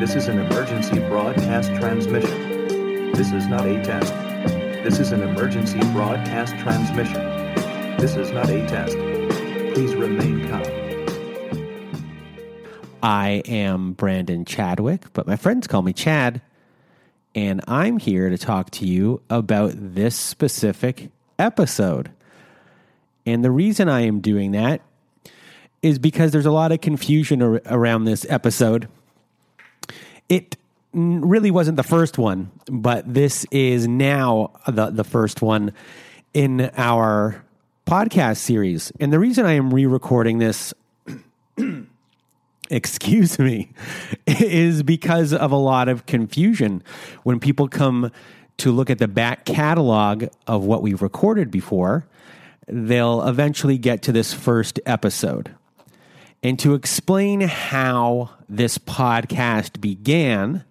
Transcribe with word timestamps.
This 0.00 0.16
is 0.16 0.28
an 0.28 0.38
emergency 0.38 0.98
broadcast 0.98 1.74
transmission. 1.74 3.12
This 3.12 3.32
is 3.32 3.46
not 3.46 3.66
a 3.66 3.82
test. 3.82 4.10
This 4.82 4.98
is 4.98 5.12
an 5.12 5.20
emergency 5.20 5.78
broadcast 5.92 6.56
transmission. 6.56 7.22
This 7.98 8.16
is 8.16 8.30
not 8.30 8.48
a 8.48 8.66
test. 8.66 8.96
Please 9.74 9.94
remain 9.94 10.48
calm. 10.48 10.64
I 13.02 13.42
am 13.44 13.92
Brandon 13.92 14.46
Chadwick, 14.46 15.12
but 15.12 15.26
my 15.26 15.36
friends 15.36 15.66
call 15.66 15.82
me 15.82 15.92
Chad. 15.92 16.40
And 17.34 17.60
I'm 17.68 17.98
here 17.98 18.30
to 18.30 18.38
talk 18.38 18.70
to 18.70 18.86
you 18.86 19.20
about 19.28 19.72
this 19.74 20.16
specific 20.16 21.10
episode. 21.38 22.10
And 23.26 23.44
the 23.44 23.50
reason 23.50 23.90
I 23.90 24.00
am 24.06 24.20
doing 24.20 24.52
that 24.52 24.80
is 25.82 25.98
because 25.98 26.32
there's 26.32 26.46
a 26.46 26.50
lot 26.50 26.72
of 26.72 26.80
confusion 26.80 27.42
ar- 27.42 27.60
around 27.66 28.04
this 28.04 28.24
episode. 28.30 28.88
It 30.30 30.56
really 30.94 31.50
wasn't 31.50 31.76
the 31.76 31.82
first 31.82 32.16
one, 32.16 32.50
but 32.70 33.12
this 33.12 33.44
is 33.50 33.86
now 33.86 34.52
the, 34.66 34.86
the 34.86 35.04
first 35.04 35.42
one 35.42 35.74
in 36.32 36.70
our 36.78 37.44
podcast 37.86 38.38
series. 38.38 38.92
And 38.98 39.12
the 39.12 39.18
reason 39.18 39.44
I 39.44 39.52
am 39.52 39.74
re 39.74 39.84
recording 39.84 40.38
this 40.38 40.72
excuse 42.70 43.38
me, 43.38 43.70
is 44.26 44.82
because 44.82 45.34
of 45.34 45.52
a 45.52 45.56
lot 45.56 45.88
of 45.88 46.06
confusion. 46.06 46.82
When 47.24 47.40
people 47.40 47.68
come 47.68 48.10
to 48.58 48.70
look 48.70 48.90
at 48.90 48.98
the 48.98 49.08
back 49.08 49.44
catalog 49.44 50.26
of 50.46 50.64
what 50.64 50.82
we've 50.82 51.02
recorded 51.02 51.50
before, 51.50 52.06
they'll 52.68 53.26
eventually 53.26 53.78
get 53.78 54.02
to 54.02 54.12
this 54.12 54.32
first 54.32 54.78
episode. 54.86 55.54
And 56.42 56.58
to 56.60 56.74
explain 56.74 57.42
how 57.42 58.30
this 58.48 58.78
podcast 58.78 59.80
began, 59.80 60.64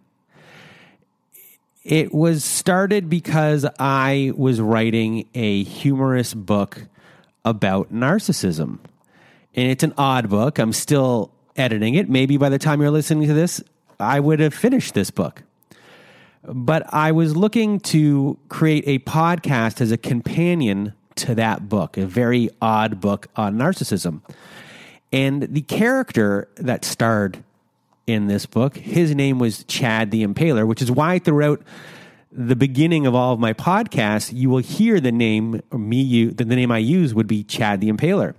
it 1.84 2.14
was 2.14 2.44
started 2.44 3.10
because 3.10 3.66
I 3.78 4.34
was 4.36 4.60
writing 4.60 5.28
a 5.36 5.64
humorous 5.64 6.34
book 6.34 6.84
about 7.46 7.94
narcissism. 7.94 8.80
And 9.56 9.72
it's 9.72 9.84
an 9.84 9.94
odd 9.98 10.30
book. 10.30 10.58
I'm 10.58 10.74
still 10.74 11.32
editing 11.56 11.96
it. 11.96 12.10
Maybe 12.10 12.38
by 12.38 12.50
the 12.50 12.60
time 12.60 12.82
you're 12.82 12.92
listening 12.92 13.28
to 13.28 13.34
this, 13.34 13.62
I 14.00 14.20
would 14.20 14.40
have 14.40 14.54
finished 14.54 14.94
this 14.94 15.12
book. 15.12 15.44
But 16.44 16.92
I 16.94 17.12
was 17.12 17.36
looking 17.36 17.80
to 17.82 18.40
create 18.50 18.86
a 18.88 19.00
podcast 19.00 19.82
as 19.82 19.92
a 19.92 19.98
companion 19.98 20.94
to 21.16 21.36
that 21.36 21.70
book, 21.70 21.98
a 21.98 22.06
very 22.06 22.50
odd 22.62 23.02
book 23.02 23.28
on 23.36 23.56
narcissism. 23.56 24.22
And 25.12 25.44
the 25.44 25.62
character 25.62 26.48
that 26.56 26.86
starred 26.86 27.44
in 28.06 28.28
this 28.28 28.46
book, 28.46 28.78
his 28.78 29.16
name 29.16 29.40
was 29.40 29.64
Chad 29.64 30.12
the 30.12 30.26
Impaler, 30.26 30.68
which 30.68 30.82
is 30.82 30.92
why 30.92 31.20
throughout 31.20 31.62
the 32.32 32.56
beginning 32.56 33.08
of 33.08 33.16
all 33.16 33.34
of 33.34 33.40
my 33.40 33.54
podcasts, 33.54 34.32
you 34.34 34.50
will 34.50 34.60
hear 34.60 35.00
the 35.00 35.12
name 35.12 35.62
me 35.72 36.02
you 36.02 36.32
the, 36.32 36.46
the 36.46 36.56
name 36.56 36.72
I 36.72 36.78
use 36.78 37.14
would 37.14 37.28
be 37.28 37.44
Chad 37.44 37.82
the 37.82 37.92
Impaler. 37.92 38.36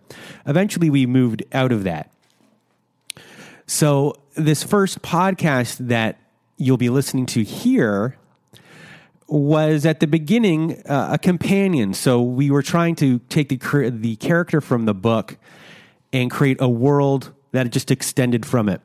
Eventually 0.47 0.91
we 0.91 1.07
moved 1.07 1.43
out 1.53 1.73
of 1.73 1.85
that. 1.85 2.11
So 3.67 4.17
this 4.35 4.63
first 4.63 5.03
podcast 5.03 5.89
that 5.89 6.19
you'll 6.57 6.77
be 6.77 6.89
listening 6.89 7.27
to 7.27 7.43
here 7.43 8.17
was 9.27 9.87
at 9.87 10.01
the 10.01 10.07
beginning 10.07 10.83
uh, 10.87 11.11
a 11.13 11.19
companion. 11.19 11.95
So 11.95 12.21
we 12.21 12.51
were 12.51 12.63
trying 12.63 12.97
to 12.97 13.19
take 13.29 13.49
the 13.49 13.91
the 13.91 14.17
character 14.17 14.61
from 14.61 14.87
the 14.87 14.95
book 14.95 15.37
and 16.13 16.31
create 16.31 16.59
a 16.61 16.69
world 16.69 17.33
that 17.53 17.71
just 17.71 17.91
extended 17.91 18.47
from 18.47 18.69
it. 18.69 18.81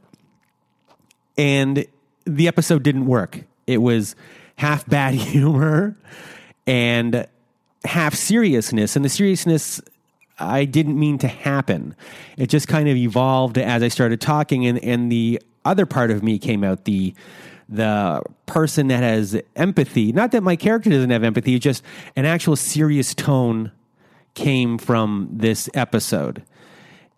And 1.38 1.86
the 2.26 2.48
episode 2.48 2.84
didn't 2.84 3.06
work. 3.06 3.44
It 3.68 3.80
was 3.80 4.16
half 4.58 4.86
bad 4.90 5.14
humor 5.14 5.98
and 6.66 7.28
half 7.84 8.16
seriousness. 8.16 8.96
And 8.96 9.04
the 9.06 9.10
seriousness 9.10 9.82
I 10.38 10.66
didn't 10.66 11.00
mean 11.00 11.18
to 11.20 11.28
happen. 11.28 11.96
It 12.38 12.48
just 12.48 12.68
kind 12.68 12.90
of 12.90 12.96
evolved 12.96 13.58
as 13.58 13.82
I 13.82 13.88
started 13.88 14.20
talking, 14.20 14.66
and, 14.66 14.84
and 14.84 15.12
the 15.12 15.42
other 15.64 15.86
part 15.86 16.12
of 16.12 16.24
me 16.24 16.38
came 16.40 16.64
out 16.64 16.86
the 16.86 17.14
the 17.68 18.22
person 18.46 18.88
that 18.90 19.02
has 19.02 19.42
empathy. 19.56 20.12
Not 20.12 20.32
that 20.34 20.44
my 20.44 20.56
character 20.56 20.92
doesn't 20.92 21.10
have 21.10 21.24
empathy, 21.24 21.58
just 21.58 21.84
an 22.16 22.26
actual 22.26 22.56
serious 22.56 23.16
tone 23.16 23.72
came 24.36 24.78
from 24.78 25.30
this 25.32 25.68
episode. 25.74 26.44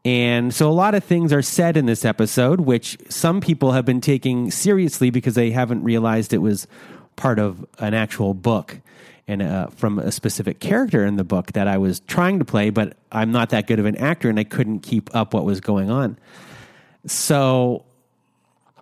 And 0.08 0.54
so 0.54 0.70
a 0.70 0.72
lot 0.72 0.96
of 0.96 1.04
things 1.04 1.34
are 1.34 1.42
said 1.42 1.76
in 1.76 1.86
this 1.86 2.06
episode, 2.06 2.62
which 2.62 2.98
some 3.10 3.42
people 3.42 3.74
have 3.74 3.84
been 3.84 4.00
taking 4.00 4.52
seriously 4.52 5.10
because 5.10 5.36
they 5.36 5.52
haven't 5.52 5.84
realized 5.84 6.32
it 6.32 6.38
was 6.38 6.66
part 7.18 7.40
of 7.40 7.66
an 7.80 7.94
actual 7.94 8.34
book 8.34 8.80
and 9.28 9.42
uh, 9.42 9.68
from 9.68 10.00
a 10.00 10.10
specific 10.10 10.62
character 10.62 11.06
in 11.06 11.18
the 11.18 11.26
book 11.26 11.52
that 11.52 11.68
I 11.68 11.78
was 11.78 12.00
trying 12.00 12.40
to 12.40 12.46
play, 12.46 12.70
but 12.70 12.96
I'm 13.12 13.34
not 13.34 13.50
that 13.50 13.68
good 13.68 13.80
of 13.80 13.86
an 13.86 13.98
actor 13.98 14.30
and 14.30 14.40
I 14.40 14.46
couldn't 14.46 14.80
keep 14.80 15.14
up 15.14 15.34
what 15.34 15.44
was 15.44 15.60
going 15.60 15.92
on. 15.92 16.18
So, 17.06 17.84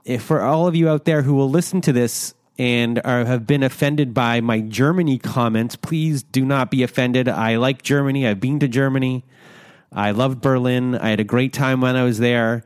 if 0.04 0.22
for 0.22 0.44
all 0.44 0.68
of 0.68 0.76
you 0.76 0.90
out 0.90 1.06
there 1.06 1.24
who 1.24 1.34
will 1.34 1.50
listen 1.50 1.82
to 1.82 1.92
this 1.92 2.36
and 2.60 3.02
are, 3.04 3.26
have 3.26 3.48
been 3.48 3.64
offended 3.64 4.14
by 4.14 4.42
my 4.42 4.60
Germany 4.60 5.18
comments, 5.18 5.76
please 5.76 6.22
do 6.22 6.46
not 6.46 6.70
be 6.70 6.84
offended. 6.84 7.28
I 7.28 7.56
like 7.56 7.82
Germany. 7.82 8.28
I've 8.28 8.40
been 8.40 8.60
to 8.60 8.68
Germany. 8.68 9.24
I 9.92 10.12
loved 10.12 10.42
Berlin. 10.42 10.96
I 10.96 11.10
had 11.10 11.20
a 11.20 11.24
great 11.24 11.54
time 11.54 11.82
when 11.82 11.96
I 11.96 12.04
was 12.04 12.20
there. 12.20 12.64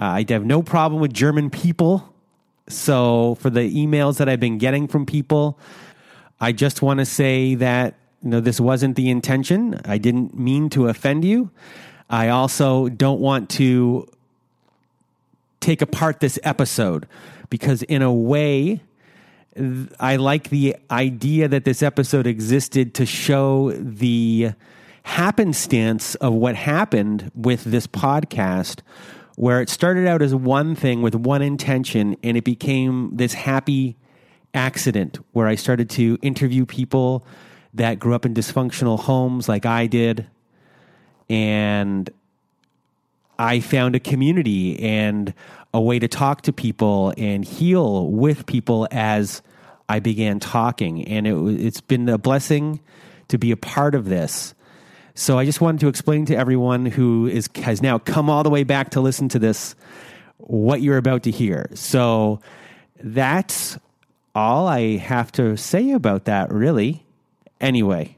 Uh, 0.00 0.04
I 0.04 0.24
have 0.28 0.44
no 0.44 0.62
problem 0.62 1.00
with 1.00 1.12
German 1.12 1.50
people. 1.50 2.14
So, 2.68 3.36
for 3.36 3.48
the 3.48 3.60
emails 3.60 4.18
that 4.18 4.28
I've 4.28 4.40
been 4.40 4.58
getting 4.58 4.88
from 4.88 5.06
people, 5.06 5.58
I 6.40 6.52
just 6.52 6.82
want 6.82 6.98
to 6.98 7.06
say 7.06 7.54
that 7.54 7.94
you 8.22 8.30
know 8.30 8.40
this 8.40 8.60
wasn't 8.60 8.96
the 8.96 9.08
intention. 9.08 9.80
I 9.84 9.98
didn't 9.98 10.38
mean 10.38 10.68
to 10.70 10.88
offend 10.88 11.24
you. 11.24 11.50
I 12.10 12.28
also 12.28 12.88
don't 12.88 13.20
want 13.20 13.48
to 13.50 14.08
take 15.60 15.82
apart 15.82 16.20
this 16.20 16.38
episode 16.42 17.06
because 17.50 17.82
in 17.82 18.02
a 18.02 18.12
way 18.12 18.82
I 19.98 20.16
like 20.16 20.50
the 20.50 20.76
idea 20.90 21.48
that 21.48 21.64
this 21.64 21.82
episode 21.82 22.26
existed 22.26 22.94
to 22.94 23.06
show 23.06 23.72
the 23.72 24.52
happenstance 25.08 26.14
of 26.16 26.34
what 26.34 26.54
happened 26.54 27.32
with 27.34 27.64
this 27.64 27.86
podcast 27.86 28.80
where 29.36 29.62
it 29.62 29.70
started 29.70 30.06
out 30.06 30.20
as 30.20 30.34
one 30.34 30.74
thing 30.74 31.00
with 31.00 31.14
one 31.14 31.40
intention 31.40 32.14
and 32.22 32.36
it 32.36 32.44
became 32.44 33.10
this 33.16 33.32
happy 33.32 33.96
accident 34.52 35.18
where 35.32 35.46
I 35.46 35.54
started 35.54 35.88
to 35.90 36.18
interview 36.20 36.66
people 36.66 37.24
that 37.72 37.98
grew 37.98 38.14
up 38.14 38.26
in 38.26 38.34
dysfunctional 38.34 38.98
homes 38.98 39.48
like 39.48 39.64
I 39.64 39.86
did. 39.86 40.26
And 41.30 42.10
I 43.38 43.60
found 43.60 43.94
a 43.94 44.00
community 44.00 44.78
and 44.78 45.32
a 45.72 45.80
way 45.80 45.98
to 45.98 46.08
talk 46.08 46.42
to 46.42 46.52
people 46.52 47.14
and 47.16 47.46
heal 47.46 48.10
with 48.10 48.44
people 48.44 48.86
as 48.90 49.40
I 49.88 50.00
began 50.00 50.38
talking. 50.38 51.02
And 51.08 51.26
it, 51.26 51.64
it's 51.64 51.80
been 51.80 52.10
a 52.10 52.18
blessing 52.18 52.80
to 53.28 53.38
be 53.38 53.52
a 53.52 53.56
part 53.56 53.94
of 53.94 54.04
this. 54.04 54.54
So 55.18 55.36
I 55.36 55.44
just 55.44 55.60
wanted 55.60 55.80
to 55.80 55.88
explain 55.88 56.26
to 56.26 56.36
everyone 56.36 56.86
who 56.86 57.26
is 57.26 57.48
has 57.56 57.82
now 57.82 57.98
come 57.98 58.30
all 58.30 58.44
the 58.44 58.50
way 58.50 58.62
back 58.62 58.90
to 58.90 59.00
listen 59.00 59.28
to 59.30 59.40
this 59.40 59.74
what 60.36 60.80
you're 60.80 60.96
about 60.96 61.24
to 61.24 61.32
hear. 61.32 61.68
So 61.74 62.38
that's 63.02 63.76
all 64.32 64.68
I 64.68 64.96
have 64.98 65.32
to 65.32 65.56
say 65.56 65.90
about 65.90 66.26
that, 66.26 66.52
really. 66.52 67.04
Anyway, 67.60 68.16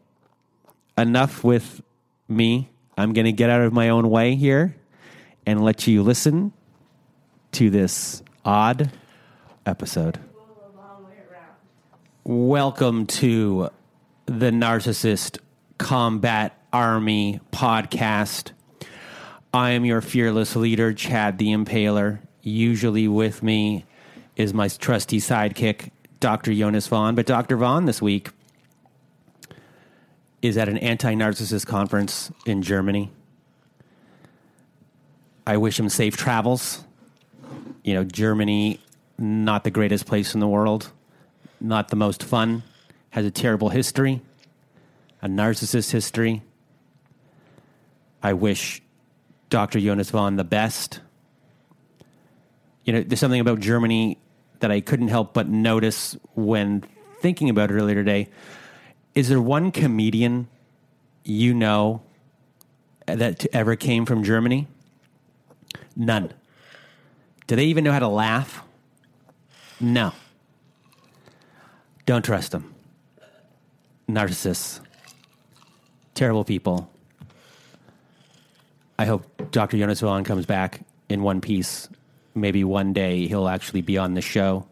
enough 0.99 1.43
with 1.43 1.81
me. 2.29 2.69
I'm 2.99 3.15
going 3.15 3.25
to 3.25 3.33
get 3.33 3.49
out 3.49 3.63
of 3.63 3.73
my 3.73 3.89
own 3.89 4.11
way 4.11 4.35
here 4.35 4.77
and 5.47 5.65
let 5.65 5.87
you 5.87 6.03
listen 6.03 6.53
to 7.53 7.71
this 7.71 8.23
odd 8.45 8.91
episode. 9.65 10.21
Welcome 12.25 13.07
to 13.07 13.71
the 14.27 14.51
Narcissist 14.51 15.39
Combat 15.79 16.60
Army 16.73 17.41
podcast. 17.53 18.53
I 19.53 19.71
am 19.71 19.85
your 19.85 20.01
fearless 20.01 20.55
leader, 20.55 20.93
Chad 20.93 21.39
the 21.39 21.49
Impaler. 21.49 22.21
Usually 22.43 23.09
with 23.09 23.43
me 23.43 23.85
is 24.37 24.55
my 24.55 24.69
trusty 24.69 25.19
sidekick, 25.19 25.91
Dr. 26.21 26.55
Jonas 26.55 26.87
Vaughn. 26.87 27.15
But 27.15 27.27
Dr. 27.27 27.57
Vaughn 27.57 27.87
this 27.87 28.01
week 28.01 28.31
is 30.43 30.57
at 30.57 30.69
an 30.69 30.79
anti 30.79 31.15
narcissist 31.15 31.67
conference 31.67 32.31
in 32.47 32.63
Germany. 32.63 33.11
I 35.47 35.57
wish 35.57 35.79
him 35.81 35.89
safe 35.89 36.17
travels. 36.17 36.85
You 37.83 37.95
know, 37.95 38.05
Germany, 38.05 38.81
not 39.19 39.65
the 39.65 39.71
greatest 39.71 40.07
place 40.07 40.35
in 40.35 40.41
the 40.41 40.47
world, 40.47 40.93
not 41.61 41.89
the 41.89 41.97
most 41.97 42.23
fun, 42.23 42.63
has 43.11 43.25
a 43.25 43.31
terrible 43.31 43.71
history, 43.71 44.21
a 45.23 45.29
narcissist 45.29 45.91
history. 45.91 46.43
I 48.23 48.33
wish 48.33 48.83
Dr. 49.49 49.81
Jonas 49.81 50.11
Vaughn 50.11 50.37
the 50.37 50.45
best. 50.45 51.01
You 52.85 52.93
know, 52.93 53.03
there's 53.03 53.21
something 53.21 53.41
about 53.41 53.61
Germany 53.61 54.19
that 54.61 54.71
I 54.71 54.81
couldn't 54.81 55.09
help 55.09 55.35
but 55.35 55.49
notice 55.49 56.17
when 56.35 56.85
thinking 57.21 57.51
about 57.51 57.71
it 57.71 57.75
earlier 57.75 57.95
today. 57.95 58.29
Is 59.15 59.29
there 59.29 59.41
one 59.41 59.73
comedian 59.73 60.49
you 61.25 61.55
know 61.55 62.03
that 63.07 63.47
ever 63.53 63.77
came 63.77 64.07
from 64.07 64.23
Germany? 64.23 64.67
None. 65.97 66.33
Do 67.47 67.57
they 67.57 67.65
even 67.65 67.85
know 67.85 67.93
how 67.93 67.99
to 67.99 68.09
laugh? 68.09 68.63
No. 69.81 70.13
Don't 72.07 72.25
trust 72.25 72.53
them. 72.53 72.75
Narcissists. 74.09 74.81
Terrible 76.15 76.45
people. 76.45 76.91
I 79.01 79.07
hope 79.07 79.51
Dr. 79.51 79.79
Jonas 79.79 80.03
Willen 80.03 80.25
comes 80.25 80.45
back 80.45 80.83
in 81.09 81.23
one 81.23 81.41
piece. 81.41 81.89
Maybe 82.35 82.65
one 82.65 82.93
day 82.93 83.27
he'll 83.29 83.49
actually 83.49 83.81
be 83.81 83.97
on 83.97 84.13
the 84.13 84.21
show. 84.21 84.67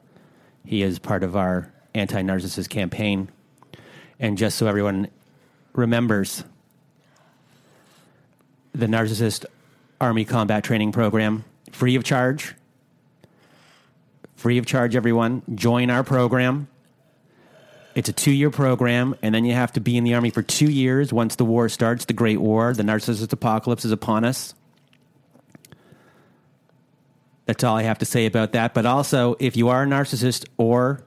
He 0.67 0.83
is 0.83 0.99
part 0.99 1.23
of 1.23 1.35
our 1.35 1.73
anti 1.95 2.21
narcissist 2.21 2.69
campaign. 2.69 3.31
And 4.21 4.37
just 4.37 4.59
so 4.59 4.67
everyone 4.67 5.09
remembers, 5.73 6.45
the 8.73 8.85
Narcissist 8.85 9.47
Army 9.99 10.27
Combat 10.27 10.63
Training 10.63 10.93
Program, 10.93 11.45
free 11.73 11.95
of 11.95 12.05
charge. 12.05 12.55
Free 14.37 14.59
of 14.59 14.67
charge, 14.67 14.95
everyone. 14.95 15.41
Join 15.55 15.89
our 15.89 16.05
program. 16.05 16.69
It's 17.95 18.09
a 18.09 18.13
two 18.13 18.31
year 18.31 18.51
program, 18.51 19.15
and 19.23 19.35
then 19.35 19.45
you 19.45 19.55
have 19.55 19.73
to 19.73 19.81
be 19.81 19.97
in 19.97 20.05
the 20.05 20.15
Army 20.15 20.31
for 20.31 20.43
two 20.43 20.71
years 20.71 21.13
once 21.13 21.37
the 21.37 21.45
war 21.45 21.69
starts, 21.69 22.05
the 22.05 22.13
Great 22.13 22.41
War. 22.41 22.73
The 22.73 22.83
narcissist 22.83 23.33
apocalypse 23.33 23.85
is 23.85 23.93
upon 23.93 24.25
us. 24.25 24.55
That's 27.47 27.65
all 27.65 27.77
I 27.77 27.83
have 27.83 27.99
to 27.99 28.05
say 28.05 28.27
about 28.27 28.53
that. 28.53 28.75
But 28.75 28.85
also, 28.85 29.35
if 29.41 29.57
you 29.57 29.69
are 29.69 29.83
a 29.83 29.87
narcissist 29.87 30.47
or 30.59 31.03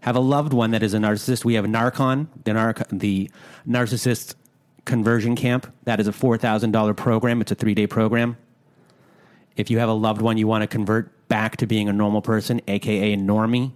have 0.00 0.14
a 0.14 0.20
loved 0.20 0.52
one 0.52 0.70
that 0.70 0.84
is 0.84 0.94
a 0.94 0.98
narcissist, 0.98 1.44
we 1.44 1.54
have 1.54 1.64
Narcon, 1.64 2.28
the, 2.44 2.52
narc- 2.52 2.96
the 2.96 3.28
narcissist 3.68 4.36
conversion 4.84 5.34
camp. 5.34 5.72
That 5.82 5.98
is 5.98 6.06
a 6.06 6.12
$4,000 6.12 6.96
program. 6.96 7.40
It's 7.40 7.50
a 7.50 7.56
three 7.56 7.74
day 7.74 7.88
program. 7.88 8.36
If 9.56 9.70
you 9.70 9.78
have 9.80 9.88
a 9.88 9.94
loved 9.94 10.22
one 10.22 10.38
you 10.38 10.46
want 10.46 10.62
to 10.62 10.68
convert 10.68 11.28
back 11.28 11.56
to 11.56 11.66
being 11.66 11.88
a 11.88 11.92
normal 11.92 12.22
person, 12.22 12.60
aka 12.68 13.12
a 13.12 13.16
normie, 13.16 13.72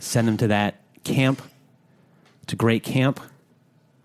send 0.00 0.26
them 0.26 0.36
to 0.38 0.48
that 0.48 0.80
camp. 1.06 1.40
A 2.52 2.56
great 2.56 2.82
camp. 2.84 3.20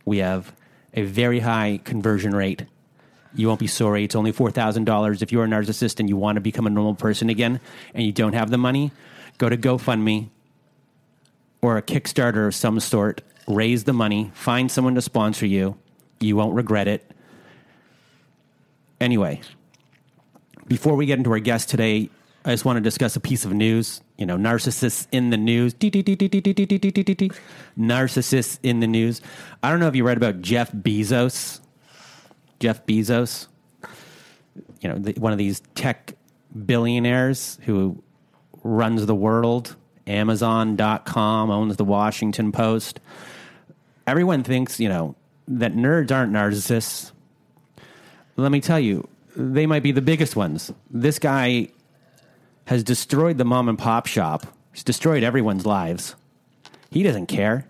We 0.06 0.20
have 0.20 0.54
a 0.94 1.04
very 1.04 1.40
high 1.40 1.80
conversion 1.84 2.34
rate. 2.34 2.66
You 3.36 3.48
won't 3.48 3.60
be 3.60 3.68
sorry. 3.68 4.04
It's 4.04 4.16
only 4.16 4.34
$4,000. 4.34 5.22
If 5.22 5.32
you're 5.32 5.46
a 5.46 5.48
narcissist 5.48 6.00
and 6.00 6.10
you 6.10 6.18
want 6.18 6.38
to 6.38 6.42
become 6.42 6.66
a 6.66 6.70
normal 6.70 6.96
person 6.96 7.30
again 7.30 7.60
and 7.94 8.04
you 8.04 8.12
don't 8.12 8.34
have 8.34 8.50
the 8.50 8.58
money, 8.58 8.92
go 9.38 9.48
to 9.48 9.58
GoFundMe 9.58 10.30
or 11.62 11.78
a 11.78 11.82
Kickstarter 11.82 12.48
of 12.48 12.56
some 12.56 12.80
sort, 12.80 13.22
raise 13.48 13.84
the 13.84 13.94
money, 13.94 14.32
find 14.34 14.72
someone 14.72 14.96
to 14.96 15.02
sponsor 15.02 15.46
you. 15.46 15.78
You 16.20 16.36
won't 16.36 16.56
regret 16.56 16.88
it. 16.88 17.10
Anyway, 19.00 19.42
before 20.68 20.96
we 20.96 21.06
get 21.06 21.18
into 21.18 21.32
our 21.32 21.40
guest 21.40 21.70
today, 21.70 22.10
I 22.44 22.52
just 22.52 22.66
want 22.66 22.78
to 22.78 22.82
discuss 22.82 23.16
a 23.16 23.20
piece 23.20 23.46
of 23.46 23.54
news. 23.54 24.02
You 24.22 24.28
know, 24.28 24.38
narcissists 24.38 25.08
in 25.12 25.32
the 25.32 25.38
news. 25.38 25.74
Narcissists 27.76 28.60
in 28.62 28.80
the 28.80 28.86
news. 28.86 29.20
I 29.64 29.72
don't 29.72 29.80
know 29.80 29.88
if 29.88 29.96
you 29.96 30.04
read 30.04 30.18
about 30.18 30.44
Jeff 30.44 30.72
Bezos. 30.72 31.60
Jeff 32.60 32.86
Bezos, 32.86 33.48
you 34.80 34.90
know, 34.90 35.00
the, 35.00 35.14
one 35.14 35.32
of 35.32 35.40
these 35.40 35.64
tech 35.74 36.14
billionaires 36.68 37.58
who 37.64 38.04
runs 38.64 39.08
the 39.08 39.16
world, 39.16 39.76
Amazon.com, 40.06 41.50
owns 41.50 41.78
the 41.78 41.84
Washington 41.84 42.52
Post. 42.52 43.00
Everyone 44.06 44.44
thinks, 44.44 44.80
you 44.80 44.88
know, 44.88 45.16
that 45.48 45.74
nerds 45.74 46.12
aren't 46.12 46.32
narcissists. 46.32 47.12
Let 48.36 48.52
me 48.52 48.62
tell 48.62 48.80
you, 48.80 49.08
they 49.36 49.66
might 49.66 49.82
be 49.82 49.92
the 49.92 50.04
biggest 50.04 50.36
ones. 50.36 50.72
This 50.92 51.18
guy 51.18 51.70
has 52.72 52.86
destroyed 52.86 53.38
the 53.38 53.44
mom 53.44 53.68
and 53.68 53.78
pop 53.78 54.08
shop. 54.08 54.48
He's 54.72 54.86
destroyed 54.86 55.24
everyone's 55.24 55.66
lives. 55.66 56.16
He 56.90 57.04
doesn't 57.04 57.26
care. 57.26 57.70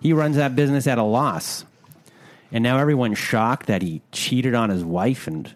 He 0.00 0.12
runs 0.12 0.36
that 0.36 0.54
business 0.54 0.86
at 0.86 0.98
a 0.98 1.02
loss. 1.02 1.64
And 2.52 2.62
now 2.62 2.78
everyone's 2.78 3.18
shocked 3.18 3.66
that 3.66 3.82
he 3.82 4.02
cheated 4.12 4.54
on 4.54 4.70
his 4.70 4.84
wife 4.84 5.26
and 5.26 5.52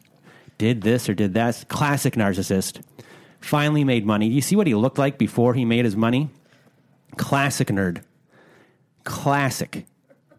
did 0.59 0.83
this 0.83 1.09
or 1.09 1.15
did 1.15 1.35
that. 1.35 1.67
Classic 1.69 2.15
narcissist. 2.15 2.83
Finally 3.41 3.85
made 3.85 4.05
money. 4.05 4.29
Do 4.29 4.35
you 4.35 4.41
see 4.41 4.57
what 4.57 4.67
he 4.67 4.75
looked 4.75 4.99
like 4.99 5.19
before 5.19 5.55
he 5.55 5.65
made 5.65 5.85
his 5.85 5.95
money? 5.95 6.31
Classic 7.17 7.69
nerd. 7.69 8.03
Classic. 9.05 9.87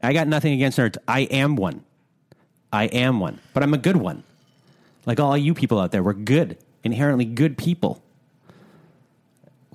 I 0.04 0.12
got 0.12 0.28
nothing 0.28 0.52
against 0.52 0.78
nerds. 0.78 0.98
I 1.08 1.22
am 1.22 1.56
one. 1.56 1.86
I 2.74 2.88
am 2.88 3.22
one. 3.22 3.40
But 3.54 3.64
I'm 3.64 3.74
a 3.74 3.78
good 3.78 3.96
one. 3.96 4.26
Like 5.06 5.22
all 5.22 5.38
you 5.38 5.54
people 5.54 5.80
out 5.80 5.94
there, 5.94 6.04
we're 6.04 6.12
good, 6.12 6.58
inherently 6.84 7.24
good 7.24 7.58
people. 7.58 8.02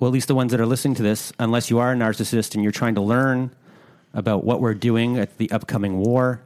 Well, 0.01 0.09
at 0.09 0.13
least 0.13 0.27
the 0.27 0.33
ones 0.33 0.49
that 0.49 0.59
are 0.59 0.65
listening 0.65 0.95
to 0.95 1.03
this, 1.03 1.31
unless 1.37 1.69
you 1.69 1.77
are 1.77 1.91
a 1.91 1.95
narcissist 1.95 2.55
and 2.55 2.63
you're 2.63 2.71
trying 2.71 2.95
to 2.95 3.01
learn 3.01 3.51
about 4.15 4.43
what 4.43 4.59
we're 4.59 4.73
doing 4.73 5.19
at 5.19 5.37
the 5.37 5.51
upcoming 5.51 5.99
war. 5.99 6.41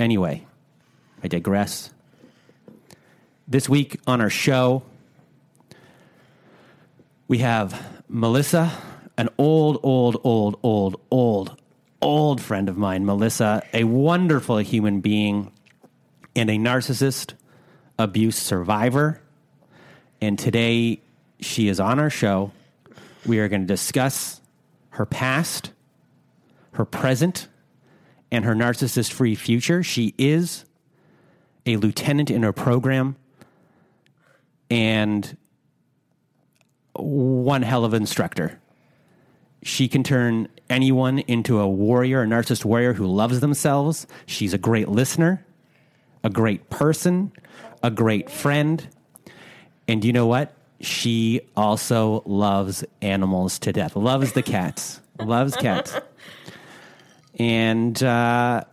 Anyway, 0.00 0.46
I 1.22 1.28
digress. 1.28 1.90
This 3.46 3.68
week 3.68 4.00
on 4.06 4.22
our 4.22 4.30
show, 4.30 4.84
we 7.28 7.38
have 7.38 8.02
Melissa, 8.08 8.72
an 9.18 9.28
old, 9.36 9.80
old, 9.82 10.18
old, 10.24 10.58
old, 10.62 10.98
old, 11.10 11.60
old 12.00 12.40
friend 12.40 12.70
of 12.70 12.78
mine, 12.78 13.04
Melissa, 13.04 13.62
a 13.74 13.84
wonderful 13.84 14.56
human 14.56 15.02
being 15.02 15.52
and 16.34 16.48
a 16.48 16.56
narcissist 16.56 17.34
abuse 17.98 18.38
survivor. 18.38 19.21
And 20.22 20.38
today 20.38 21.02
she 21.40 21.66
is 21.66 21.80
on 21.80 21.98
our 21.98 22.08
show. 22.08 22.52
We 23.26 23.40
are 23.40 23.48
going 23.48 23.62
to 23.62 23.66
discuss 23.66 24.40
her 24.90 25.04
past, 25.04 25.72
her 26.74 26.84
present, 26.84 27.48
and 28.30 28.44
her 28.44 28.54
narcissist 28.54 29.12
free 29.12 29.34
future. 29.34 29.82
She 29.82 30.14
is 30.16 30.64
a 31.66 31.76
lieutenant 31.76 32.30
in 32.30 32.44
her 32.44 32.52
program 32.52 33.16
and 34.70 35.36
one 36.94 37.62
hell 37.62 37.84
of 37.84 37.92
an 37.92 38.02
instructor. 38.02 38.60
She 39.64 39.88
can 39.88 40.04
turn 40.04 40.46
anyone 40.70 41.18
into 41.18 41.58
a 41.58 41.68
warrior, 41.68 42.22
a 42.22 42.26
narcissist 42.26 42.64
warrior 42.64 42.92
who 42.92 43.06
loves 43.08 43.40
themselves. 43.40 44.06
She's 44.26 44.54
a 44.54 44.58
great 44.58 44.88
listener, 44.88 45.44
a 46.22 46.30
great 46.30 46.70
person, 46.70 47.32
a 47.82 47.90
great 47.90 48.30
friend. 48.30 48.86
And 49.92 50.02
you 50.06 50.14
know 50.14 50.26
what? 50.26 50.54
She 50.80 51.42
also 51.54 52.22
loves 52.24 52.82
animals 53.02 53.58
to 53.58 53.74
death, 53.74 53.94
loves 53.94 54.32
the 54.32 54.42
cats, 54.42 55.02
loves 55.20 55.54
cats. 55.54 55.94
And 57.38 58.02
uh, 58.02 58.64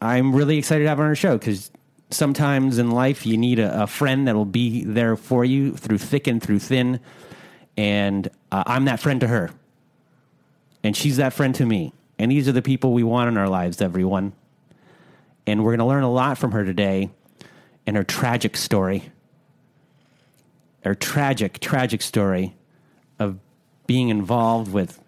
I'm 0.00 0.34
really 0.34 0.58
excited 0.58 0.82
to 0.82 0.88
have 0.88 0.98
her 0.98 1.04
on 1.04 1.10
our 1.10 1.14
show 1.14 1.38
because 1.38 1.70
sometimes 2.10 2.78
in 2.78 2.90
life 2.90 3.24
you 3.24 3.36
need 3.36 3.60
a, 3.60 3.84
a 3.84 3.86
friend 3.86 4.26
that 4.26 4.34
will 4.34 4.44
be 4.44 4.82
there 4.82 5.14
for 5.14 5.44
you 5.44 5.76
through 5.76 5.98
thick 5.98 6.26
and 6.26 6.42
through 6.42 6.58
thin. 6.58 6.98
And 7.76 8.28
uh, 8.50 8.64
I'm 8.66 8.86
that 8.86 8.98
friend 8.98 9.20
to 9.20 9.28
her. 9.28 9.52
And 10.82 10.96
she's 10.96 11.18
that 11.18 11.32
friend 11.32 11.54
to 11.54 11.64
me. 11.64 11.92
And 12.18 12.32
these 12.32 12.48
are 12.48 12.52
the 12.52 12.62
people 12.62 12.92
we 12.92 13.04
want 13.04 13.28
in 13.28 13.36
our 13.36 13.48
lives, 13.48 13.80
everyone. 13.80 14.32
And 15.46 15.62
we're 15.62 15.70
going 15.70 15.86
to 15.86 15.86
learn 15.86 16.02
a 16.02 16.10
lot 16.10 16.36
from 16.36 16.50
her 16.50 16.64
today 16.64 17.10
and 17.86 17.96
her 17.96 18.02
tragic 18.02 18.56
story. 18.56 19.12
Her 20.84 20.94
tragic, 20.94 21.60
tragic 21.60 22.02
story 22.02 22.54
of 23.18 23.38
being 23.86 24.10
involved 24.10 24.70
with 24.70 25.00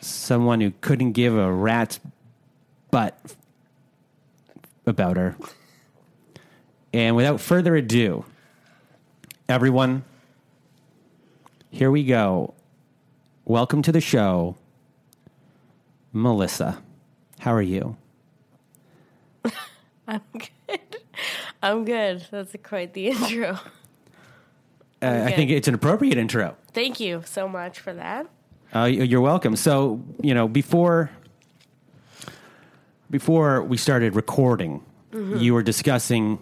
someone 0.00 0.62
who 0.62 0.72
couldn't 0.80 1.12
give 1.12 1.36
a 1.36 1.52
rat's 1.52 2.00
butt 2.90 3.18
about 4.86 5.18
her. 5.18 5.36
And 6.94 7.14
without 7.14 7.40
further 7.40 7.76
ado, 7.76 8.24
everyone, 9.50 10.04
here 11.70 11.90
we 11.90 12.02
go. 12.02 12.54
Welcome 13.44 13.82
to 13.82 13.92
the 13.92 14.00
show, 14.00 14.56
Melissa. 16.10 16.82
How 17.40 17.52
are 17.52 17.60
you? 17.60 17.98
I'm 20.08 20.22
good. 20.32 20.80
I'm 21.62 21.84
good. 21.84 22.26
That's 22.30 22.56
quite 22.62 22.94
the 22.94 23.08
intro. 23.08 23.58
Uh, 25.02 25.24
I 25.26 25.32
think 25.32 25.50
it's 25.50 25.68
an 25.68 25.74
appropriate 25.74 26.16
intro. 26.18 26.56
Thank 26.72 27.00
you 27.00 27.22
so 27.26 27.46
much 27.48 27.78
for 27.80 27.92
that. 27.92 28.26
Uh, 28.74 28.84
you're 28.84 29.20
welcome. 29.20 29.56
So, 29.56 30.02
you 30.22 30.34
know, 30.34 30.48
before 30.48 31.10
before 33.10 33.62
we 33.62 33.76
started 33.76 34.14
recording, 34.16 34.82
you 35.12 35.54
were 35.54 35.62
discussing 35.62 36.38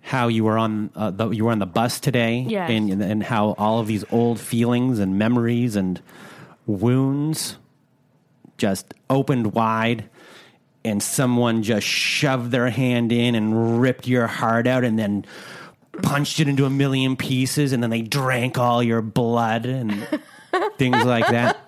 how 0.00 0.28
you 0.28 0.44
were 0.44 0.56
on 0.56 0.90
uh, 0.94 1.10
the, 1.10 1.28
you 1.30 1.44
were 1.44 1.50
on 1.52 1.58
the 1.58 1.66
bus 1.66 2.00
today, 2.00 2.46
Yes. 2.48 2.70
and 2.70 3.02
and 3.02 3.22
how 3.22 3.54
all 3.58 3.78
of 3.80 3.86
these 3.86 4.04
old 4.10 4.40
feelings 4.40 4.98
and 4.98 5.18
memories 5.18 5.76
and 5.76 6.00
wounds 6.66 7.58
just 8.56 8.94
opened 9.10 9.52
wide, 9.52 10.08
and 10.84 11.02
someone 11.02 11.62
just 11.62 11.86
shoved 11.86 12.50
their 12.52 12.70
hand 12.70 13.12
in 13.12 13.34
and 13.34 13.80
ripped 13.82 14.06
your 14.08 14.26
heart 14.28 14.66
out, 14.66 14.82
and 14.84 14.98
then 14.98 15.26
punched 16.02 16.40
it 16.40 16.48
into 16.48 16.64
a 16.64 16.70
million 16.70 17.16
pieces, 17.16 17.72
and 17.72 17.82
then 17.82 17.90
they 17.90 18.02
drank 18.02 18.58
all 18.58 18.82
your 18.82 19.02
blood 19.02 19.66
and 19.66 20.06
things 20.78 21.04
like 21.04 21.26
that. 21.28 21.58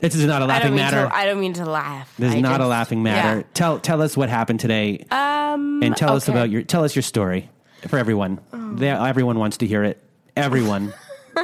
This 0.00 0.14
is 0.16 0.24
not 0.26 0.42
a 0.42 0.46
laughing 0.46 0.70
mean 0.70 0.76
matter. 0.78 1.06
to. 1.08 1.14
I 1.14 1.26
don't 1.26 1.38
mean 1.40 1.52
to 1.54 1.64
laugh. 1.64 2.12
This 2.18 2.30
is 2.30 2.36
I 2.36 2.40
not 2.40 2.60
a 2.60 2.66
laughing 2.66 3.02
matter. 3.02 3.38
yeah. 3.38 3.44
Tell 3.54 3.78
tell 3.78 4.02
us 4.02 4.16
what 4.16 4.28
happened 4.28 4.58
today, 4.60 5.04
Um, 5.10 5.80
and 5.82 5.96
tell 5.96 6.14
us 6.16 6.28
about 6.28 6.50
your 6.50 6.62
tell 6.62 6.82
us 6.84 6.96
your 6.96 7.02
story 7.04 7.50
for 7.86 7.98
everyone. 7.98 8.40
They, 8.52 8.88
everyone 8.90 9.38
wants 9.38 9.58
to 9.58 9.66
hear 9.66 9.84
it. 9.84 10.02
Everyone. 10.36 10.92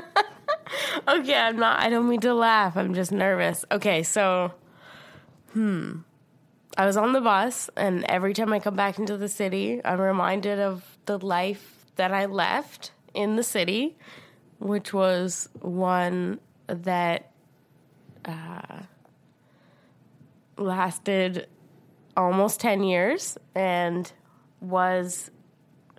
Okay, 1.06 1.34
I'm 1.34 1.56
not. 1.56 1.80
I 1.80 1.88
don't 1.88 2.08
mean 2.08 2.20
to 2.20 2.34
laugh. 2.34 2.76
I'm 2.76 2.92
just 2.94 3.10
nervous. 3.10 3.64
Okay, 3.72 4.02
so, 4.02 4.52
hmm, 5.52 5.98
I 6.76 6.84
was 6.84 6.96
on 6.98 7.12
the 7.14 7.20
bus, 7.22 7.70
and 7.76 8.04
every 8.04 8.34
time 8.34 8.52
I 8.52 8.58
come 8.58 8.76
back 8.76 8.98
into 8.98 9.16
the 9.16 9.28
city, 9.28 9.80
I'm 9.84 9.98
reminded 10.00 10.58
of 10.58 10.84
the 11.06 11.18
life 11.18 11.77
that 11.98 12.12
I 12.12 12.26
left 12.26 12.92
in 13.12 13.36
the 13.36 13.42
city, 13.42 13.96
which 14.58 14.94
was 14.94 15.48
one 15.60 16.40
that 16.66 17.30
uh, 18.24 18.82
lasted 20.56 21.48
almost 22.16 22.60
10 22.60 22.82
years 22.84 23.36
and 23.54 24.10
was 24.60 25.30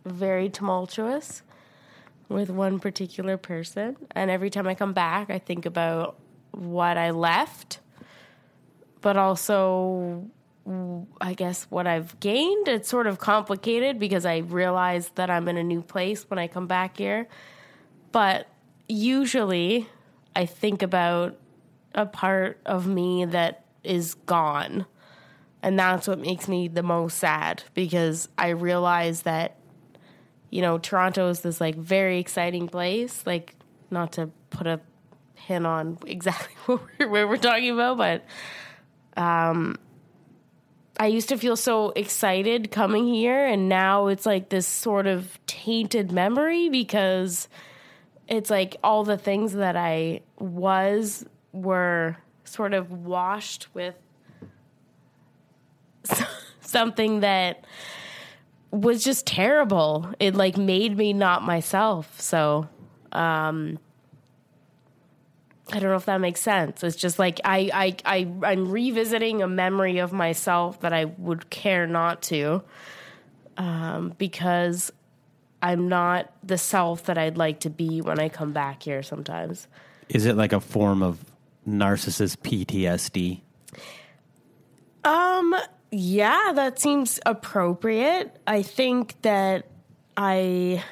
very 0.06 0.50
tumultuous 0.50 1.44
with 2.30 2.50
one 2.50 2.80
particular 2.80 3.38
person. 3.38 3.98
And 4.12 4.32
every 4.32 4.50
time 4.50 4.68
I 4.68 4.76
come 4.76 4.94
back, 4.94 5.30
I 5.30 5.40
think 5.40 5.66
about 5.66 6.18
what 6.52 6.98
I 6.98 7.12
left, 7.12 7.80
but 9.02 9.18
also, 9.18 10.30
I 11.22 11.34
guess, 11.34 11.66
what 11.70 11.88
I've 11.88 12.20
gained. 12.20 12.68
It's 12.68 12.90
sort 12.90 13.08
of 13.08 13.18
complicated 13.18 14.00
because 14.00 14.26
I 14.26 14.38
realize 14.38 15.10
that 15.16 15.30
I'm 15.30 15.48
in 15.48 15.58
a 15.58 15.64
new 15.64 15.82
place 15.82 16.30
when 16.30 16.38
I 16.38 16.48
come 16.48 16.68
back 16.68 16.98
here. 16.98 17.28
But 18.12 18.48
usually, 18.88 19.88
I 20.36 20.46
think 20.46 20.82
about 20.82 21.38
a 21.96 22.06
part 22.06 22.60
of 22.66 22.88
me 22.88 23.26
that 23.26 23.66
is 23.84 24.14
gone. 24.14 24.86
And 25.62 25.78
that's 25.78 26.08
what 26.08 26.20
makes 26.20 26.48
me 26.48 26.68
the 26.68 26.84
most 26.84 27.18
sad 27.18 27.64
because 27.74 28.30
I 28.38 28.50
realize 28.50 29.24
that 29.24 29.60
you 30.50 30.62
know, 30.62 30.78
Toronto 30.78 31.30
is 31.30 31.42
this 31.42 31.62
like 31.62 31.76
very 31.76 32.20
exciting 32.20 32.68
place. 32.68 33.24
Like, 33.26 33.56
not 33.92 34.14
to 34.14 34.30
put 34.50 34.68
a 34.68 34.80
pin 35.36 35.66
on 35.66 35.98
exactly 36.06 36.54
what 36.66 36.82
we're, 37.00 37.10
what 37.10 37.30
we're 37.30 37.38
talking 37.38 37.72
about, 37.72 37.98
but 37.98 38.26
um, 39.22 39.78
I 41.02 41.08
used 41.08 41.30
to 41.30 41.38
feel 41.38 41.56
so 41.56 41.92
excited 41.92 42.72
coming 42.72 43.08
here, 43.08 43.46
and 43.46 43.70
now 43.70 44.08
it's 44.08 44.26
like 44.26 44.50
this 44.50 44.68
sort 44.68 45.08
of 45.08 45.40
tainted 45.48 46.12
memory 46.12 46.68
because 46.68 47.48
it's 48.28 48.50
like 48.50 48.76
all 48.84 49.06
the 49.06 49.18
things 49.18 49.54
that 49.54 49.78
I 49.78 50.20
was 50.38 51.26
were 51.54 52.18
sort 52.44 52.74
of 52.74 52.92
washed 52.92 53.74
with 53.74 53.96
something 56.60 57.22
that 57.22 57.64
was 58.72 59.02
just 59.02 59.26
terrible. 59.26 60.14
It 60.20 60.36
like 60.36 60.58
made 60.58 60.98
me 60.98 61.14
not 61.14 61.44
myself. 61.44 62.20
So, 62.20 62.68
um 63.14 63.80
I 65.72 65.80
don't 65.80 65.90
know 65.90 65.96
if 65.96 66.06
that 66.06 66.20
makes 66.20 66.42
sense. 66.42 66.84
It's 66.84 66.96
just 66.96 67.20
like 67.20 67.40
I 67.44 67.70
I 68.06 68.20
I 68.20 68.28
I'm 68.44 68.72
revisiting 68.72 69.42
a 69.42 69.48
memory 69.48 70.00
of 70.00 70.12
myself 70.12 70.82
that 70.82 70.94
I 70.94 71.06
would 71.06 71.50
care 71.50 71.86
not 71.86 72.22
to 72.24 72.64
um 73.58 74.14
because 74.18 74.92
I'm 75.62 75.90
not 75.90 76.32
the 76.44 76.58
self 76.58 77.06
that 77.06 77.18
I'd 77.18 77.38
like 77.38 77.62
to 77.62 77.70
be 77.70 78.02
when 78.02 78.20
I 78.20 78.30
come 78.30 78.54
back 78.54 78.84
here 78.84 79.04
sometimes. 79.04 79.68
Is 80.08 80.26
it 80.26 80.36
like 80.36 80.54
a 80.54 80.60
form 80.60 81.04
of 81.04 81.24
narcissist 81.68 82.38
PTSD? 82.38 83.42
Um, 85.04 85.56
yeah, 85.92 86.52
that 86.56 86.80
seems 86.80 87.20
appropriate. 87.26 88.36
I 88.48 88.62
think 88.62 89.22
that 89.22 89.68
I 90.18 90.84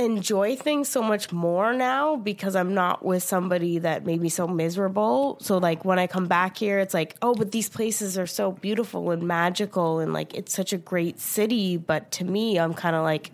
enjoy 0.00 0.56
things 0.56 0.88
so 0.88 1.02
much 1.02 1.30
more 1.30 1.72
now 1.72 2.16
because 2.16 2.56
I'm 2.56 2.74
not 2.74 3.04
with 3.04 3.22
somebody 3.22 3.78
that 3.78 4.04
made 4.04 4.20
me 4.20 4.28
so 4.28 4.48
miserable. 4.48 5.38
So 5.40 5.58
like 5.58 5.84
when 5.84 5.98
I 5.98 6.06
come 6.06 6.26
back 6.26 6.56
here, 6.56 6.78
it's 6.78 6.94
like, 6.94 7.16
oh, 7.22 7.34
but 7.34 7.52
these 7.52 7.68
places 7.68 8.18
are 8.18 8.26
so 8.26 8.52
beautiful 8.52 9.10
and 9.10 9.22
magical 9.22 9.98
and 10.00 10.12
like 10.12 10.34
it's 10.34 10.54
such 10.54 10.72
a 10.72 10.78
great 10.78 11.20
city, 11.20 11.76
but 11.76 12.10
to 12.12 12.24
me, 12.24 12.58
I'm 12.58 12.74
kind 12.74 12.96
of 12.96 13.04
like 13.04 13.30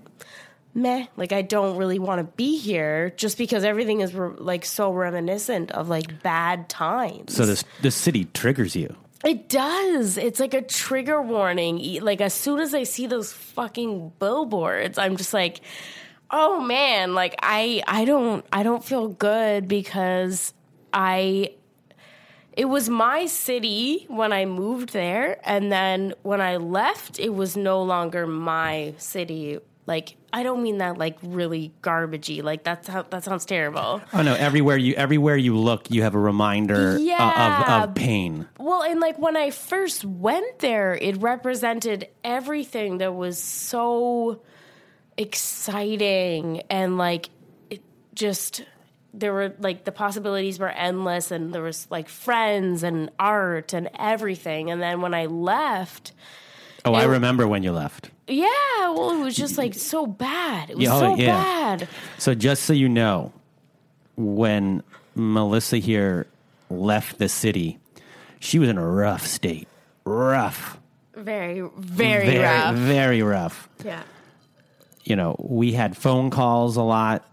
meh, 0.75 1.07
like 1.17 1.33
I 1.33 1.43
don't 1.43 1.77
really 1.77 1.99
want 1.99 2.19
to 2.19 2.25
be 2.37 2.59
here 2.59 3.11
just 3.17 3.39
because 3.39 3.65
everything 3.65 4.01
is 4.01 4.15
re- 4.15 4.37
like 4.37 4.65
so 4.65 4.93
reminiscent 4.93 5.71
of 5.73 5.89
like 5.89 6.23
bad 6.23 6.69
times. 6.69 7.35
So 7.35 7.47
this 7.47 7.65
this 7.81 7.95
city 7.95 8.27
triggers 8.35 8.77
you. 8.77 8.95
It 9.25 9.49
does. 9.49 10.19
It's 10.19 10.39
like 10.39 10.55
a 10.55 10.63
trigger 10.63 11.21
warning. 11.23 12.01
Like 12.03 12.21
as 12.21 12.35
soon 12.35 12.61
as 12.61 12.75
I 12.75 12.85
see 12.85 13.07
those 13.07 13.33
fucking 13.33 14.13
billboards, 14.19 14.99
I'm 14.99 15.17
just 15.17 15.33
like, 15.33 15.61
"Oh 16.30 16.61
man, 16.61 17.14
like 17.14 17.35
I 17.42 17.83
I 17.87 18.04
don't 18.04 18.45
I 18.52 18.62
don't 18.62 18.85
feel 18.85 19.09
good 19.09 19.68
because 19.68 20.52
I 20.92 21.52
it 22.56 22.64
was 22.66 22.88
my 22.88 23.26
city 23.26 24.06
when 24.09 24.33
I 24.33 24.47
moved 24.47 24.92
there 24.95 25.38
and 25.45 25.71
then 25.71 26.14
when 26.23 26.40
I 26.40 26.56
left 26.56 27.18
it 27.21 27.35
was 27.35 27.56
no 27.56 27.83
longer 27.83 28.26
my 28.26 28.95
city. 28.97 29.59
Like 29.87 30.16
I 30.33 30.42
don't 30.42 30.62
mean 30.62 30.78
that 30.78 30.99
like 30.99 31.16
really 31.23 31.73
garbagey. 31.83 32.42
Like 32.42 32.64
that's 32.64 32.88
how 32.88 33.02
that 33.02 33.23
sounds 33.25 33.45
terrible. 33.45 34.02
Oh 34.12 34.23
no! 34.23 34.35
Everywhere 34.35 34.76
you 34.76 34.95
everywhere 34.95 35.37
you 35.37 35.56
look, 35.56 35.90
you 35.92 36.02
have 36.02 36.14
a 36.16 36.18
reminder 36.18 36.99
Yeah. 36.99 37.83
of, 37.83 37.90
of 37.90 37.95
pain. 37.95 38.49
Well, 38.59 38.83
and 38.83 38.99
like 39.00 39.16
when 39.18 39.37
I 39.37 39.50
first 39.50 40.04
went 40.04 40.59
there, 40.59 40.95
it 40.97 41.18
represented 41.23 42.09
everything 42.25 42.99
that 42.99 43.14
was 43.14 43.38
so 43.38 44.40
exciting 45.17 46.63
and 46.71 46.99
like 46.99 47.31
it 47.71 47.83
just 48.15 48.65
there 49.15 49.33
were 49.33 49.55
like 49.59 49.85
the 49.85 49.93
possibilities 49.93 50.59
were 50.59 50.69
endless 50.69 51.31
and 51.31 51.53
there 51.55 51.63
was 51.63 51.87
like 51.91 52.09
friends 52.09 52.83
and 52.83 53.11
art 53.19 53.73
and 53.73 53.89
everything. 53.99 54.71
And 54.71 54.81
then 54.83 55.01
when 55.01 55.15
I 55.15 55.27
left, 55.27 56.13
Oh, 56.85 56.95
I 56.95 57.05
remember 57.05 57.49
when 57.49 57.63
you 57.65 57.73
left. 57.73 58.11
yeah, 58.29 58.47
well, 58.91 59.11
it 59.11 59.25
was 59.25 59.35
just 59.35 59.59
like 59.59 59.75
so 59.75 60.07
bad. 60.07 60.71
It 60.71 60.77
was 60.77 60.89
oh, 60.89 61.01
so 61.01 61.17
yeah. 61.17 61.77
bad. 61.77 61.89
So 62.19 62.35
just 62.35 62.63
so 62.63 62.73
you 62.73 62.89
know, 62.89 63.33
when 64.17 64.85
Melissa 65.15 65.79
here 65.79 66.27
left 66.71 67.19
the 67.19 67.29
city, 67.29 67.79
she 68.39 68.59
was 68.59 68.69
in 68.69 68.79
a 68.79 68.87
rough 68.87 69.27
state. 69.27 69.67
Rough. 70.05 70.79
Very, 71.15 71.69
very, 71.77 72.27
very, 72.27 72.39
rough. 72.39 72.75
very 72.77 73.23
rough. 73.23 73.69
Yeah. 73.85 74.03
You 75.07 75.15
know, 75.15 75.37
we 75.39 75.73
had 75.73 75.97
phone 75.97 76.31
calls 76.31 76.77
a 76.77 76.83
lot. 76.83 77.25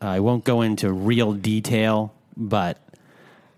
Uh, 0.00 0.06
I 0.08 0.20
won't 0.20 0.44
go 0.44 0.60
into 0.60 0.92
real 0.92 1.32
detail, 1.32 2.12
but 2.36 2.78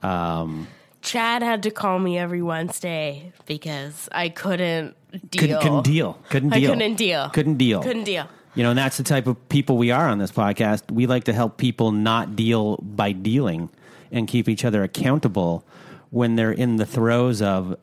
um, 0.03 0.69
Chad 1.03 1.43
had 1.43 1.65
to 1.65 1.71
call 1.73 1.99
me 1.99 2.17
every 2.17 2.43
Wednesday 2.43 3.33
because 3.47 4.09
I 4.13 4.29
couldn't 4.29 4.95
deal. 5.29 5.41
couldn't, 5.41 5.61
couldn't 5.63 5.85
deal. 5.85 6.19
Couldn't 6.29 6.53
I 6.53 6.61
couldn't 6.61 6.95
deal. 6.95 7.29
Couldn't 7.31 7.57
deal. 7.57 7.83
Couldn't 7.83 8.05
deal. 8.05 8.29
You 8.55 8.63
know, 8.63 8.71
and 8.71 8.79
that's 8.79 8.97
the 8.97 9.03
type 9.03 9.27
of 9.27 9.49
people 9.49 9.77
we 9.79 9.91
are 9.91 10.09
on 10.09 10.19
this 10.19 10.31
podcast. 10.31 10.91
We 10.91 11.07
like 11.07 11.25
to 11.25 11.33
help 11.33 11.57
people 11.57 11.91
not 11.91 12.37
deal 12.37 12.77
by 12.79 13.13
dealing 13.13 13.69
and 14.13 14.29
keep 14.29 14.49
each 14.49 14.65
other 14.65 14.85
accountable 14.85 15.65
when 16.11 16.37
they're 16.37 16.53
in 16.53 16.77
the 16.77 16.87
throes 16.87 17.43
of 17.43 17.77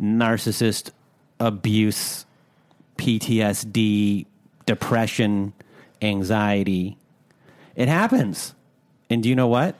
narcissist 0.00 0.90
abuse, 1.38 2.26
PTSD, 2.96 4.26
depression, 4.70 5.52
anxiety. 6.00 6.96
It 7.74 7.88
happens. 7.88 8.54
And 9.10 9.20
do 9.22 9.28
you 9.28 9.34
know 9.34 9.48
what? 9.48 9.74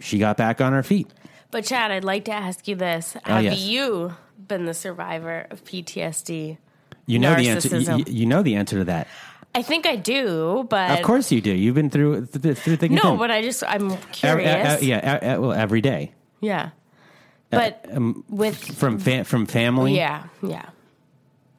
She 0.00 0.18
got 0.18 0.36
back 0.36 0.60
on 0.60 0.72
her 0.72 0.82
feet. 0.82 1.06
But 1.52 1.64
Chad, 1.64 1.92
I'd 1.92 2.02
like 2.02 2.24
to 2.24 2.32
ask 2.32 2.66
you 2.66 2.74
this: 2.74 3.16
Oh, 3.26 3.34
Have 3.34 3.44
yes. 3.44 3.60
you 3.60 4.14
been 4.48 4.64
the 4.66 4.74
survivor 4.74 5.46
of 5.50 5.62
PTSD? 5.64 6.58
You 7.06 7.18
know 7.20 7.34
the 7.36 7.48
answer. 7.48 7.78
You, 7.78 8.04
you 8.08 8.26
know 8.26 8.42
the 8.42 8.56
answer 8.56 8.78
to 8.78 8.84
that. 8.86 9.06
I 9.54 9.62
think 9.62 9.86
I 9.86 9.94
do, 9.94 10.66
but 10.68 10.98
Of 10.98 11.04
course 11.04 11.30
you 11.30 11.40
do. 11.40 11.52
You've 11.54 11.76
been 11.76 11.90
through 11.90 12.26
th- 12.26 12.58
through 12.58 12.76
thick 12.76 12.90
and 12.90 13.00
no. 13.00 13.16
But 13.16 13.30
I 13.30 13.40
just 13.42 13.62
I'm 13.64 13.96
curious. 14.10 14.66
uh, 14.66 14.74
uh, 14.74 14.78
yeah, 14.82 14.98
uh, 15.22 15.36
uh, 15.36 15.40
well, 15.40 15.52
every 15.52 15.80
day. 15.80 16.12
yeah. 16.40 16.70
But 17.50 17.86
with 18.28 18.56
from 18.58 18.98
fa- 18.98 19.22
from 19.22 19.46
family. 19.46 19.94
yeah, 19.96 20.24
yeah. 20.42 20.70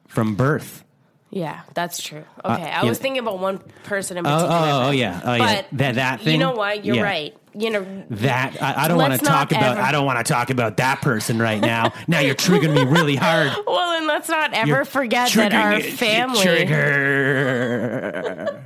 from 0.08 0.34
birth. 0.34 0.84
Yeah, 1.30 1.62
that's 1.74 2.00
true. 2.02 2.24
Okay, 2.44 2.62
I 2.62 2.82
yeah. 2.82 2.84
was 2.84 2.98
thinking 2.98 3.18
about 3.20 3.40
one 3.40 3.58
person 3.82 4.16
in 4.16 4.24
Uh, 4.24 4.30
Oh, 4.30 4.46
oh, 4.48 4.88
oh, 4.88 4.90
yeah, 4.92 5.20
oh 5.24 5.34
yeah. 5.34 5.56
But 5.56 5.66
that 5.78 5.94
that 5.96 6.20
thing. 6.20 6.34
You 6.34 6.38
know 6.38 6.52
what? 6.52 6.84
You're 6.84 6.96
Yeah. 6.96 7.02
right. 7.02 7.36
You 7.52 7.70
know, 7.70 8.04
That 8.10 8.62
I, 8.62 8.84
I 8.84 8.88
don't 8.88 8.96
want 8.98 9.14
to 9.14 9.18
talk 9.18 9.50
not 9.50 9.60
about. 9.60 9.76
I 9.78 9.90
don't 9.90 10.06
want 10.06 10.24
to 10.24 10.32
talk 10.32 10.50
about 10.50 10.76
that 10.76 11.00
person 11.02 11.38
right 11.38 11.60
now. 11.60 11.92
now 12.06 12.20
you're 12.20 12.34
triggering 12.36 12.74
me 12.74 12.84
really 12.84 13.16
hard. 13.16 13.50
well, 13.66 13.96
and 13.98 14.06
let's 14.06 14.28
not 14.28 14.52
ever 14.54 14.68
You're 14.68 14.84
forget 14.84 15.32
that 15.32 15.52
our 15.52 15.80
family, 15.80 16.42
Trigger. 16.42 18.62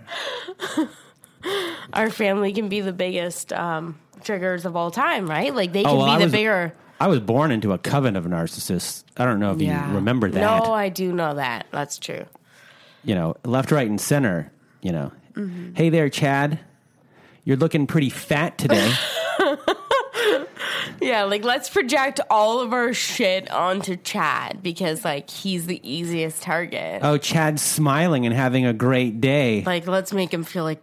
our 1.92 2.10
family 2.10 2.52
can 2.52 2.68
be 2.68 2.80
the 2.80 2.92
biggest 2.92 3.52
um, 3.52 3.98
triggers 4.22 4.64
of 4.64 4.76
all 4.76 4.90
time, 4.90 5.28
right? 5.28 5.54
Like 5.54 5.72
they 5.72 5.82
can 5.82 5.92
Oh, 5.92 5.96
well, 5.98 6.12
be 6.16 6.18
the 6.18 6.24
was- 6.26 6.32
bigger. 6.32 6.74
I 7.02 7.06
was 7.08 7.18
born 7.20 7.50
into 7.50 7.72
a 7.72 7.78
coven 7.78 8.14
of 8.14 8.26
narcissists. 8.26 9.04
I 9.16 9.24
don't 9.24 9.40
know 9.40 9.52
if 9.52 9.62
you 9.62 9.72
remember 9.72 10.28
that. 10.28 10.38
No, 10.38 10.70
I 10.74 10.90
do 10.90 11.14
know 11.14 11.36
that. 11.36 11.64
That's 11.70 11.98
true. 11.98 12.26
You 13.04 13.14
know, 13.14 13.36
left, 13.44 13.70
right, 13.70 13.88
and 13.88 14.00
center. 14.00 14.50
You 14.82 14.92
know, 14.92 15.12
Mm-hmm. 15.34 15.74
hey 15.74 15.90
there, 15.90 16.08
Chad. 16.08 16.58
You're 17.44 17.56
looking 17.56 17.86
pretty 17.86 18.10
fat 18.10 18.58
today. 18.58 18.92
Yeah, 21.02 21.22
like 21.24 21.44
let's 21.44 21.70
project 21.70 22.20
all 22.28 22.60
of 22.60 22.74
our 22.74 22.92
shit 22.92 23.50
onto 23.50 23.96
Chad 23.96 24.62
because 24.62 25.02
like 25.02 25.30
he's 25.30 25.66
the 25.66 25.80
easiest 25.88 26.42
target. 26.42 27.00
oh, 27.02 27.16
Chad's 27.16 27.62
smiling 27.62 28.26
and 28.26 28.34
having 28.34 28.66
a 28.66 28.74
great 28.74 29.18
day. 29.18 29.62
Like 29.64 29.86
let's 29.86 30.12
make 30.12 30.32
him 30.32 30.44
feel 30.44 30.64
like 30.64 30.82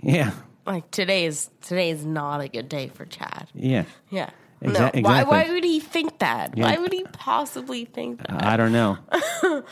yeah, 0.00 0.30
like 0.66 0.90
today 0.90 1.26
is 1.26 1.50
today 1.60 1.90
is 1.90 2.06
not 2.06 2.40
a 2.40 2.48
good 2.48 2.70
day 2.70 2.88
for 2.88 3.04
Chad. 3.04 3.48
yeah. 3.54 3.84
Yeah. 4.10 4.30
Exa- 4.62 4.72
no. 4.72 4.80
Why 4.80 4.90
exactly. 4.94 5.30
why 5.30 5.50
would 5.50 5.64
he 5.64 5.78
think 5.80 6.18
that? 6.20 6.56
Yeah. 6.56 6.64
Why 6.64 6.78
would 6.78 6.92
he 6.92 7.04
possibly 7.12 7.84
think 7.84 8.20
that? 8.26 8.42
I 8.44 8.56
don't 8.56 8.72
know. 8.72 8.96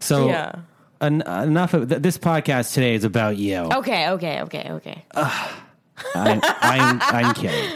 So 0.00 0.28
Yeah. 0.28 0.52
En- 1.00 1.22
enough 1.22 1.74
of 1.74 1.88
th- 1.88 2.02
this 2.02 2.18
podcast 2.18 2.74
today 2.74 2.94
is 2.94 3.04
about 3.04 3.36
you. 3.36 3.56
Okay, 3.72 4.10
okay, 4.10 4.40
okay, 4.42 4.66
okay. 4.70 5.04
I'm, 5.14 6.40
I'm, 6.44 7.00
I'm 7.02 7.34
kidding. 7.34 7.70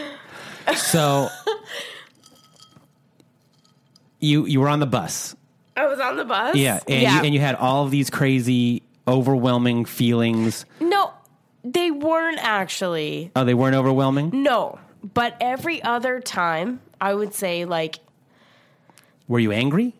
So 0.75 1.27
you 4.19 4.45
you 4.45 4.59
were 4.61 4.69
on 4.69 4.79
the 4.79 4.85
bus, 4.85 5.35
I 5.75 5.85
was 5.87 5.99
on 5.99 6.17
the 6.17 6.25
bus. 6.25 6.55
yeah, 6.55 6.79
and. 6.87 7.01
You, 7.01 7.21
and 7.25 7.33
you 7.33 7.39
had 7.39 7.55
all 7.55 7.83
of 7.85 7.91
these 7.91 8.09
crazy, 8.09 8.83
overwhelming 9.07 9.85
feelings. 9.85 10.65
no, 10.79 11.11
they 11.63 11.91
weren't 11.91 12.39
actually. 12.41 13.31
Oh, 13.35 13.43
they 13.43 13.53
weren't 13.53 13.75
overwhelming. 13.75 14.29
No, 14.43 14.79
but 15.13 15.35
every 15.41 15.81
other 15.83 16.19
time, 16.21 16.79
I 17.01 17.13
would 17.13 17.33
say 17.33 17.65
like 17.65 17.99
Were 19.27 19.39
you 19.39 19.51
angry? 19.51 19.95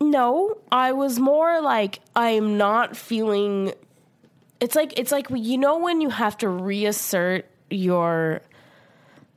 No. 0.00 0.58
I 0.70 0.92
was 0.92 1.18
more 1.18 1.60
like 1.60 2.00
I'm 2.14 2.56
not 2.58 2.96
feeling. 2.96 3.72
It's 4.60 4.74
like 4.74 4.98
it's 4.98 5.12
like 5.12 5.26
you 5.30 5.58
know 5.58 5.78
when 5.78 6.00
you 6.00 6.08
have 6.10 6.36
to 6.38 6.48
reassert 6.48 7.46
your 7.70 8.40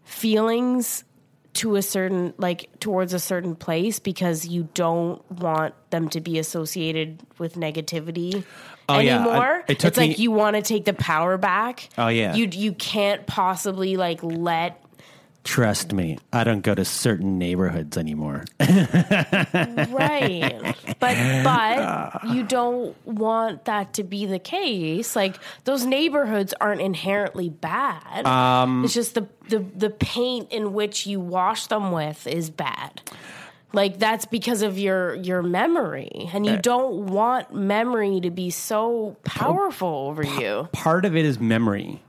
feelings 0.04 1.04
to 1.51 1.75
a 1.75 1.82
certain 1.82 2.34
like 2.38 2.70
towards 2.80 3.13
a 3.13 3.20
certain 3.20 3.56
place 3.56 4.00
because 4.00 4.48
you 4.48 4.68
don't 4.74 5.30
want 5.32 5.74
them 5.89 6.08
to 6.10 6.22
be 6.22 6.38
associated 6.39 7.22
with 7.38 7.56
negativity 7.56 8.44
Oh, 8.88 8.98
yeah. 9.00 9.18
anymore. 9.22 9.63
I- 9.68 9.72
it 9.72 9.86
it's 9.86 9.98
like 9.98 10.18
you 10.20 10.32
want 10.32 10.56
to 10.56 10.62
take 10.63 10.86
the 10.86 10.94
power 10.94 11.38
back. 11.38 11.89
Oh, 11.98 12.08
yeah. 12.08 12.34
You 12.36 12.48
you 12.51 12.72
can't 12.74 13.25
possibly 13.28 13.98
like 13.98 14.20
let 14.24 14.82
Trust 15.43 15.93
me, 15.93 16.19
I 16.34 16.43
don't 16.43 16.62
go 16.62 16.75
to 16.75 16.84
certain 16.84 17.38
neighborhoods 17.38 17.98
anymore. 17.98 18.43
right. 18.60 20.75
But 21.00 21.43
but 21.43 22.34
you 22.34 22.43
don't 22.43 22.96
want 23.08 23.65
that 23.65 23.93
to 23.93 24.03
be 24.03 24.25
the 24.25 24.38
case. 24.38 25.15
Like 25.15 25.38
those 25.63 25.86
neighborhoods 25.86 26.53
aren't 26.60 26.81
inherently 26.81 27.50
bad. 27.50 28.27
Um, 28.27 28.84
it's 28.84 28.93
just 28.93 29.15
the, 29.15 29.28
the 29.47 29.60
the 29.60 29.89
paint 29.89 30.52
in 30.52 30.73
which 30.73 31.08
you 31.08 31.19
wash 31.19 31.67
them 31.67 31.91
with 31.91 32.28
is 32.28 32.49
bad. 32.49 33.02
Like 33.71 33.97
that's 33.97 34.25
because 34.25 34.62
of 34.62 34.78
your 34.78 35.15
your 35.15 35.41
memory, 35.41 36.30
and 36.34 36.45
you 36.45 36.58
don't 36.58 37.08
want 37.08 37.54
memory 37.54 38.19
to 38.19 38.30
be 38.30 38.49
so 38.49 39.15
powerful 39.23 40.08
over 40.10 40.23
you. 40.23 40.67
Part 40.73 41.06
of 41.06 41.15
it 41.15 41.23
is 41.23 41.39
memory 41.39 42.02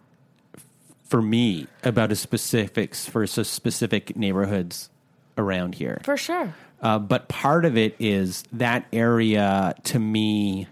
for 1.11 1.21
me 1.21 1.67
about 1.83 2.13
a 2.13 2.17
specifics 2.17 3.05
for 3.05 3.25
s- 3.25 3.49
specific 3.49 4.17
neighborhoods 4.17 4.91
around 5.37 5.75
here. 5.75 6.01
For 6.05 6.17
sure. 6.17 6.55
Uh, 6.81 7.01
but 7.01 7.29
part 7.29 7.65
of 7.65 7.77
it 7.77 7.97
is 7.99 8.45
that 8.53 8.87
area 8.93 9.75
to 9.85 9.99
me 9.99 10.69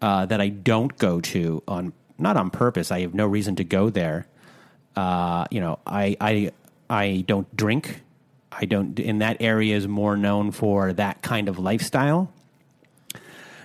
uh, 0.00 0.24
that 0.26 0.40
I 0.40 0.48
don't 0.48 0.96
go 0.96 1.20
to 1.20 1.62
on 1.68 1.92
not 2.18 2.36
on 2.38 2.50
purpose. 2.50 2.90
I 2.90 3.00
have 3.00 3.14
no 3.14 3.26
reason 3.26 3.54
to 3.56 3.64
go 3.64 3.90
there. 3.90 4.26
Uh, 4.96 5.44
you 5.50 5.60
know, 5.60 5.78
I 5.86 6.16
I 6.20 6.50
I 6.88 7.24
don't 7.28 7.54
drink. 7.54 8.02
I 8.50 8.64
don't. 8.64 8.98
And 8.98 9.20
that 9.20 9.36
area 9.40 9.76
is 9.76 9.86
more 9.86 10.16
known 10.16 10.50
for 10.52 10.92
that 10.94 11.20
kind 11.22 11.48
of 11.48 11.58
lifestyle. 11.58 12.32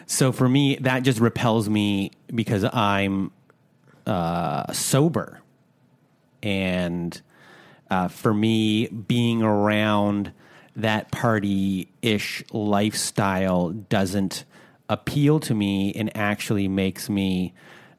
So 0.07 0.31
for 0.31 0.47
me, 0.47 0.75
that 0.81 1.03
just 1.03 1.19
repels 1.19 1.67
me 1.69 2.11
because 2.33 2.63
I'm 2.63 3.31
uh, 4.05 4.71
sober, 4.73 5.41
and 6.43 7.21
uh, 7.89 8.07
for 8.07 8.33
me, 8.33 8.87
being 8.87 9.41
around 9.43 10.31
that 10.75 11.11
party 11.11 11.87
ish 12.01 12.43
lifestyle 12.51 13.69
doesn't 13.69 14.43
appeal 14.89 15.39
to 15.39 15.53
me 15.53 15.93
and 15.93 16.15
actually 16.15 16.67
makes 16.67 17.09
me 17.09 17.53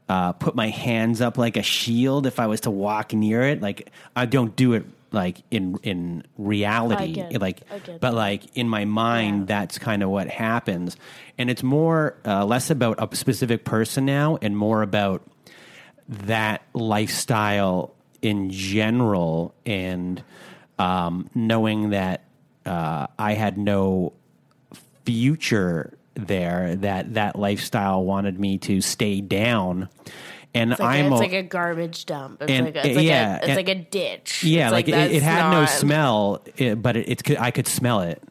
uh, 0.09 0.33
put 0.33 0.55
my 0.55 0.69
hands 0.69 1.21
up 1.21 1.37
like 1.39 1.57
a 1.57 1.63
shield 1.63 2.27
if 2.27 2.39
I 2.39 2.47
was 2.47 2.61
to 2.63 2.71
walk 2.71 3.13
near 3.13 3.43
it. 3.43 3.61
Like 3.61 3.91
I 4.15 4.27
don't 4.27 4.55
do 4.55 4.75
it 4.75 4.85
like 5.11 5.39
in 5.51 5.79
in 5.83 6.25
reality, 6.37 7.15
get- 7.15 7.41
like 7.41 7.63
but 8.01 8.13
like 8.15 8.43
in 8.57 8.69
my 8.69 8.85
mind, 8.85 9.41
Yeah. 9.49 9.61
that's 9.61 9.79
kind 9.79 10.03
of 10.03 10.11
what 10.11 10.29
happens, 10.29 10.97
and 11.39 11.49
it's 11.49 11.63
more 11.63 12.17
uh, 12.27 12.45
less 12.45 12.71
about 12.71 12.97
a 13.03 13.17
specific 13.17 13.65
person 13.65 14.05
now 14.05 14.39
and 14.43 14.57
more 14.57 14.83
about 14.83 15.23
that 16.09 16.63
lifestyle 16.73 17.93
in 18.23 18.51
general 18.51 19.55
and 19.65 20.23
um, 20.79 21.29
knowing 21.35 21.91
that 21.91 22.25
uh, 22.65 23.07
I 23.19 23.35
had 23.35 23.57
no 23.59 24.13
future 25.05 25.97
there, 26.15 26.77
that 26.77 27.15
that 27.15 27.37
lifestyle 27.39 28.03
wanted 28.05 28.39
me 28.39 28.59
to 28.59 28.81
stay 28.81 29.21
down. 29.21 29.89
And 30.55 30.73
It's 30.73 30.81
like, 30.81 30.99
I'm 31.01 31.13
a, 31.13 31.17
it's 31.17 31.21
a- 31.21 31.25
like 31.25 31.33
a 31.33 31.43
garbage 31.43 32.07
dump. 32.07 32.43
It's 32.43 32.51
And- 32.51 32.67
like 32.67 32.77
a, 32.77 32.87
it's 32.87 32.97
like 32.97 33.05
yeah, 33.07 33.35
a, 33.35 33.37
it's 33.39 33.47
and- 33.49 33.57
like 33.57 33.69
a 33.69 33.75
ditch. 33.75 34.45
yeah, 34.45 34.67
It's 34.67 34.73
like, 34.73 34.89
it, 34.89 34.95
it 35.13 35.23
had 35.23 35.51
no 35.51 35.67
smell, 35.67 36.43
it, 36.57 36.81
but 36.81 36.97
it, 36.97 37.29
it 37.31 37.41
I 37.41 37.51
could 37.51 37.67
smell 37.69 38.01
it. 38.01 38.23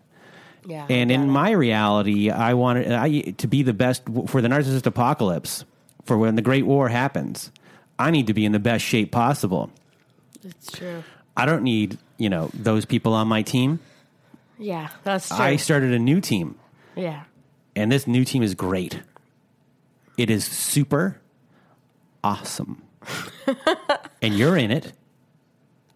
Yeah, 0.68 0.88
And 0.90 1.12
in 1.12 1.22
it. 1.22 1.26
my 1.28 1.52
reality, 1.52 2.32
I 2.32 2.56
wanted 2.56 2.92
I, 2.92 3.22
to 3.22 3.48
be 3.48 3.62
the 3.62 3.74
best 3.74 4.02
for 4.26 4.42
the 4.42 4.48
narcissist 4.48 4.88
apocalypse. 4.88 5.64
For 6.06 6.18
when 6.20 6.36
the 6.36 6.42
Great 6.44 6.66
War 6.68 6.88
happens, 6.90 7.52
I 7.98 8.12
need 8.12 8.28
to 8.28 8.34
be 8.34 8.46
in 8.46 8.52
the 8.52 8.60
best 8.60 8.84
shape 8.84 9.12
possible. 9.12 9.72
it's 10.44 10.72
true. 10.72 11.04
I 11.38 11.46
don't 11.46 11.64
need 11.64 11.98
you 12.18 12.30
know 12.30 12.50
those 12.54 12.86
people 12.86 13.14
on 13.14 13.28
my 13.28 13.42
team. 13.42 13.80
Yeah, 14.58 14.90
that's 15.04 15.28
true. 15.28 15.38
I 15.38 15.56
started 15.58 15.92
a 15.94 16.00
new 16.00 16.22
team, 16.22 16.56
yeah. 16.96 17.24
and 17.76 17.92
this 17.92 18.08
new 18.08 18.24
team 18.24 18.42
is 18.42 18.56
great. 18.56 19.02
It 20.18 20.30
is 20.30 20.46
super 20.46 21.20
awesome, 22.24 22.82
and 24.22 24.34
you're 24.34 24.56
in 24.56 24.72
it. 24.72 24.86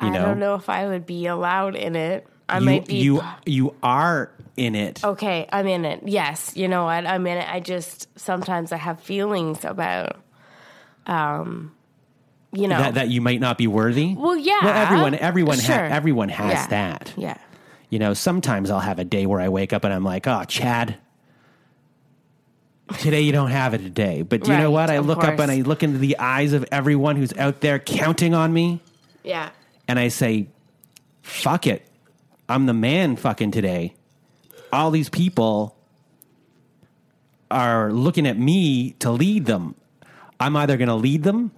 You 0.01 0.07
I 0.07 0.09
know, 0.09 0.25
don't 0.25 0.39
know 0.39 0.55
if 0.55 0.69
I 0.69 0.87
would 0.87 1.05
be 1.05 1.27
allowed 1.27 1.75
in 1.75 1.95
it. 1.95 2.27
I 2.49 2.59
you 2.59 2.65
might 2.65 2.85
be. 2.87 2.95
you 2.97 3.21
you 3.45 3.75
are 3.81 4.31
in 4.57 4.75
it. 4.75 5.03
okay, 5.05 5.47
I'm 5.51 5.67
in 5.67 5.85
it. 5.85 6.01
Yes, 6.05 6.51
you 6.57 6.67
know 6.67 6.83
what? 6.83 7.05
I'm 7.05 7.25
in 7.27 7.37
it. 7.37 7.49
I 7.49 7.61
just 7.61 8.07
sometimes 8.19 8.73
I 8.73 8.77
have 8.77 8.99
feelings 8.99 9.63
about, 9.63 10.17
um, 11.05 11.73
you 12.51 12.67
know. 12.67 12.77
That, 12.77 12.93
that 12.95 13.09
you 13.09 13.21
might 13.21 13.39
not 13.39 13.57
be 13.57 13.67
worthy. 13.67 14.15
well, 14.15 14.35
yeah. 14.37 14.59
Well, 14.63 14.73
everyone, 14.75 15.15
everyone, 15.15 15.59
ha- 15.59 15.73
everyone 15.91 16.29
has 16.29 16.51
Yeah. 16.53 16.67
that. 16.67 17.13
Yeah. 17.17 17.37
You 17.89 17.99
know, 17.99 18.13
sometimes 18.13 18.69
I'll 18.69 18.79
have 18.79 18.99
a 18.99 19.03
day 19.03 19.25
where 19.25 19.39
I 19.41 19.49
wake 19.49 19.73
up 19.73 19.83
and 19.83 19.93
I'm 19.93 20.03
like, 20.03 20.27
oh, 20.27 20.43
Chad, 20.43 20.97
today 22.99 23.21
you 23.21 23.31
don't 23.31 23.49
have 23.51 23.73
it 23.73 23.79
today. 23.79 24.21
But 24.21 24.43
do 24.43 24.51
you 24.51 24.57
know 24.57 24.71
what? 24.71 24.89
I 24.89 24.99
look 24.99 25.23
up 25.23 25.39
and 25.39 25.51
I 25.51 25.61
look 25.61 25.83
into 25.83 25.97
the 25.97 26.17
eyes 26.19 26.53
of 26.53 26.65
everyone 26.71 27.15
who's 27.15 27.33
out 27.37 27.61
there 27.61 27.79
counting 27.79 28.33
on 28.33 28.51
me 28.53 28.81
Yeah. 29.23 29.49
and 29.87 29.97
I 29.99 30.07
say, 30.09 30.47
fuck 31.21 31.67
it. 31.67 31.85
I'm 32.47 32.65
the 32.65 32.73
man 32.73 33.15
fucking 33.15 33.51
today. 33.51 33.93
All 34.73 34.91
these 34.91 35.09
people 35.09 35.75
are 37.51 37.91
looking 37.91 38.27
at 38.27 38.37
me 38.37 38.91
to 38.99 39.11
lead 39.11 39.45
them. 39.45 39.75
I'm 40.39 40.55
either 40.55 40.77
going 40.77 40.87
to 40.89 40.95
lead 40.95 41.23
them 41.23 41.51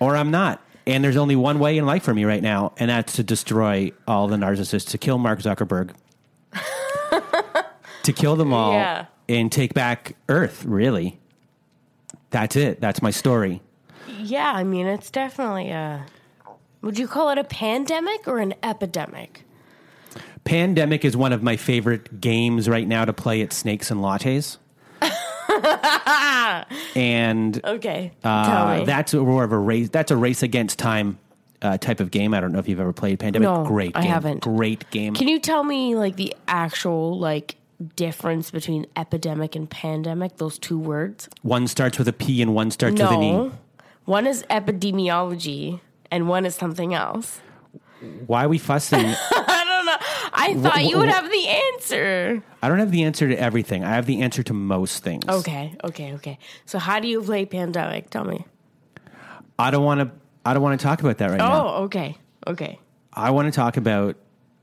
or 0.00 0.16
I'm 0.16 0.30
not. 0.30 0.62
And 0.86 1.02
there's 1.02 1.16
only 1.16 1.34
one 1.36 1.58
way 1.58 1.78
in 1.78 1.86
life 1.86 2.04
for 2.04 2.14
me 2.14 2.24
right 2.24 2.42
now, 2.42 2.72
and 2.76 2.90
that's 2.90 3.14
to 3.14 3.24
destroy 3.24 3.90
all 4.06 4.28
the 4.28 4.36
narcissists, 4.36 4.90
to 4.90 4.98
kill 4.98 5.18
Mark 5.18 5.40
Zuckerberg, 5.40 5.90
to 8.02 8.12
kill 8.12 8.36
them 8.36 8.52
all 8.52 8.72
Yeah. 8.72 9.06
and 9.28 9.50
take 9.50 9.74
back 9.74 10.16
Earth. 10.28 10.64
Really, 10.64 11.18
that's 12.30 12.54
it. 12.56 12.80
That's 12.80 13.02
my 13.02 13.10
story. 13.10 13.62
Yeah, 14.20 14.52
I 14.54 14.64
mean, 14.64 14.86
it's 14.86 15.10
definitely 15.10 15.70
a. 15.70 16.06
Would 16.82 16.98
you 16.98 17.08
call 17.08 17.30
it 17.30 17.38
a 17.38 17.44
pandemic 17.44 18.28
or 18.28 18.38
an 18.38 18.54
epidemic? 18.62 19.42
Pandemic 20.44 21.04
is 21.04 21.16
one 21.16 21.32
of 21.32 21.42
my 21.42 21.56
favorite 21.56 22.20
games 22.20 22.68
right 22.68 22.86
now 22.86 23.04
to 23.04 23.12
play 23.12 23.42
at 23.42 23.52
Snakes 23.52 23.90
and 23.90 24.00
Lattes. 24.00 24.58
and 26.96 27.60
Okay, 27.64 28.12
uh, 28.24 28.84
that's 28.84 29.14
more 29.14 29.44
of 29.44 29.52
a 29.52 29.58
race. 29.58 29.88
That's 29.88 30.10
a 30.10 30.16
race 30.16 30.42
against 30.42 30.78
time 30.78 31.18
uh, 31.62 31.78
type 31.78 32.00
of 32.00 32.10
game. 32.10 32.34
I 32.34 32.40
don't 32.40 32.52
know 32.52 32.58
if 32.58 32.68
you've 32.68 32.80
ever 32.80 32.92
played 32.92 33.18
Pandemic. 33.18 33.46
No, 33.48 33.64
Great 33.64 33.92
I 33.96 34.02
game. 34.02 34.10
haven't. 34.10 34.40
Great 34.42 34.88
game. 34.90 35.14
Can 35.14 35.28
you 35.28 35.38
tell 35.38 35.64
me 35.64 35.94
like 35.96 36.16
the 36.16 36.34
actual 36.48 37.18
like 37.18 37.56
difference 37.94 38.50
between 38.50 38.86
epidemic 38.96 39.56
and 39.56 39.68
pandemic? 39.68 40.36
Those 40.36 40.58
two 40.58 40.78
words. 40.78 41.28
one 41.42 41.66
starts 41.66 41.98
with 41.98 42.08
a 42.08 42.12
P 42.12 42.40
and 42.42 42.54
one 42.54 42.70
starts 42.70 43.00
with 43.00 43.10
an 43.10 43.22
E. 43.22 43.50
One 44.04 44.26
is 44.26 44.44
epidemiology 44.50 45.80
and 46.10 46.28
one 46.28 46.46
is 46.46 46.54
something 46.54 46.94
else. 46.94 47.40
Why 48.26 48.44
are 48.44 48.48
we 48.48 48.58
fussing? 48.58 49.14
I 50.38 50.48
don't 50.52 50.62
know. 50.62 50.68
I 50.68 50.72
thought 50.72 50.78
wh- 50.82 50.90
you 50.90 50.98
would 50.98 51.08
wh- 51.08 51.12
have 51.12 51.30
the 51.30 51.48
answer. 51.48 52.42
I 52.62 52.68
don't 52.68 52.78
have 52.78 52.90
the 52.90 53.04
answer 53.04 53.26
to 53.28 53.34
everything. 53.36 53.82
I 53.84 53.90
have 53.94 54.06
the 54.06 54.20
answer 54.22 54.42
to 54.44 54.52
most 54.54 55.02
things. 55.02 55.24
Okay, 55.26 55.74
okay, 55.82 56.14
okay. 56.14 56.38
So 56.66 56.78
how 56.78 57.00
do 57.00 57.08
you 57.08 57.22
play 57.22 57.46
pandemic? 57.46 58.10
Tell 58.10 58.24
me. 58.24 58.44
I 59.58 59.70
don't 59.70 59.84
want 59.84 60.00
to. 60.00 60.10
I 60.44 60.52
don't 60.54 60.62
want 60.62 60.78
to 60.78 60.84
talk 60.86 61.00
about 61.00 61.18
that 61.18 61.30
right 61.30 61.38
now. 61.38 61.66
Oh, 61.66 61.84
okay, 61.84 62.16
okay. 62.46 62.78
I 63.12 63.30
want 63.30 63.46
to 63.52 63.56
talk 63.56 63.76
about. 63.76 64.16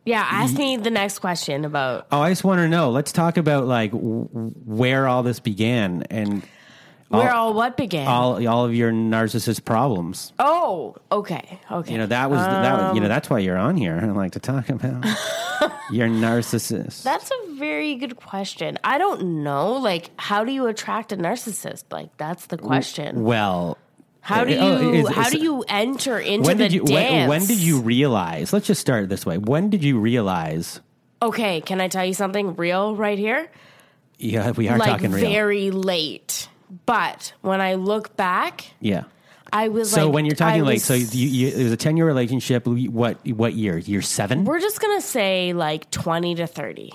Yeah, 0.05 0.25
ask 0.29 0.55
me 0.57 0.75
the 0.77 0.91
next 0.91 1.19
question 1.19 1.63
about. 1.65 2.07
Oh, 2.11 2.19
I 2.21 2.29
just 2.29 2.43
want 2.43 2.59
to 2.59 2.67
know. 2.67 2.91
Let's 2.91 3.11
talk 3.13 3.37
about 3.37 3.65
like 3.65 3.91
w- 3.91 4.27
where 4.65 5.07
all 5.07 5.23
this 5.23 5.39
began 5.39 6.03
and 6.09 6.43
Where 7.19 7.33
all 7.33 7.53
what 7.53 7.77
began? 7.77 8.07
all 8.07 8.45
all 8.47 8.65
of 8.65 8.73
your 8.73 8.91
narcissist 8.91 9.65
problems. 9.65 10.33
oh, 10.39 10.95
okay, 11.11 11.59
okay. 11.71 11.91
You 11.91 11.97
know 11.99 12.07
that 12.07 12.29
was 12.29 12.39
that. 12.39 12.73
was- 12.73 12.81
You 12.95 12.97
Um, 12.97 13.03
know 13.03 13.07
that's 13.09 13.29
why 13.29 13.39
you're 13.39 13.57
on 13.57 13.77
here. 13.77 13.99
I 14.01 14.05
like 14.07 14.31
to 14.33 14.39
talk 14.39 14.69
about 14.69 15.05
your 15.91 16.07
narcissist. 16.07 17.03
That's 17.03 17.29
a 17.31 17.53
very 17.55 17.95
good 17.95 18.15
question. 18.15 18.77
I 18.83 18.97
don't 18.97 19.43
know. 19.43 19.73
Like, 19.73 20.09
how 20.17 20.43
do 20.43 20.51
you 20.51 20.67
attract 20.67 21.11
a 21.11 21.17
narcissist? 21.17 21.83
Like, 21.91 22.15
that's 22.17 22.47
the 22.47 22.57
question. 22.57 23.23
well, 23.23 23.77
How 24.21 24.43
do 24.43 24.51
you 24.53 24.59
oh, 24.59 24.93
is- 24.93 25.09
how 25.09 25.27
is- 25.27 25.31
do 25.33 25.39
you 25.39 25.63
enter 25.67 26.17
into 26.19 26.47
when 26.47 26.57
the 26.57 26.63
did 26.65 26.73
you 26.73 26.83
dance? 26.85 27.29
when, 27.29 27.29
when 27.29 27.45
did 27.47 27.59
you 27.59 27.81
realize? 27.81 28.51
Let's 28.53 28.67
just 28.67 28.81
start 28.81 29.09
this 29.09 29.25
way. 29.25 29.37
When 29.37 29.69
did 29.69 29.83
you 29.83 29.99
realize? 29.99 30.79
Okay, 31.21 31.61
can 31.61 31.79
I 31.79 31.87
tell 31.87 32.05
you 32.05 32.13
something 32.13 32.55
real 32.55 32.95
right 32.95 33.17
here? 33.19 33.49
Yeah, 34.17 34.51
we 34.51 34.69
are 34.69 34.77
like 34.77 34.89
talking 34.89 35.11
real. 35.11 35.29
very 35.29 35.71
late. 35.71 36.47
But 36.85 37.33
when 37.41 37.61
I 37.61 37.75
look 37.75 38.15
back, 38.17 38.65
yeah. 38.79 39.03
I 39.51 39.67
was 39.67 39.91
So 39.91 40.05
like, 40.05 40.13
when 40.13 40.25
you're 40.25 40.35
talking 40.35 40.61
I 40.61 40.65
late, 40.65 40.73
was- 40.75 40.83
so 40.85 40.93
you, 40.95 41.27
you, 41.27 41.47
it 41.49 41.63
was 41.63 41.71
a 41.71 41.77
ten 41.77 41.95
year 41.97 42.05
relationship. 42.07 42.65
What 42.65 43.25
what 43.27 43.53
year? 43.53 43.77
Year 43.77 44.01
seven? 44.01 44.45
we're 44.45 44.59
just 44.59 44.81
gonna 44.81 45.01
say 45.01 45.53
like 45.53 45.89
twenty 45.91 46.33
to 46.35 46.47
thirty. 46.47 46.91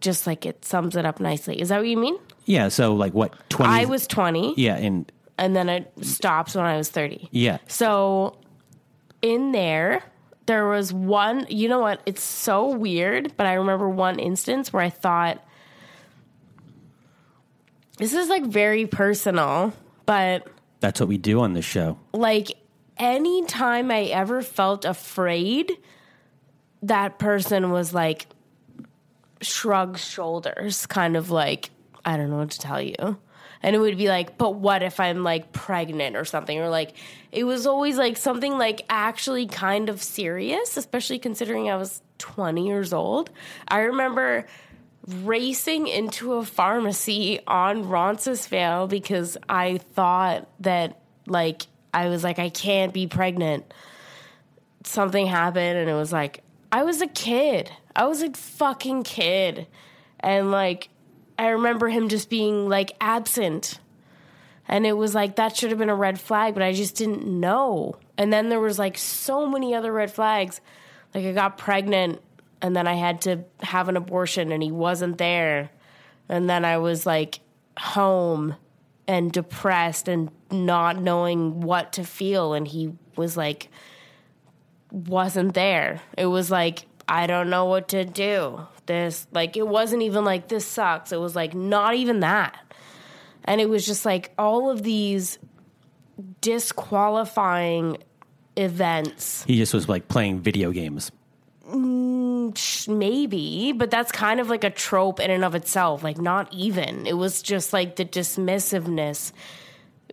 Just 0.00 0.26
like 0.26 0.44
it 0.44 0.64
sums 0.64 0.96
it 0.96 1.06
up 1.06 1.20
nicely. 1.20 1.60
Is 1.60 1.68
that 1.70 1.78
what 1.78 1.86
you 1.88 1.96
mean? 1.96 2.18
Yeah. 2.44 2.68
So 2.68 2.94
like 2.94 3.14
what 3.14 3.32
twenty? 3.48 3.72
I 3.72 3.84
was 3.86 4.06
twenty, 4.06 4.52
Yeah, 4.56 4.76
and 4.76 5.10
and 5.38 5.54
then 5.56 5.68
it 5.68 5.90
stops 6.02 6.54
when 6.54 6.64
I 6.66 6.76
was 6.76 6.90
thirty. 6.90 7.28
yeah. 7.30 7.58
So 7.68 8.38
in 9.22 9.52
there, 9.52 10.02
there 10.46 10.66
was 10.66 10.92
one, 10.92 11.46
you 11.48 11.68
know 11.68 11.78
what? 11.78 12.02
It's 12.04 12.22
so 12.22 12.68
weird, 12.68 13.32
but 13.38 13.46
I 13.46 13.54
remember 13.54 13.88
one 13.88 14.18
instance 14.18 14.70
where 14.72 14.82
I 14.82 14.90
thought, 14.90 15.42
this 17.98 18.12
is 18.12 18.28
like 18.28 18.44
very 18.44 18.86
personal, 18.86 19.72
but 20.06 20.46
That's 20.80 21.00
what 21.00 21.08
we 21.08 21.18
do 21.18 21.40
on 21.40 21.54
this 21.54 21.64
show. 21.64 21.98
like 22.12 22.52
anytime 22.96 23.90
I 23.90 24.04
ever 24.04 24.42
felt 24.42 24.84
afraid, 24.84 25.72
that 26.82 27.18
person 27.18 27.70
was 27.72 27.92
like 27.94 28.26
shrugs 29.40 30.04
shoulders, 30.04 30.86
kind 30.86 31.16
of 31.16 31.30
like, 31.30 31.70
I 32.04 32.16
don't 32.16 32.30
know 32.30 32.38
what 32.38 32.50
to 32.52 32.58
tell 32.58 32.80
you. 32.80 33.18
And 33.62 33.74
it 33.74 33.78
would 33.78 33.96
be 33.96 34.08
like, 34.08 34.36
but 34.36 34.56
what 34.56 34.82
if 34.82 35.00
I'm 35.00 35.22
like 35.22 35.52
pregnant 35.52 36.16
or 36.16 36.26
something? 36.26 36.58
Or 36.58 36.68
like, 36.68 36.92
it 37.32 37.44
was 37.44 37.66
always 37.66 37.96
like 37.96 38.18
something 38.18 38.58
like 38.58 38.84
actually 38.90 39.46
kind 39.46 39.88
of 39.88 40.02
serious, 40.02 40.76
especially 40.76 41.18
considering 41.18 41.70
I 41.70 41.76
was 41.76 42.02
20 42.18 42.66
years 42.66 42.92
old. 42.92 43.30
I 43.66 43.80
remember 43.80 44.46
racing 45.06 45.86
into 45.86 46.34
a 46.34 46.44
pharmacy 46.44 47.40
on 47.46 47.88
Roncesvalles 47.88 48.90
because 48.90 49.36
I 49.48 49.78
thought 49.78 50.48
that 50.60 51.00
like 51.26 51.66
I 51.92 52.08
was 52.08 52.24
like 52.24 52.38
I 52.38 52.48
can't 52.48 52.92
be 52.92 53.06
pregnant. 53.06 53.72
Something 54.84 55.26
happened 55.26 55.78
and 55.78 55.90
it 55.90 55.94
was 55.94 56.12
like 56.12 56.42
I 56.72 56.84
was 56.84 57.00
a 57.00 57.06
kid. 57.06 57.70
I 57.94 58.06
was 58.06 58.22
a 58.22 58.32
fucking 58.32 59.04
kid. 59.04 59.66
And 60.20 60.50
like 60.50 60.88
I 61.38 61.48
remember 61.48 61.88
him 61.88 62.08
just 62.08 62.30
being 62.30 62.68
like 62.68 62.92
absent. 63.00 63.78
And 64.66 64.86
it 64.86 64.94
was 64.94 65.14
like 65.14 65.36
that 65.36 65.56
should 65.56 65.70
have 65.70 65.78
been 65.78 65.90
a 65.90 65.94
red 65.94 66.18
flag, 66.18 66.54
but 66.54 66.62
I 66.62 66.72
just 66.72 66.96
didn't 66.96 67.26
know. 67.26 67.96
And 68.16 68.32
then 68.32 68.48
there 68.48 68.60
was 68.60 68.78
like 68.78 68.96
so 68.96 69.46
many 69.46 69.74
other 69.74 69.92
red 69.92 70.10
flags. 70.10 70.62
Like 71.14 71.26
I 71.26 71.32
got 71.32 71.58
pregnant 71.58 72.22
and 72.62 72.74
then 72.74 72.86
I 72.86 72.94
had 72.94 73.20
to 73.22 73.44
have 73.60 73.88
an 73.88 73.96
abortion 73.96 74.52
and 74.52 74.62
he 74.62 74.72
wasn't 74.72 75.18
there. 75.18 75.70
And 76.28 76.48
then 76.48 76.64
I 76.64 76.78
was 76.78 77.04
like 77.06 77.40
home 77.78 78.56
and 79.06 79.30
depressed 79.30 80.08
and 80.08 80.30
not 80.50 81.00
knowing 81.00 81.60
what 81.60 81.92
to 81.94 82.04
feel 82.04 82.54
and 82.54 82.66
he 82.66 82.92
was 83.16 83.36
like 83.36 83.68
wasn't 84.90 85.54
there. 85.54 86.00
It 86.16 86.26
was 86.26 86.50
like 86.50 86.86
I 87.08 87.26
don't 87.26 87.50
know 87.50 87.66
what 87.66 87.88
to 87.88 88.04
do. 88.04 88.66
This 88.86 89.26
like 89.32 89.56
it 89.56 89.66
wasn't 89.66 90.02
even 90.02 90.24
like 90.24 90.48
this 90.48 90.66
sucks. 90.66 91.12
It 91.12 91.20
was 91.20 91.36
like 91.36 91.54
not 91.54 91.94
even 91.94 92.20
that. 92.20 92.58
And 93.44 93.60
it 93.60 93.68
was 93.68 93.84
just 93.84 94.06
like 94.06 94.32
all 94.38 94.70
of 94.70 94.82
these 94.82 95.38
disqualifying 96.40 97.98
events 98.56 99.44
He 99.46 99.56
just 99.56 99.74
was 99.74 99.88
like 99.88 100.08
playing 100.08 100.40
video 100.40 100.70
games. 100.70 101.10
Maybe 102.88 103.72
but 103.72 103.90
that's 103.90 104.12
kind 104.12 104.40
of 104.40 104.48
like 104.48 104.64
a 104.64 104.70
trope 104.70 105.20
in 105.20 105.30
and 105.30 105.44
of 105.44 105.54
itself 105.54 106.02
like 106.02 106.18
not 106.18 106.52
even. 106.52 107.06
It 107.06 107.16
was 107.16 107.42
just 107.42 107.72
like 107.72 107.96
the 107.96 108.04
dismissiveness 108.04 109.32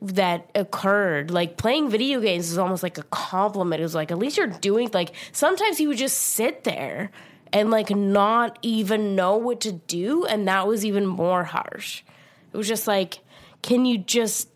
that 0.02 0.50
occurred. 0.56 1.32
Like 1.32 1.58
playing 1.58 1.90
video 1.90 2.20
games 2.20 2.52
is 2.52 2.58
almost 2.58 2.84
like 2.84 2.98
a 2.98 3.04
compliment. 3.04 3.80
It 3.80 3.84
was 3.84 3.96
like 3.96 4.12
at 4.12 4.18
least 4.18 4.38
you're 4.38 4.48
doing 4.48 4.90
like 4.94 5.14
sometimes 5.32 5.78
he 5.78 5.88
would 5.88 5.98
just 5.98 6.18
sit 6.18 6.64
there 6.64 7.12
and 7.54 7.70
like 7.70 7.90
not 7.90 8.58
even 8.62 9.16
know 9.16 9.38
what 9.38 9.62
to 9.62 9.72
do 9.72 10.26
and 10.26 10.48
that 10.48 10.68
was 10.68 10.86
even 10.86 11.06
more 11.06 11.44
harsh. 11.44 12.04
It 12.52 12.58
was 12.58 12.68
just 12.68 12.88
like 12.88 13.20
can 13.62 13.86
you 13.86 14.00
just 14.00 14.50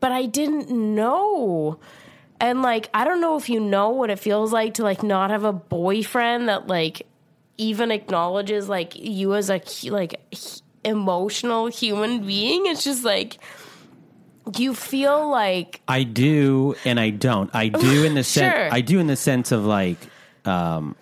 but 0.00 0.12
i 0.12 0.26
didn't 0.26 0.70
know. 0.70 1.78
And 2.40 2.62
like 2.62 2.88
I 2.94 3.04
don't 3.04 3.20
know 3.20 3.36
if 3.36 3.48
you 3.48 3.60
know 3.60 3.90
what 3.90 4.10
it 4.10 4.18
feels 4.18 4.52
like 4.52 4.74
to 4.74 4.82
like 4.82 5.02
not 5.02 5.30
have 5.30 5.44
a 5.44 5.52
boyfriend 5.52 6.48
that 6.48 6.66
like 6.66 7.06
even 7.58 7.90
acknowledges 7.90 8.68
like 8.68 8.96
you 8.96 9.34
as 9.34 9.50
a 9.50 9.60
like 9.90 10.20
emotional 10.84 11.66
human 11.66 12.26
being. 12.26 12.66
It's 12.66 12.84
just 12.84 13.04
like 13.04 13.38
you 14.58 14.74
feel 14.74 15.28
like 15.28 15.80
I 15.86 16.02
do 16.02 16.74
and 16.84 16.98
I 16.98 17.10
don't. 17.10 17.50
I 17.54 17.68
do 17.68 18.04
in 18.08 18.14
the 18.14 18.24
sense 18.24 18.54
Sure. 18.54 18.72
I 18.72 18.80
do 18.80 18.98
in 18.98 19.06
the 19.06 19.16
sense 19.16 19.52
of 19.52 19.64
like 19.64 19.98
um 20.44 20.96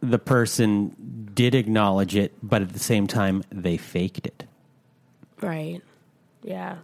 the 0.00 0.18
person 0.18 1.30
did 1.34 1.54
acknowledge 1.54 2.16
it, 2.16 2.32
but 2.42 2.62
at 2.62 2.72
the 2.72 2.78
same 2.78 3.06
time 3.06 3.44
they 3.50 3.76
faked 3.76 4.26
it. 4.26 4.44
right. 5.40 5.82
Yeah. 6.42 6.78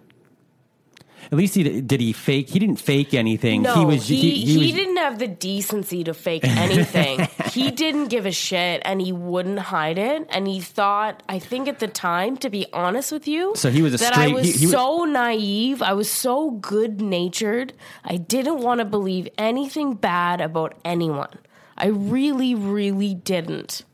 At 1.33 1.39
least 1.39 1.55
he 1.55 1.81
did 1.81 2.01
he 2.01 2.12
fake 2.12 2.51
he 2.51 2.59
didn't 2.59 2.77
fake 2.77 3.15
anything. 3.15 3.62
No, 3.62 3.75
he 3.75 3.81
he, 3.81 3.87
was 3.87 4.09
he, 4.09 4.31
he, 4.31 4.59
was 4.59 4.73
didn't 4.73 4.97
have 4.99 5.19
the 5.19 5.27
decency 5.29 6.05
to 6.05 6.15
fake 6.15 6.45
anything. 6.45 7.29
he 7.51 7.71
didn't 7.71 8.09
give 8.09 8.27
a 8.27 8.33
shit 8.33 8.83
and 8.85 9.01
he 9.01 9.12
wouldn't 9.12 9.59
hide 9.59 9.99
it. 9.99 10.27
And 10.31 10.47
he 10.47 10.61
thought, 10.61 11.23
I 11.29 11.39
think 11.39 11.69
at 11.69 11.81
the 11.81 11.89
time, 11.89 12.37
to 12.39 12.51
be 12.51 12.67
honest 12.73 13.11
with 13.11 13.27
you, 13.27 13.53
So 13.57 13.71
he 13.71 13.83
was 13.83 13.95
a 13.95 13.97
that 13.99 14.17
I 14.17 14.29
was 14.29 14.47
he- 14.47 14.53
he 14.53 14.67
was- 14.67 14.73
so 14.73 15.05
naive. 15.05 15.83
I 15.83 15.95
was 15.95 16.11
so 16.11 16.53
good 16.53 17.01
natured. 17.01 17.73
I 18.05 18.17
didn't 18.17 18.59
want 18.59 18.79
to 18.79 18.85
believe 18.85 19.29
anything 19.37 19.95
bad 19.95 20.41
about 20.41 20.75
anyone. 20.85 21.39
I 21.77 21.89
really, 21.89 22.55
really 22.55 23.15
didn't. 23.15 23.85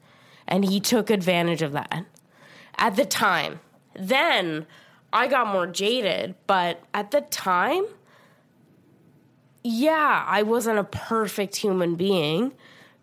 And 0.46 0.64
he 0.64 0.80
took 0.80 1.08
advantage 1.10 1.62
of 1.62 1.72
that 1.72 2.04
at 2.76 2.96
the 2.96 3.04
time. 3.04 3.60
Then 3.94 4.66
I 5.12 5.28
got 5.28 5.48
more 5.48 5.66
jaded, 5.66 6.34
but 6.46 6.82
at 6.94 7.10
the 7.10 7.20
time, 7.20 7.84
yeah, 9.62 10.24
I 10.26 10.42
wasn't 10.42 10.78
a 10.78 10.84
perfect 10.84 11.56
human 11.56 11.96
being, 11.96 12.52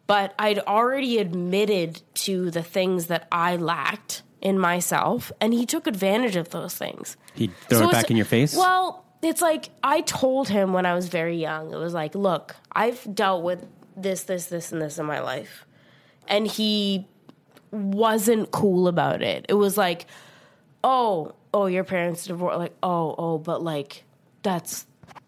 but 0.07 0.33
I'd 0.39 0.59
already 0.59 1.19
admitted 1.19 2.01
to 2.15 2.49
the 2.51 2.63
things 2.63 3.07
that 3.07 3.27
I 3.31 3.55
lacked 3.55 4.23
in 4.41 4.57
myself, 4.57 5.31
and 5.39 5.53
he 5.53 5.65
took 5.65 5.85
advantage 5.85 6.35
of 6.35 6.49
those 6.49 6.75
things. 6.75 7.17
He 7.35 7.47
throw 7.67 7.79
So 7.79 7.89
it 7.89 7.91
back 7.91 8.09
in 8.09 8.17
your 8.17 8.25
face. 8.25 8.55
Well, 8.55 9.05
it's 9.21 9.41
like 9.41 9.69
I 9.83 10.01
told 10.01 10.47
him 10.47 10.73
when 10.73 10.85
I 10.85 10.95
was 10.95 11.09
very 11.09 11.37
young. 11.37 11.73
It 11.73 11.77
was 11.77 11.93
like, 11.93 12.15
look, 12.15 12.55
I've 12.71 13.13
dealt 13.13 13.43
with 13.43 13.67
this, 13.95 14.23
this, 14.23 14.45
this, 14.47 14.71
and 14.71 14.81
this 14.81 14.97
in 14.97 15.05
my 15.05 15.19
life. 15.19 15.65
And 16.27 16.47
he 16.47 17.07
wasn't 17.71 18.51
cool 18.51 18.87
about 18.87 19.21
it. 19.21 19.45
It 19.49 19.55
was 19.55 19.77
like, 19.77 20.05
oh, 20.83 21.33
oh, 21.53 21.65
your 21.65 21.83
parents 21.83 22.25
divorced. 22.25 22.59
Like, 22.59 22.75
oh, 22.83 23.15
oh, 23.17 23.37
but 23.37 23.63
like, 23.63 24.03
that's, 24.43 24.85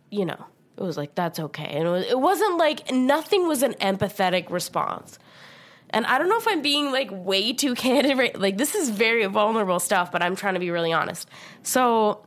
you 0.10 0.26
know, 0.26 0.46
it 0.78 0.84
was 0.84 0.98
like, 0.98 1.16
that's 1.16 1.40
okay. 1.40 1.66
And 1.66 1.88
it, 1.88 1.92
was, 1.92 2.06
wasn't 2.12 2.58
like, 2.58 2.92
nothing 2.92 3.48
was 3.48 3.64
an 3.64 3.74
empathetic 3.76 4.50
response. 4.50 5.20
And 5.90 6.06
I 6.06 6.18
don't 6.18 6.30
know 6.30 6.38
if 6.38 6.48
I'm 6.48 6.62
being 6.62 6.92
like 6.92 7.10
way 7.12 7.54
too 7.54 7.76
candid. 7.76 8.18
Right? 8.18 8.40
Like, 8.40 8.58
this 8.58 8.76
is 8.76 8.90
very 8.90 9.26
vulnerable 9.26 9.80
stuff, 9.80 10.12
but 10.12 10.22
I'm 10.22 10.36
trying 10.36 10.54
to 10.54 10.60
be 10.60 10.72
really 10.72 10.94
honest. 10.94 11.28
So, 11.64 12.26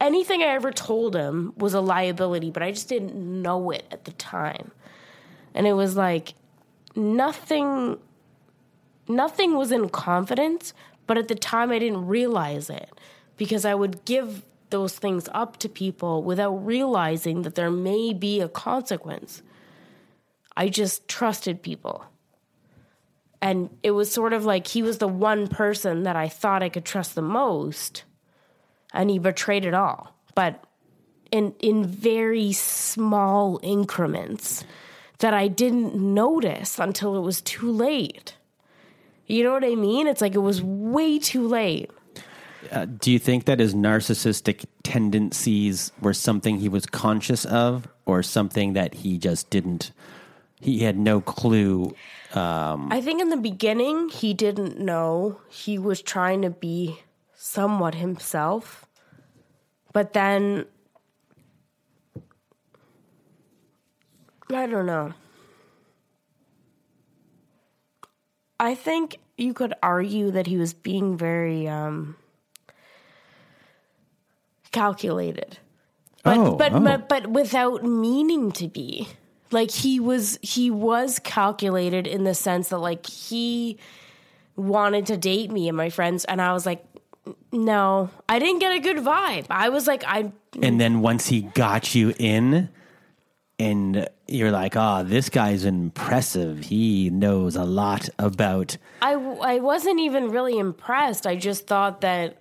anything 0.00 0.42
I 0.42 0.46
ever 0.46 0.70
told 0.70 1.14
him 1.14 1.52
was 1.56 1.74
a 1.74 1.80
liability, 1.80 2.50
but 2.50 2.62
I 2.62 2.70
just 2.70 2.88
didn't 2.88 3.14
know 3.14 3.70
it 3.70 3.84
at 3.90 4.04
the 4.04 4.12
time. 4.12 4.72
And 5.54 5.66
it 5.66 5.72
was 5.72 5.96
like 5.96 6.34
nothing 6.94 7.98
nothing 9.08 9.56
was 9.56 9.72
in 9.72 9.88
confidence, 9.88 10.72
but 11.06 11.18
at 11.18 11.26
the 11.26 11.34
time 11.34 11.72
I 11.72 11.78
didn't 11.80 12.06
realize 12.06 12.70
it 12.70 12.90
because 13.40 13.64
I 13.64 13.74
would 13.74 14.04
give 14.04 14.42
those 14.68 14.98
things 14.98 15.26
up 15.32 15.56
to 15.60 15.68
people 15.70 16.22
without 16.22 16.56
realizing 16.56 17.40
that 17.40 17.54
there 17.54 17.70
may 17.70 18.12
be 18.12 18.38
a 18.42 18.50
consequence. 18.50 19.42
I 20.58 20.68
just 20.68 21.08
trusted 21.08 21.62
people. 21.62 22.04
And 23.40 23.70
it 23.82 23.92
was 23.92 24.12
sort 24.12 24.34
of 24.34 24.44
like 24.44 24.66
he 24.66 24.82
was 24.82 24.98
the 24.98 25.08
one 25.08 25.48
person 25.48 26.02
that 26.02 26.16
I 26.16 26.28
thought 26.28 26.62
I 26.62 26.68
could 26.68 26.84
trust 26.84 27.14
the 27.14 27.22
most 27.22 28.04
and 28.92 29.08
he 29.08 29.18
betrayed 29.18 29.64
it 29.64 29.72
all 29.72 30.14
but 30.34 30.62
in 31.30 31.54
in 31.60 31.86
very 31.86 32.52
small 32.52 33.58
increments 33.62 34.64
that 35.20 35.32
I 35.32 35.48
didn't 35.48 35.94
notice 35.94 36.78
until 36.78 37.16
it 37.16 37.20
was 37.20 37.40
too 37.40 37.70
late 37.70 38.34
you 39.26 39.44
know 39.44 39.52
what 39.52 39.64
I 39.64 39.76
mean 39.76 40.08
it's 40.08 40.20
like 40.20 40.34
it 40.34 40.38
was 40.38 40.60
way 40.60 41.18
too 41.18 41.46
late 41.46 41.90
Uh, 42.70 42.84
do 42.84 43.10
you 43.10 43.18
think 43.18 43.46
that 43.46 43.58
his 43.58 43.74
narcissistic 43.74 44.64
tendencies 44.82 45.92
were 46.00 46.14
something 46.14 46.58
he 46.58 46.68
was 46.68 46.86
conscious 46.86 47.44
of, 47.44 47.88
or 48.06 48.22
something 48.22 48.74
that 48.74 48.94
he 48.94 49.18
just 49.18 49.50
didn't? 49.50 49.92
He 50.60 50.80
had 50.80 50.98
no 50.98 51.20
clue. 51.20 51.94
I 52.92 53.00
think 53.00 53.20
in 53.20 53.30
the 53.30 53.36
beginning 53.36 54.08
he 54.08 54.34
didn't 54.34 54.78
know 54.78 55.40
he 55.48 55.78
was 55.78 56.02
trying 56.02 56.42
to 56.42 56.50
be 56.50 57.00
somewhat 57.34 57.94
himself 57.96 58.86
but 59.92 60.12
then 60.12 60.66
I 64.52 64.66
don't 64.66 64.86
know 64.86 65.14
I 68.60 68.74
think 68.74 69.18
you 69.38 69.54
could 69.54 69.72
argue 69.82 70.30
that 70.32 70.46
he 70.46 70.58
was 70.58 70.74
being 70.74 71.16
very 71.16 71.66
um, 71.66 72.16
calculated, 74.72 75.58
but 76.22 76.36
Oh, 76.38 76.54
but, 76.56 76.72
oh. 76.72 76.80
but 76.80 77.08
but 77.08 77.26
without 77.28 77.84
meaning 77.84 78.52
to 78.52 78.68
be. 78.68 79.08
Like 79.52 79.72
he 79.72 79.98
was 79.98 80.38
he 80.42 80.70
was 80.70 81.18
calculated 81.18 82.06
in 82.06 82.22
the 82.22 82.34
sense 82.34 82.68
that 82.68 82.78
like 82.78 83.04
he 83.06 83.78
wanted 84.54 85.06
to 85.06 85.16
date 85.16 85.50
me 85.50 85.66
and 85.66 85.76
my 85.76 85.90
friends, 85.90 86.24
and 86.24 86.40
I 86.40 86.52
was 86.52 86.66
like, 86.66 86.84
no, 87.50 88.10
I 88.28 88.38
didn't 88.38 88.60
get 88.60 88.72
a 88.72 88.78
good 88.78 88.98
vibe. 88.98 89.46
I 89.50 89.70
was 89.70 89.86
like, 89.88 90.04
I 90.06 90.30
And 90.62 90.80
then 90.80 91.00
once 91.00 91.26
he 91.26 91.42
got 91.42 91.96
you 91.96 92.14
in, 92.18 92.68
and 93.58 94.08
you're 94.26 94.50
like, 94.52 94.74
"Oh, 94.76 95.02
this 95.04 95.28
guy's 95.28 95.64
impressive. 95.64 96.64
He 96.64 97.10
knows 97.10 97.56
a 97.56 97.64
lot 97.64 98.08
about." 98.18 98.76
I, 99.02 99.14
I 99.14 99.58
wasn't 99.58 100.00
even 100.00 100.30
really 100.30 100.58
impressed. 100.58 101.26
I 101.26 101.36
just 101.36 101.66
thought 101.66 102.00
that. 102.02 102.36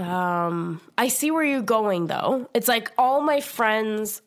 Um, 0.00 0.80
I 0.96 1.08
see 1.08 1.30
where 1.30 1.44
you're 1.44 1.60
going 1.62 2.06
though. 2.06 2.48
It's 2.54 2.68
like 2.68 2.90
all 2.96 3.20
my 3.20 3.40
friends 3.40 4.22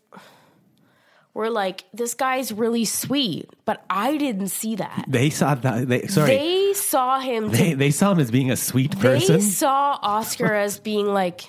were 1.34 1.50
like, 1.50 1.86
"This 1.94 2.14
guy's 2.14 2.52
really 2.52 2.86
sweet," 2.86 3.50
but 3.66 3.84
I 3.90 4.18
didn't 4.18 4.50
see 4.50 4.76
that. 4.76 5.06
They 5.08 5.32
saw 5.32 5.56
that. 5.56 5.88
They, 5.88 6.06
sorry, 6.08 6.28
they, 6.28 6.38
They 6.38 6.74
saw 6.74 7.20
him. 7.20 7.52
To, 7.52 7.76
they 7.76 7.90
saw 7.92 8.12
him 8.12 8.20
as 8.20 8.30
being 8.30 8.52
a 8.52 8.56
sweet 8.56 8.98
person. 9.00 9.38
they 9.38 9.42
saw 9.42 9.98
Oscar 10.02 10.54
as 10.66 10.78
being 10.80 11.08
like, 11.08 11.42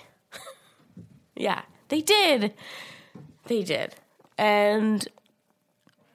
yeah, 1.37 1.63
they 1.89 2.01
did, 2.01 2.55
they 3.47 3.63
did, 3.63 3.95
and 4.39 5.07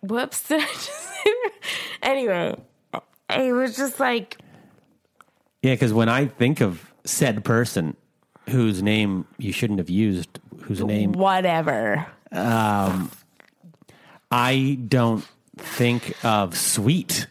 whoops, 0.02 0.41
did 0.48 0.62
I 0.62 0.65
just 0.65 1.24
say 1.24 1.34
anyway? 2.02 2.56
It 3.30 3.54
was 3.54 3.78
just 3.78 4.00
like 4.00 4.38
Yeah, 5.62 5.76
because 5.76 5.93
when 5.93 6.10
I 6.10 6.26
think 6.26 6.62
of 6.62 6.91
said 7.06 7.43
person 7.43 7.95
whose 8.50 8.84
name 8.84 9.26
you 9.38 9.52
shouldn't 9.52 9.80
have 9.80 9.90
used, 9.90 10.40
whose 10.64 10.84
name 10.84 11.14
whatever. 11.14 12.06
Um, 12.32 13.12
I 14.32 14.78
don't 14.88 15.26
think 15.58 16.14
of 16.24 16.58
sweet 16.58 17.28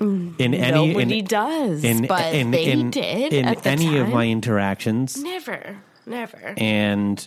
in 0.00 0.54
any 0.54 0.92
Nobody 0.92 1.18
in, 1.18 1.24
does, 1.24 1.84
in, 1.84 2.06
but 2.06 2.34
in, 2.34 2.50
they 2.50 2.70
in, 2.70 2.90
did 2.90 3.32
in 3.32 3.46
at 3.46 3.62
the 3.62 3.68
any 3.68 3.98
of 3.98 4.08
my 4.08 4.26
interactions, 4.26 5.22
Never, 5.22 5.76
never. 6.06 6.54
and 6.56 7.26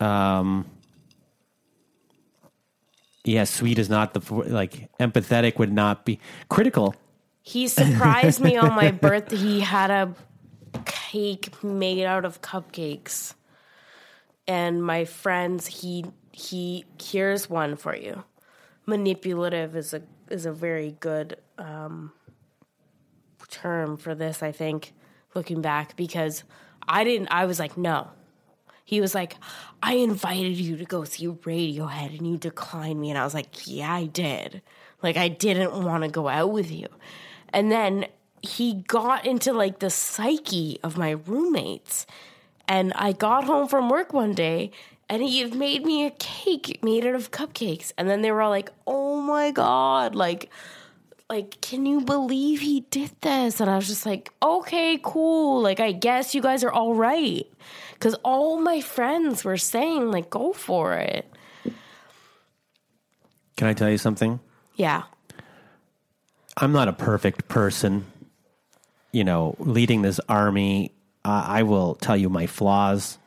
um, 0.00 0.66
yeah, 3.24 3.44
sweet 3.44 3.78
is 3.78 3.90
not 3.90 4.14
the 4.14 4.34
like 4.34 4.88
empathetic 4.98 5.58
would 5.58 5.72
not 5.72 6.04
be 6.04 6.18
critical. 6.48 6.94
He 7.42 7.68
surprised 7.68 8.40
me 8.40 8.56
on 8.56 8.74
my 8.74 8.90
birthday. 9.06 9.36
He 9.36 9.60
had 9.60 9.90
a 9.90 10.14
cake 10.84 11.62
made 11.62 12.04
out 12.04 12.24
of 12.24 12.42
cupcakes, 12.42 13.34
and 14.46 14.82
my 14.82 15.04
friends, 15.04 15.66
he 15.66 16.06
he 16.32 16.84
here's 17.02 17.50
one 17.50 17.76
for 17.76 17.96
you. 17.96 18.24
Manipulative 18.86 19.76
is 19.76 19.94
a 19.94 20.02
is 20.30 20.46
a 20.46 20.52
very 20.52 20.96
good 21.00 21.36
um, 21.58 22.12
term 23.48 23.96
for 23.96 24.14
this. 24.14 24.42
I 24.42 24.52
think 24.52 24.92
looking 25.34 25.60
back 25.62 25.96
because 25.96 26.44
I 26.86 27.04
didn't. 27.04 27.28
I 27.28 27.44
was 27.46 27.58
like 27.58 27.76
no. 27.76 28.08
He 28.84 29.02
was 29.02 29.14
like, 29.14 29.36
I 29.82 29.96
invited 29.96 30.56
you 30.56 30.78
to 30.78 30.84
go 30.86 31.04
see 31.04 31.26
Radiohead 31.26 32.16
and 32.16 32.26
you 32.26 32.38
declined 32.38 32.98
me. 32.98 33.10
And 33.10 33.18
I 33.18 33.24
was 33.24 33.34
like, 33.34 33.66
yeah, 33.66 33.92
I 33.92 34.06
did. 34.06 34.62
Like, 35.02 35.18
I 35.18 35.28
didn't 35.28 35.84
want 35.84 36.04
to 36.04 36.08
go 36.08 36.26
out 36.26 36.52
with 36.52 36.70
you. 36.70 36.86
And 37.50 37.70
then 37.70 38.06
he 38.42 38.84
got 38.86 39.26
into 39.26 39.52
like 39.52 39.78
the 39.78 39.90
psyche 39.90 40.78
of 40.82 40.96
my 40.96 41.10
roommates. 41.10 42.06
And 42.66 42.92
I 42.94 43.12
got 43.12 43.44
home 43.44 43.68
from 43.68 43.88
work 43.88 44.12
one 44.12 44.34
day 44.34 44.72
and 45.08 45.22
he 45.22 45.40
had 45.40 45.54
made 45.54 45.84
me 45.84 46.06
a 46.06 46.10
cake 46.10 46.80
made 46.82 47.06
out 47.06 47.14
of 47.14 47.30
cupcakes. 47.30 47.92
And 47.96 48.08
then 48.08 48.22
they 48.22 48.30
were 48.30 48.42
all 48.42 48.50
like, 48.50 48.70
oh 48.86 49.20
my 49.20 49.50
God, 49.50 50.14
like, 50.14 50.50
like, 51.30 51.60
can 51.60 51.84
you 51.84 52.00
believe 52.00 52.60
he 52.60 52.80
did 52.90 53.10
this? 53.20 53.60
And 53.60 53.70
I 53.70 53.76
was 53.76 53.86
just 53.86 54.06
like, 54.06 54.30
okay, 54.42 54.98
cool. 55.02 55.60
Like, 55.60 55.80
I 55.80 55.92
guess 55.92 56.34
you 56.34 56.40
guys 56.40 56.64
are 56.64 56.72
all 56.72 56.94
right. 56.94 57.46
Because 57.92 58.14
all 58.24 58.58
my 58.60 58.80
friends 58.80 59.44
were 59.44 59.58
saying, 59.58 60.10
like, 60.10 60.30
go 60.30 60.52
for 60.52 60.94
it. 60.94 61.30
Can 63.56 63.66
I 63.66 63.74
tell 63.74 63.90
you 63.90 63.98
something? 63.98 64.40
Yeah. 64.76 65.02
I'm 66.56 66.72
not 66.72 66.88
a 66.88 66.92
perfect 66.92 67.48
person. 67.48 68.06
You 69.12 69.24
know, 69.24 69.56
leading 69.58 70.02
this 70.02 70.20
army, 70.28 70.92
uh, 71.24 71.44
I 71.46 71.62
will 71.62 71.94
tell 71.94 72.16
you 72.16 72.28
my 72.28 72.46
flaws. 72.46 73.18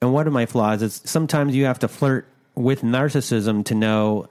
And 0.00 0.12
one 0.12 0.26
of 0.26 0.32
my 0.32 0.46
flaws 0.46 0.82
is 0.82 1.02
sometimes 1.04 1.54
you 1.54 1.64
have 1.64 1.80
to 1.80 1.88
flirt 1.88 2.26
with 2.54 2.82
narcissism 2.82 3.64
to 3.66 3.74
know 3.74 4.28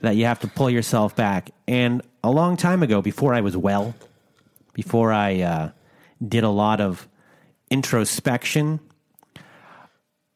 that 0.00 0.16
you 0.16 0.24
have 0.24 0.40
to 0.40 0.48
pull 0.48 0.70
yourself 0.70 1.14
back. 1.14 1.50
And 1.66 2.02
a 2.24 2.30
long 2.30 2.56
time 2.56 2.82
ago, 2.82 3.02
before 3.02 3.34
I 3.34 3.40
was 3.40 3.56
well, 3.56 3.94
before 4.74 5.12
I 5.12 5.40
uh, 5.40 5.70
did 6.26 6.44
a 6.44 6.48
lot 6.48 6.80
of 6.80 7.08
introspection, 7.70 8.80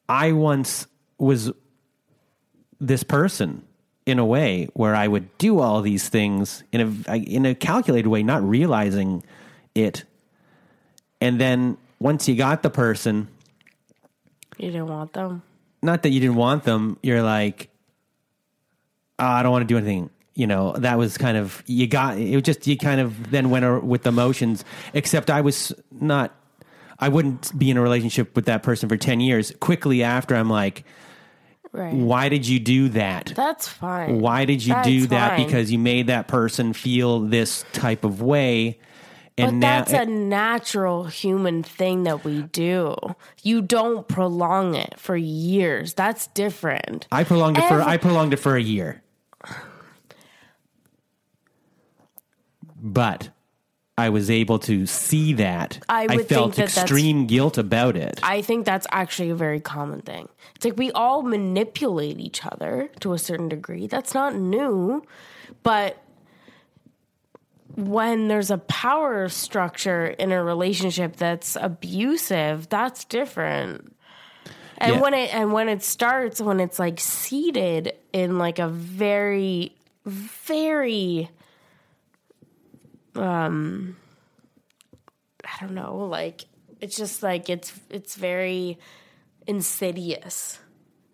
I 0.08 0.32
once 0.32 0.86
was 1.18 1.52
this 2.80 3.02
person 3.02 3.62
in 4.04 4.18
a 4.18 4.24
way 4.24 4.68
where 4.74 4.94
I 4.94 5.08
would 5.08 5.36
do 5.38 5.58
all 5.58 5.82
these 5.82 6.08
things 6.08 6.62
in 6.72 7.04
a 7.08 7.16
in 7.16 7.44
a 7.44 7.54
calculated 7.54 8.08
way, 8.08 8.22
not 8.22 8.42
realizing 8.42 9.24
it. 9.76 10.04
And 11.20 11.40
then 11.40 11.76
once 11.98 12.28
you 12.28 12.34
got 12.36 12.62
the 12.62 12.70
person, 12.70 13.28
You 14.58 14.70
didn't 14.70 14.88
want 14.88 15.12
them. 15.12 15.42
not 15.82 16.02
that 16.02 16.10
you 16.10 16.20
didn't 16.20 16.36
want 16.36 16.64
them, 16.64 16.98
you're 17.02 17.22
like, 17.22 17.68
oh, 19.18 19.24
I 19.26 19.42
don't 19.42 19.52
want 19.52 19.62
to 19.62 19.66
do 19.72 19.76
anything. 19.78 20.10
you 20.34 20.46
know, 20.46 20.72
that 20.72 20.98
was 20.98 21.16
kind 21.16 21.36
of 21.38 21.62
you 21.66 21.86
got 21.86 22.18
it 22.18 22.34
was 22.34 22.42
just 22.42 22.66
you 22.66 22.76
kind 22.76 23.00
of 23.00 23.30
then 23.30 23.48
went 23.50 23.64
ar- 23.64 23.80
with 23.80 24.02
the 24.02 24.12
motions. 24.12 24.64
Except 24.92 25.30
I 25.30 25.40
was 25.40 25.72
not. 25.90 26.34
I 26.98 27.08
wouldn't 27.08 27.58
be 27.58 27.70
in 27.70 27.76
a 27.78 27.82
relationship 27.82 28.34
with 28.36 28.44
that 28.46 28.62
person 28.62 28.88
for 28.88 28.96
ten 28.98 29.20
years. 29.20 29.52
Quickly 29.60 30.02
after, 30.02 30.34
I'm 30.34 30.50
like, 30.50 30.84
Right. 31.72 31.92
why 31.94 32.28
did 32.30 32.46
you 32.46 32.58
do 32.58 32.88
that? 32.90 33.32
That's 33.36 33.66
fine. 33.68 34.20
Why 34.20 34.44
did 34.46 34.64
you 34.64 34.72
That's 34.74 34.88
do 34.88 35.06
that? 35.08 35.36
fine. 35.36 35.46
Because 35.46 35.70
you 35.72 35.78
made 35.78 36.06
that 36.08 36.26
person 36.28 36.72
feel 36.74 37.20
this 37.20 37.64
type 37.72 38.04
of 38.04 38.20
way. 38.22 38.78
But 39.36 39.48
And 39.48 39.60
now, 39.60 39.84
that's 39.84 39.92
a 39.92 40.06
natural 40.06 41.04
human 41.04 41.62
thing 41.62 42.04
that 42.04 42.24
we 42.24 42.42
do. 42.42 42.96
You 43.42 43.60
don't 43.60 44.08
prolong 44.08 44.74
it 44.74 44.98
for 44.98 45.14
years. 45.14 45.92
That's 45.92 46.26
different. 46.28 47.06
I 47.12 47.22
prolonged 47.22 47.58
it 47.58 47.68
for 47.68 47.82
I 47.82 47.98
prolonged 47.98 48.32
it 48.32 48.38
for 48.38 48.56
a 48.56 48.62
year. 48.62 49.02
But 52.80 53.30
I 53.98 54.10
was 54.10 54.30
able 54.30 54.58
to 54.60 54.86
see 54.86 55.32
that. 55.34 55.80
I 55.88 56.06
would 56.06 56.28
felt 56.28 56.54
that 56.56 56.76
extreme 56.76 57.26
guilt 57.26 57.58
about 57.58 57.96
it. 57.96 58.20
I 58.22 58.42
think 58.42 58.64
that's 58.64 58.86
actually 58.90 59.30
a 59.30 59.34
very 59.34 59.60
common 59.60 60.02
thing. 60.02 60.28
It's 60.54 60.64
like 60.64 60.76
we 60.76 60.90
all 60.92 61.22
manipulate 61.22 62.20
each 62.20 62.44
other 62.44 62.90
to 63.00 63.12
a 63.12 63.18
certain 63.18 63.48
degree. 63.48 63.86
That's 63.86 64.14
not 64.14 64.34
new. 64.34 65.02
But 65.62 66.02
when 67.76 68.28
there's 68.28 68.50
a 68.50 68.58
power 68.58 69.28
structure 69.28 70.06
in 70.06 70.32
a 70.32 70.42
relationship 70.42 71.16
that's 71.16 71.56
abusive, 71.60 72.68
that's 72.68 73.04
different. 73.04 73.94
And 74.78 74.94
Yeah. 74.94 75.00
when 75.00 75.14
it 75.14 75.34
and 75.34 75.52
when 75.52 75.68
it 75.68 75.82
starts 75.82 76.40
when 76.40 76.60
it's 76.60 76.78
like 76.78 77.00
seated 77.00 77.92
in 78.12 78.38
like 78.38 78.58
a 78.58 78.68
very 78.68 79.76
very 80.04 81.30
um 83.14 83.96
I 85.44 85.60
don't 85.60 85.74
know, 85.74 86.06
like 86.10 86.44
it's 86.80 86.96
just 86.96 87.22
like 87.22 87.48
it's 87.48 87.72
it's 87.90 88.16
very 88.16 88.78
insidious. 89.46 90.58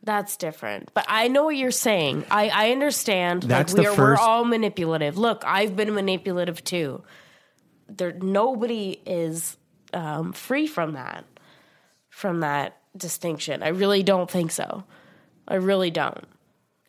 That's 0.02 0.36
different. 0.36 0.90
But 0.94 1.06
I 1.08 1.28
know 1.28 1.44
what 1.44 1.56
you're 1.56 1.70
saying. 1.70 2.24
I, 2.30 2.48
I 2.48 2.70
understand. 2.72 3.44
That's 3.44 3.72
like 3.72 3.86
the 3.86 3.92
we're 3.92 4.14
we're 4.14 4.16
all 4.16 4.44
manipulative. 4.44 5.16
Look, 5.16 5.44
I've 5.46 5.76
been 5.76 5.94
manipulative 5.94 6.64
too. 6.64 7.02
There 7.88 8.12
nobody 8.12 9.00
is 9.06 9.56
um, 9.92 10.32
free 10.32 10.66
from 10.66 10.94
that. 10.94 11.24
From 12.10 12.40
that 12.40 12.78
distinction. 12.96 13.62
I 13.62 13.68
really 13.68 14.02
don't 14.02 14.30
think 14.30 14.50
so. 14.50 14.84
I 15.46 15.54
really 15.56 15.90
don't. 15.90 16.24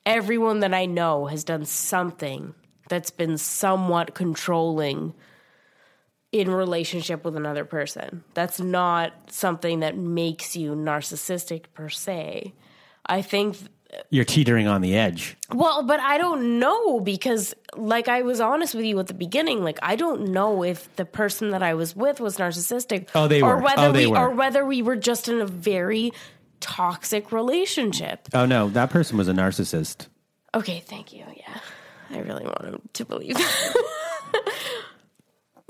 Everyone 0.06 0.60
that 0.62 0.74
I 0.74 0.86
know 0.86 1.28
has 1.28 1.44
done 1.44 1.66
something 1.66 2.54
that's 2.90 3.12
been 3.12 3.38
somewhat 3.38 4.14
controlling 4.14 5.14
in 6.32 6.50
relationship 6.50 7.24
with 7.24 7.38
another 7.38 7.64
person. 7.64 8.24
That's 8.34 8.60
not 8.60 9.14
something 9.28 9.80
that 9.82 9.96
makes 9.96 10.56
you 10.56 10.74
narcissistic 10.74 11.66
per 11.74 11.90
se. 11.90 12.54
I 13.06 13.22
think 13.22 13.58
You're 14.10 14.26
teetering 14.26 14.68
on 14.68 14.82
the 14.82 14.96
edge. 14.96 15.36
well, 15.52 15.84
but 15.84 16.00
I 16.00 16.18
don't 16.18 16.60
know 16.60 17.00
because 17.00 17.54
like 17.76 18.08
I 18.08 18.22
was 18.22 18.40
honest 18.40 18.74
with 18.76 18.86
you 18.86 19.00
at 19.00 19.08
the 19.08 19.14
beginning, 19.14 19.64
like 19.64 19.80
I 19.82 19.96
don't 19.96 20.30
know 20.30 20.64
if 20.64 20.94
the 20.96 21.06
person 21.06 21.52
that 21.52 21.62
I 21.64 21.74
was 21.74 21.96
with 21.96 22.20
was 22.20 22.38
narcissistic 22.38 23.10
Oh, 23.16 23.28
they 23.28 23.42
or 23.42 23.56
were. 23.58 23.62
whether 23.62 23.82
Oh, 23.88 23.92
they 23.92 24.06
we 24.06 24.12
were. 24.12 24.18
or 24.18 24.30
whether 24.32 24.66
we 24.66 24.82
were 24.82 24.96
just 24.96 25.28
in 25.28 25.42
a 25.42 25.46
very 25.46 26.12
toxic 26.60 27.32
relationship. 27.32 28.28
Oh 28.34 28.46
no, 28.46 28.70
that 28.70 28.90
person 28.90 29.18
was 29.18 29.28
a 29.28 29.34
narcissist. 29.34 30.08
Okay, 30.56 30.82
thank 30.86 31.12
you. 31.14 31.26
Yeah. 31.36 31.60
I 32.12 32.20
really 32.20 32.44
want 32.46 32.64
him 32.66 32.82
to 32.94 33.06
believe 33.06 33.36
that. 33.36 33.84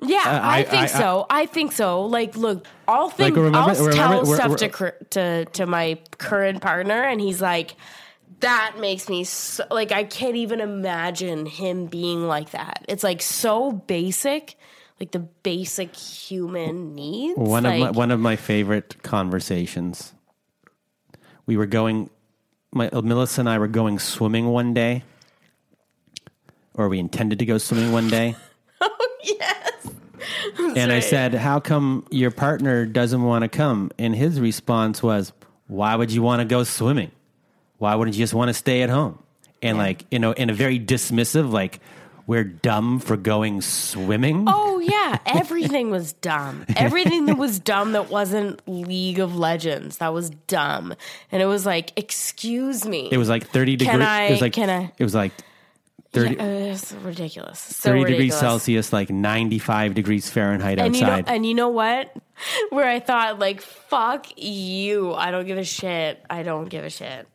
Yeah, 0.05 0.17
uh, 0.25 0.39
I, 0.41 0.57
I- 0.59 0.63
think 0.63 0.83
I- 0.83 0.85
so. 0.87 1.25
I 1.29 1.45
think 1.45 1.71
so. 1.71 2.05
Like, 2.05 2.35
look, 2.35 2.65
I'll 2.87 3.09
think 3.09 3.35
remember- 3.35 3.57
I'll 3.57 3.67
remember- 3.69 3.91
tell 3.93 4.23
we're- 4.25 4.35
stuff 4.35 4.55
to 4.57 4.69
cur- 4.69 4.97
to 5.11 5.45
to 5.45 5.65
my 5.65 5.99
current 6.17 6.61
partner, 6.61 7.01
and 7.03 7.19
he's 7.21 7.41
like, 7.41 7.75
"That 8.41 8.75
makes 8.79 9.07
me 9.09 9.23
so, 9.23 9.63
like 9.71 9.91
I 9.91 10.03
can't 10.03 10.35
even 10.35 10.59
imagine 10.59 11.45
him 11.45 11.85
being 11.87 12.27
like 12.27 12.51
that." 12.51 12.85
It's 12.89 13.03
like 13.03 13.21
so 13.21 13.71
basic, 13.71 14.55
like 14.99 15.11
the 15.11 15.19
basic 15.19 15.95
human 15.95 16.93
needs. 16.95 17.37
One 17.37 17.65
of 17.65 17.77
my, 17.77 17.91
one 17.91 18.11
of 18.11 18.19
my 18.19 18.35
favorite 18.35 19.01
conversations. 19.03 20.13
We 21.45 21.57
were 21.57 21.65
going, 21.65 22.09
my 22.71 22.89
Melissa 22.93 23.41
and 23.41 23.49
I 23.49 23.57
were 23.59 23.67
going 23.67 23.99
swimming 23.99 24.47
one 24.47 24.73
day, 24.73 25.03
or 26.73 26.87
we 26.89 26.99
intended 26.99 27.39
to 27.39 27.45
go 27.45 27.57
swimming 27.57 27.91
one 27.91 28.07
day. 28.09 28.35
Oh 28.85 29.09
yes. 29.39 29.71
And 30.75 30.91
I 30.91 30.99
said, 30.99 31.33
"How 31.33 31.59
come 31.59 32.05
your 32.11 32.31
partner 32.31 32.85
doesn't 32.85 33.21
want 33.23 33.43
to 33.43 33.47
come?" 33.49 33.91
And 33.97 34.15
his 34.15 34.39
response 34.39 35.01
was, 35.03 35.33
"Why 35.67 35.95
would 35.95 36.11
you 36.11 36.21
want 36.21 36.39
to 36.41 36.45
go 36.45 36.63
swimming? 36.63 37.11
Why 37.77 37.95
wouldn't 37.95 38.15
you 38.15 38.23
just 38.23 38.33
want 38.33 38.49
to 38.49 38.53
stay 38.53 38.81
at 38.83 38.89
home?" 38.89 39.19
And 39.61 39.77
like 39.77 40.05
you 40.11 40.19
know, 40.19 40.31
in 40.33 40.49
a 40.49 40.53
very 40.53 40.79
dismissive, 40.79 41.51
like 41.51 41.79
we're 42.25 42.43
dumb 42.45 42.99
for 42.99 43.17
going 43.17 43.61
swimming. 43.61 44.45
Oh 44.47 44.79
yeah, 44.79 45.17
everything 45.25 45.89
was 45.89 46.13
dumb. 46.13 46.65
Everything 46.77 47.25
that 47.25 47.37
was 47.37 47.59
dumb 47.59 47.91
that 47.93 48.09
wasn't 48.09 48.61
League 48.67 49.19
of 49.19 49.35
Legends 49.37 49.97
that 49.97 50.13
was 50.13 50.29
dumb, 50.47 50.93
and 51.31 51.41
it 51.41 51.45
was 51.47 51.65
like, 51.65 51.91
excuse 51.97 52.85
me. 52.85 53.09
It 53.11 53.17
was 53.17 53.27
like 53.29 53.47
thirty 53.47 53.75
Can 53.77 53.87
degrees. 53.99 54.07
I- 54.07 54.23
it 54.23 54.31
was 54.31 54.41
like 54.41 54.53
can 54.53 54.69
I- 54.69 54.91
It 54.97 55.03
was 55.03 55.13
like 55.15 55.31
thirty. 56.13 56.35
Yeah, 56.35 56.43
uh, 56.43 56.47
it's 56.73 56.93
ridiculous. 56.93 57.59
So 57.59 57.89
30 57.91 58.11
degrees. 58.11 58.35
Celsius, 58.35 58.93
like 58.93 59.09
95 59.09 59.93
degrees 59.93 60.29
Fahrenheit 60.29 60.79
And 60.79 60.95
you 60.95 61.01
know, 61.01 61.07
outside. 61.09 61.33
and 61.35 61.45
you 61.45 61.53
know 61.53 61.69
what? 61.69 62.15
Where 62.69 62.87
I 62.87 62.99
thought, 62.99 63.39
like, 63.39 63.61
fuck 63.61 64.27
you. 64.37 65.13
I 65.13 65.31
don't 65.31 65.45
give 65.45 65.57
a 65.57 65.63
shit. 65.63 66.23
I 66.29 66.43
don't 66.43 66.69
give 66.69 66.85
a 66.85 66.89
shit. 66.89 67.27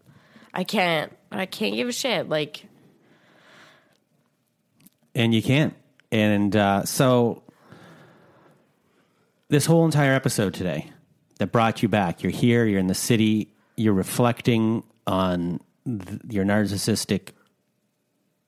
I 0.54 0.64
can't. 0.64 1.12
I 1.30 1.46
can't 1.46 1.74
give 1.74 1.88
a 1.88 1.92
shit. 1.92 2.28
Like, 2.28 2.64
and 5.14 5.34
you 5.34 5.42
can't. 5.42 5.74
And 6.10 6.54
uh, 6.56 6.84
so, 6.84 7.42
this 9.48 9.66
whole 9.66 9.84
entire 9.84 10.14
episode 10.14 10.54
today 10.54 10.90
that 11.38 11.52
brought 11.52 11.82
you 11.82 11.88
back, 11.88 12.22
you're 12.22 12.32
here, 12.32 12.64
you're 12.64 12.80
in 12.80 12.86
the 12.86 12.94
city, 12.94 13.52
you're 13.76 13.92
reflecting 13.94 14.82
on 15.06 15.60
th- 15.84 16.20
your 16.30 16.44
narcissistic 16.44 17.30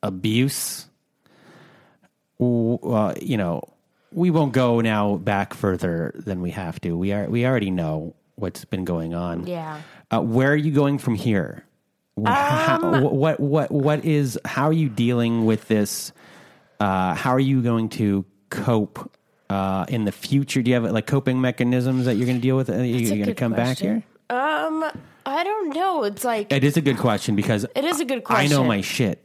abuse. 0.03 0.87
Uh, 2.41 3.15
you 3.21 3.37
know, 3.37 3.63
we 4.13 4.31
won't 4.31 4.53
go 4.53 4.81
now 4.81 5.17
back 5.17 5.53
further 5.55 6.13
than 6.17 6.41
we 6.41 6.51
have 6.53 6.81
to. 6.81 6.97
We 6.97 7.13
are 7.13 7.29
we 7.29 7.45
already 7.47 7.71
know 7.71 8.15
what's 8.37 8.65
been 8.65 8.85
going 8.85 9.15
on. 9.15 9.47
yeah. 9.47 9.83
Uh, 10.13 10.21
where 10.21 10.51
are 10.53 10.57
you 10.57 10.73
going 10.73 10.99
from 10.99 11.15
here? 11.15 11.65
Wh- 12.21 12.27
how, 12.29 13.03
what 13.09 13.39
what 13.39 13.71
what 13.71 14.05
is? 14.05 14.39
How 14.45 14.65
are 14.65 14.73
you 14.73 14.89
dealing 14.89 15.45
with 15.45 15.69
this? 15.69 16.13
Uh, 16.81 17.15
how 17.15 17.31
are 17.31 17.39
you 17.41 17.63
going 17.63 17.91
to 17.91 18.25
cope 18.49 19.11
uh, 19.51 19.85
in 19.89 20.05
the 20.07 20.13
future? 20.13 20.63
Do 20.63 20.71
you 20.71 20.75
have 20.81 20.91
like 20.91 21.07
coping 21.07 21.41
mechanisms 21.41 22.07
that 22.07 22.17
you're 22.17 22.27
going 22.27 22.39
to 22.39 22.43
deal 22.43 22.57
with? 22.57 22.71
Are 22.71 22.85
you 22.85 23.09
going 23.11 23.25
to 23.27 23.35
come 23.35 23.53
back 23.53 23.79
here? 23.79 24.03
Um, 24.31 24.85
I 25.27 25.45
don't 25.45 25.75
know. 25.75 26.05
It's 26.05 26.25
like, 26.25 26.51
It 26.53 26.65
is 26.65 26.77
a 26.77 26.81
good 26.81 26.97
question 26.99 27.37
because 27.37 27.67
it 27.75 27.85
is 27.85 28.01
a 28.01 28.05
good 28.05 28.25
question. 28.25 28.51
I 28.51 28.55
know 28.55 28.65
my 28.65 28.81
shit. 28.81 29.23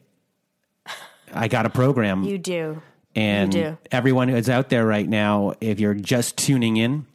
I 1.36 1.48
got 1.48 1.66
a 1.66 1.70
program, 1.70 2.24
You 2.24 2.38
do. 2.38 2.82
and 3.16 3.54
you 3.54 3.62
do. 3.64 3.78
everyone 3.92 4.30
who's 4.30 4.50
out 4.50 4.70
there 4.70 4.86
right 4.86 5.08
now, 5.08 5.54
if 5.62 5.80
you're 5.80 5.94
just 5.94 6.38
tuning 6.38 6.78
in 6.78 7.06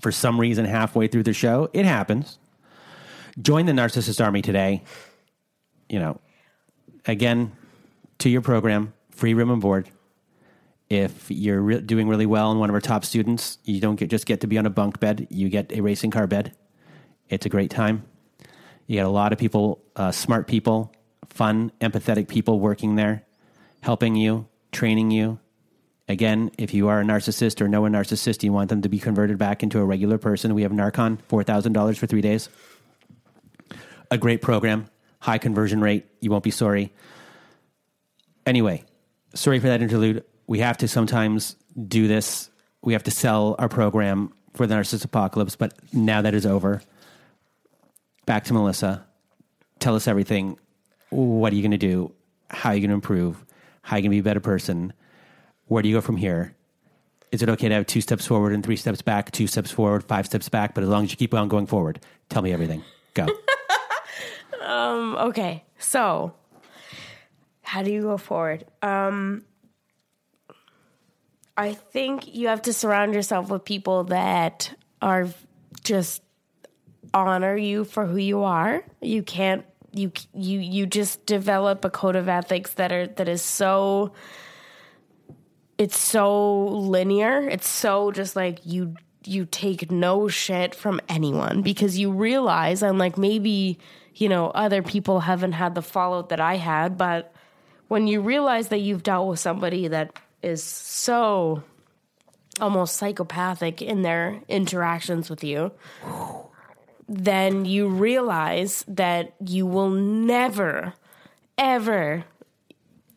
for 0.00 0.10
some 0.10 0.40
reason 0.40 0.64
halfway 0.64 1.06
through 1.08 1.22
the 1.24 1.32
show, 1.32 1.68
it 1.72 1.84
happens. 1.84 2.38
Join 3.40 3.66
the 3.66 3.72
Narcissist 3.72 4.24
Army 4.24 4.42
today. 4.42 4.82
You 5.88 5.98
know, 5.98 6.20
again, 7.06 7.52
to 8.18 8.30
your 8.30 8.40
program, 8.40 8.94
free 9.10 9.34
room 9.34 9.50
and 9.50 9.60
board. 9.60 9.90
If 10.88 11.30
you're 11.30 11.60
re- 11.60 11.80
doing 11.80 12.08
really 12.08 12.26
well 12.26 12.50
and 12.50 12.60
one 12.60 12.70
of 12.70 12.74
our 12.74 12.80
top 12.80 13.04
students, 13.04 13.58
you 13.64 13.80
don't 13.80 13.96
get, 13.96 14.10
just 14.10 14.26
get 14.26 14.40
to 14.42 14.46
be 14.46 14.58
on 14.58 14.66
a 14.66 14.70
bunk 14.70 15.00
bed, 15.00 15.26
you 15.30 15.48
get 15.48 15.72
a 15.72 15.80
racing 15.80 16.10
car 16.10 16.26
bed. 16.26 16.54
It's 17.28 17.46
a 17.46 17.48
great 17.48 17.70
time. 17.70 18.04
You 18.86 19.00
got 19.00 19.06
a 19.06 19.10
lot 19.10 19.32
of 19.32 19.38
people, 19.38 19.82
uh, 19.96 20.12
smart 20.12 20.46
people, 20.46 20.92
fun, 21.30 21.72
empathetic 21.80 22.28
people 22.28 22.60
working 22.60 22.96
there, 22.96 23.23
helping 23.84 24.16
you, 24.16 24.48
training 24.72 25.10
you. 25.10 25.38
Again, 26.08 26.50
if 26.56 26.72
you 26.72 26.88
are 26.88 27.02
a 27.02 27.04
narcissist 27.04 27.60
or 27.60 27.68
know 27.68 27.84
a 27.84 27.90
narcissist, 27.90 28.42
you 28.42 28.50
want 28.50 28.70
them 28.70 28.80
to 28.80 28.88
be 28.88 28.98
converted 28.98 29.36
back 29.36 29.62
into 29.62 29.78
a 29.78 29.84
regular 29.84 30.16
person. 30.16 30.54
We 30.54 30.62
have 30.62 30.72
Narcon, 30.72 31.18
$4,000 31.28 31.98
for 31.98 32.06
three 32.06 32.22
days. 32.22 32.48
A 34.10 34.16
great 34.16 34.40
program, 34.40 34.88
high 35.20 35.36
conversion 35.36 35.82
rate. 35.82 36.06
You 36.20 36.30
won't 36.30 36.44
be 36.44 36.50
sorry. 36.50 36.94
Anyway, 38.46 38.84
sorry 39.34 39.60
for 39.60 39.66
that 39.66 39.82
interlude. 39.82 40.24
We 40.46 40.60
have 40.60 40.78
to 40.78 40.88
sometimes 40.88 41.54
do 41.86 42.08
this. 42.08 42.48
We 42.80 42.94
have 42.94 43.02
to 43.02 43.10
sell 43.10 43.54
our 43.58 43.68
program 43.68 44.32
for 44.54 44.66
the 44.66 44.76
narcissist 44.76 45.04
apocalypse, 45.04 45.56
but 45.56 45.74
now 45.92 46.22
that 46.22 46.32
is 46.32 46.46
over. 46.46 46.80
Back 48.24 48.44
to 48.44 48.54
Melissa. 48.54 49.04
Tell 49.78 49.94
us 49.94 50.08
everything. 50.08 50.58
What 51.10 51.52
are 51.52 51.56
you 51.56 51.62
going 51.62 51.72
to 51.72 51.76
do? 51.76 52.14
How 52.48 52.70
are 52.70 52.74
you 52.74 52.80
going 52.80 52.88
to 52.88 52.94
improve? 52.94 53.44
How 53.84 53.96
you 53.96 54.02
can 54.02 54.10
be 54.10 54.18
a 54.18 54.22
better 54.22 54.40
person? 54.40 54.92
Where 55.66 55.82
do 55.82 55.88
you 55.88 55.94
go 55.94 56.00
from 56.00 56.16
here? 56.16 56.56
Is 57.30 57.42
it 57.42 57.48
okay 57.48 57.68
to 57.68 57.74
have 57.74 57.86
two 57.86 58.00
steps 58.00 58.26
forward 58.26 58.52
and 58.52 58.64
three 58.64 58.76
steps 58.76 59.02
back, 59.02 59.30
two 59.30 59.46
steps 59.46 59.70
forward, 59.70 60.04
five 60.04 60.26
steps 60.26 60.48
back? 60.48 60.74
But 60.74 60.84
as 60.84 60.90
long 60.90 61.04
as 61.04 61.10
you 61.10 61.16
keep 61.16 61.32
on 61.34 61.48
going 61.48 61.66
forward, 61.66 62.00
tell 62.28 62.42
me 62.42 62.52
everything. 62.52 62.82
Go. 63.14 63.26
Okay, 65.24 65.64
so 65.78 66.34
how 67.62 67.82
do 67.82 67.90
you 67.90 68.02
go 68.02 68.18
forward? 68.18 68.66
Um, 68.82 69.44
I 71.56 71.72
think 71.72 72.34
you 72.34 72.48
have 72.48 72.62
to 72.62 72.72
surround 72.72 73.14
yourself 73.14 73.48
with 73.48 73.64
people 73.64 74.04
that 74.04 74.74
are 75.00 75.28
just 75.82 76.22
honor 77.12 77.56
you 77.56 77.84
for 77.84 78.06
who 78.06 78.16
you 78.16 78.42
are. 78.42 78.84
You 79.00 79.22
can't 79.22 79.64
you 79.94 80.12
you 80.34 80.58
you 80.58 80.86
just 80.86 81.24
develop 81.26 81.84
a 81.84 81.90
code 81.90 82.16
of 82.16 82.28
ethics 82.28 82.74
that 82.74 82.92
are 82.92 83.06
that 83.06 83.28
is 83.28 83.42
so 83.42 84.12
it's 85.78 85.98
so 85.98 86.66
linear. 86.66 87.48
It's 87.48 87.68
so 87.68 88.10
just 88.10 88.36
like 88.36 88.60
you 88.64 88.94
you 89.24 89.46
take 89.46 89.90
no 89.90 90.28
shit 90.28 90.74
from 90.74 91.00
anyone 91.08 91.62
because 91.62 91.98
you 91.98 92.10
realize 92.12 92.82
I'm 92.82 92.98
like 92.98 93.16
maybe, 93.16 93.78
you 94.14 94.28
know, 94.28 94.50
other 94.50 94.82
people 94.82 95.20
haven't 95.20 95.52
had 95.52 95.74
the 95.74 95.82
fallout 95.82 96.28
that 96.28 96.40
I 96.40 96.56
had, 96.56 96.98
but 96.98 97.32
when 97.88 98.06
you 98.06 98.20
realize 98.20 98.68
that 98.68 98.78
you've 98.78 99.02
dealt 99.02 99.28
with 99.28 99.40
somebody 99.40 99.88
that 99.88 100.18
is 100.42 100.62
so 100.62 101.62
almost 102.60 102.96
psychopathic 102.96 103.82
in 103.82 104.02
their 104.02 104.40
interactions 104.48 105.30
with 105.30 105.42
you, 105.42 105.72
then 107.08 107.64
you 107.64 107.88
realize 107.88 108.84
that 108.88 109.34
you 109.44 109.66
will 109.66 109.90
never, 109.90 110.94
ever, 111.58 112.24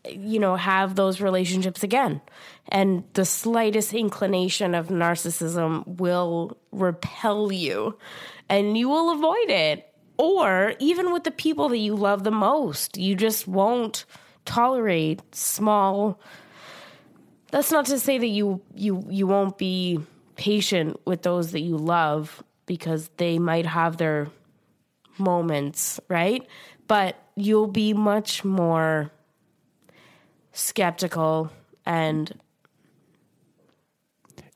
you 0.09 0.39
know, 0.39 0.55
have 0.55 0.95
those 0.95 1.21
relationships 1.21 1.83
again. 1.83 2.21
And 2.69 3.03
the 3.13 3.25
slightest 3.25 3.93
inclination 3.93 4.75
of 4.75 4.87
narcissism 4.87 5.85
will 5.99 6.57
repel 6.71 7.51
you 7.51 7.97
and 8.49 8.77
you 8.77 8.89
will 8.89 9.11
avoid 9.11 9.49
it. 9.49 9.83
Or 10.17 10.73
even 10.79 11.13
with 11.13 11.23
the 11.23 11.31
people 11.31 11.69
that 11.69 11.77
you 11.77 11.95
love 11.95 12.23
the 12.23 12.31
most, 12.31 12.97
you 12.97 13.15
just 13.15 13.47
won't 13.47 14.05
tolerate 14.45 15.21
small 15.35 16.19
that's 17.51 17.71
not 17.71 17.85
to 17.85 17.99
say 17.99 18.17
that 18.17 18.27
you 18.27 18.61
you 18.75 19.05
you 19.09 19.27
won't 19.27 19.57
be 19.57 19.99
patient 20.35 20.99
with 21.05 21.21
those 21.23 21.51
that 21.51 21.61
you 21.61 21.77
love 21.77 22.43
because 22.67 23.09
they 23.17 23.39
might 23.39 23.65
have 23.65 23.97
their 23.97 24.27
moments, 25.17 25.99
right? 26.09 26.45
But 26.87 27.15
you'll 27.35 27.67
be 27.67 27.93
much 27.93 28.45
more 28.45 29.11
skeptical 30.51 31.51
and 31.85 32.31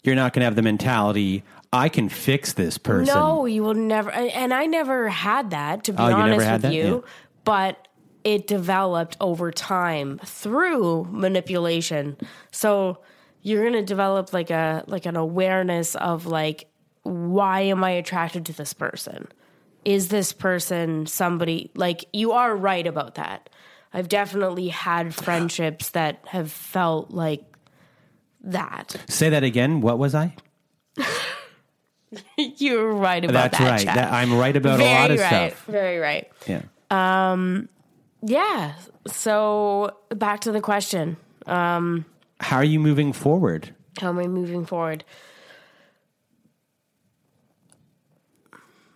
You're 0.03 0.15
not 0.15 0.33
going 0.33 0.41
to 0.41 0.45
have 0.45 0.55
the 0.55 0.61
mentality, 0.63 1.43
I 1.71 1.87
can 1.89 2.09
fix 2.09 2.53
this 2.53 2.77
person. 2.77 3.13
no, 3.13 3.45
you 3.45 3.63
will 3.63 3.73
never 3.75 4.11
and 4.11 4.53
I 4.53 4.65
never 4.65 5.09
had 5.09 5.51
that 5.51 5.83
to 5.85 5.93
be 5.93 5.99
Oh, 6.01 6.13
honest 6.13 6.51
with 6.51 6.61
that? 6.63 6.73
you, 6.73 6.95
Yeah. 7.05 7.11
but 7.45 7.87
it 8.23 8.45
developed 8.47 9.15
over 9.21 9.51
time 9.51 10.19
through 10.25 11.07
manipulation. 11.09 12.17
So 12.51 12.99
you're 13.41 13.61
going 13.61 13.73
to 13.73 13.83
develop 13.85 14.33
like 14.33 14.49
a 14.51 14.83
like 14.87 15.05
an 15.05 15.15
awareness 15.15 15.95
of 15.95 16.25
like 16.25 16.65
why 17.03 17.61
am 17.61 17.83
I 17.83 17.91
attracted 17.91 18.45
to 18.47 18.53
this 18.53 18.73
person? 18.73 19.27
Is 19.83 20.09
this 20.09 20.33
person 20.33 21.07
somebody 21.07 21.71
like 21.75 22.05
you 22.13 22.33
are 22.33 22.55
right 22.55 22.85
about 22.85 23.15
that. 23.15 23.49
I've 23.93 24.07
definitely 24.07 24.69
had 24.69 25.13
friendships 25.13 25.89
that 25.89 26.21
have 26.27 26.51
felt 26.51 27.11
like 27.11 27.43
that. 28.43 28.95
Say 29.09 29.29
that 29.29 29.43
again. 29.43 29.81
What 29.81 29.99
was 29.99 30.15
I? 30.15 30.35
You're 32.37 32.91
right 32.93 33.23
about 33.23 33.51
That's 33.51 33.57
that. 33.57 33.63
That's 33.63 33.85
right. 33.85 33.95
That, 33.95 34.13
I'm 34.13 34.37
right 34.37 34.55
about 34.55 34.77
Very 34.77 34.89
a 34.89 34.93
lot 34.93 35.11
of 35.11 35.19
right. 35.19 35.51
stuff. 35.51 35.65
Very 35.65 35.97
right. 35.97 36.31
Yeah. 36.47 36.61
Um, 36.89 37.69
Yeah. 38.21 38.73
So 39.07 39.97
back 40.09 40.41
to 40.41 40.51
the 40.51 40.61
question. 40.61 41.17
How 41.47 42.57
are 42.57 42.63
you 42.63 42.79
moving 42.79 43.13
forward? 43.13 43.73
How 43.99 44.09
am 44.09 44.19
I 44.19 44.27
moving 44.27 44.65
forward? 44.65 45.03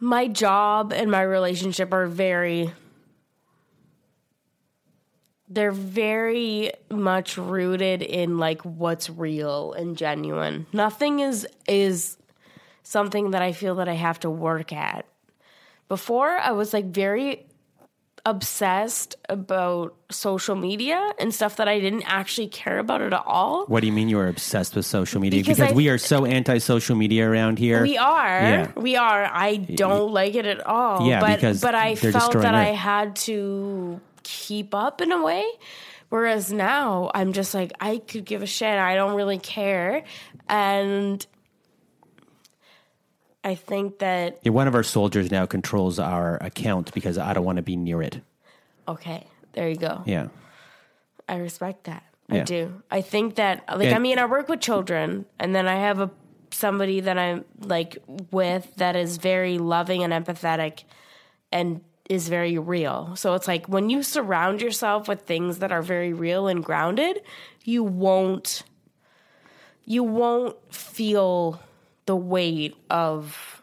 My 0.05 0.27
job 0.27 0.93
and 0.93 1.09
my 1.09 1.23
relationship 1.23 1.91
are 1.91 2.05
very 2.05 2.71
they're 5.49 5.71
very 5.71 6.71
much 6.91 7.39
rooted 7.39 8.03
in 8.03 8.37
like 8.37 8.61
what's 8.61 9.09
real 9.09 9.73
and 9.73 9.97
genuine. 9.97 10.67
Nothing 10.71 11.21
is 11.21 11.47
is 11.67 12.17
something 12.83 13.31
that 13.31 13.41
I 13.41 13.51
feel 13.51 13.73
that 13.75 13.89
I 13.89 13.95
have 13.95 14.19
to 14.19 14.29
work 14.29 14.71
at. 14.71 15.07
Before 15.89 16.37
I 16.37 16.51
was 16.51 16.71
like 16.71 16.85
very 16.85 17.47
obsessed 18.25 19.15
about 19.29 19.93
social 20.09 20.55
media 20.55 21.11
and 21.19 21.33
stuff 21.33 21.57
that 21.57 21.67
I 21.67 21.79
didn't 21.79 22.03
actually 22.07 22.47
care 22.47 22.79
about 22.79 23.01
at 23.01 23.13
all. 23.13 23.65
What 23.67 23.81
do 23.81 23.87
you 23.87 23.93
mean 23.93 24.09
you 24.09 24.17
were 24.17 24.27
obsessed 24.27 24.75
with 24.75 24.85
social 24.85 25.21
media? 25.21 25.41
Because 25.41 25.57
Because, 25.57 25.71
I- 25.71 25.75
we 25.75 25.89
are 25.89 25.97
so 25.97 26.25
anti-social 26.25 26.95
media 26.95 27.29
around 27.29 27.59
here. 27.59 27.83
We 27.83 27.97
are. 27.97 28.41
Yeah. 28.41 28.71
We 28.75 28.95
are. 28.95 29.25
I 29.31 29.57
don't 29.57 30.11
like 30.11 30.35
it 30.35 30.45
at 30.45 30.65
all. 30.65 31.07
Yeah, 31.07 31.19
but 31.21 31.35
because 31.35 31.61
but 31.61 31.75
I 31.75 31.95
felt 31.95 32.33
that 32.33 32.55
I 32.55 32.65
had 32.71 33.15
to 33.27 33.99
keep 34.23 34.73
up 34.73 35.01
in 35.01 35.11
a 35.11 35.23
way. 35.23 35.45
Whereas 36.09 36.51
now 36.51 37.11
I'm 37.13 37.33
just 37.33 37.53
like 37.53 37.73
I 37.79 37.97
could 37.97 38.25
give 38.25 38.41
a 38.41 38.47
shit. 38.47 38.67
I 38.77 38.95
don't 38.95 39.15
really 39.15 39.39
care. 39.39 40.03
And 40.47 41.25
I 43.45 43.55
think 43.55 43.99
that 43.99 44.39
Yeah, 44.41 44.51
one 44.51 44.67
of 44.67 44.73
our 44.75 44.83
soldiers 44.83 45.31
now 45.31 45.45
controls 45.45 45.99
our 45.99 46.37
account 46.41 46.93
because 46.93 47.17
I 47.17 47.31
don't 47.33 47.45
want 47.45 47.57
to 47.57 47.61
be 47.61 47.75
near 47.77 48.01
it. 48.01 48.19
okay, 48.87 49.27
there 49.53 49.69
you 49.69 49.77
go. 49.77 50.03
Yeah. 50.05 50.27
I 51.29 51.37
respect 51.37 51.85
that. 51.85 52.03
I 52.29 52.39
do. 52.39 52.81
I 52.89 53.01
think 53.01 53.35
that 53.35 53.63
like 53.73 53.93
I 53.93 53.99
mean 53.99 54.17
I 54.17 54.25
work 54.25 54.49
with 54.49 54.59
children 54.59 55.25
and 55.39 55.55
then 55.55 55.67
I 55.67 55.75
have 55.75 55.99
a 55.99 56.09
somebody 56.51 57.01
that 57.01 57.17
I'm 57.17 57.45
like 57.59 57.97
with 58.31 58.75
that 58.77 58.95
is 58.95 59.17
very 59.17 59.57
loving 59.59 60.03
and 60.03 60.11
empathetic 60.11 60.83
and 61.51 61.81
is 62.09 62.27
very 62.29 62.57
real. 62.57 63.15
So 63.15 63.35
it's 63.35 63.47
like 63.47 63.67
when 63.67 63.89
you 63.89 64.01
surround 64.01 64.61
yourself 64.61 65.07
with 65.07 65.21
things 65.21 65.59
that 65.59 65.71
are 65.71 65.81
very 65.81 66.13
real 66.13 66.47
and 66.47 66.63
grounded, 66.63 67.21
you 67.63 67.83
won't 67.83 68.63
you 69.85 70.03
won't 70.03 70.55
feel 70.73 71.59
the 72.05 72.15
weight 72.15 72.75
of 72.89 73.61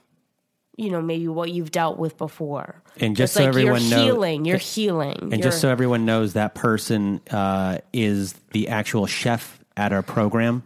you 0.76 0.90
know 0.90 1.02
maybe 1.02 1.28
what 1.28 1.50
you've 1.52 1.70
dealt 1.70 1.98
with 1.98 2.16
before. 2.18 2.82
And 2.98 3.16
just 3.16 3.32
it's 3.32 3.34
so 3.38 3.40
like 3.40 3.48
everyone 3.48 3.82
you're 3.82 3.90
know- 3.98 4.04
healing, 4.04 4.44
you're 4.44 4.58
healing. 4.58 5.30
And 5.32 5.42
just 5.42 5.60
so 5.60 5.68
everyone 5.70 6.04
knows, 6.04 6.32
that 6.34 6.54
person 6.54 7.20
uh, 7.30 7.78
is 7.92 8.34
the 8.52 8.68
actual 8.68 9.06
chef 9.06 9.58
at 9.76 9.92
our 9.92 10.02
program. 10.02 10.62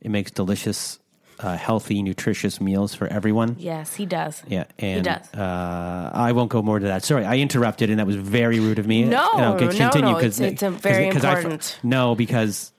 It 0.00 0.10
makes 0.10 0.30
delicious, 0.32 0.98
uh, 1.40 1.56
healthy, 1.56 2.02
nutritious 2.02 2.60
meals 2.60 2.94
for 2.94 3.06
everyone. 3.08 3.56
Yes, 3.58 3.94
he 3.94 4.06
does. 4.06 4.42
Yeah, 4.48 4.64
and 4.78 4.98
he 4.98 5.02
does. 5.12 5.32
Uh, 5.34 6.10
I 6.12 6.32
won't 6.32 6.50
go 6.50 6.62
more 6.62 6.78
to 6.80 6.86
that. 6.86 7.04
Sorry, 7.04 7.24
I 7.24 7.36
interrupted, 7.38 7.90
and 7.90 7.98
that 8.00 8.06
was 8.06 8.16
very 8.16 8.58
rude 8.60 8.78
of 8.80 8.86
me. 8.88 9.04
No, 9.04 9.54
okay, 9.54 9.66
no, 9.66 9.70
continue, 9.72 10.12
no, 10.12 10.20
'cause- 10.20 10.40
it's- 10.40 10.62
it's, 10.62 10.82
very 10.82 11.10
'cause 11.10 11.24
I 11.24 11.36
important. 11.36 11.78
no, 11.84 12.14
because 12.16 12.72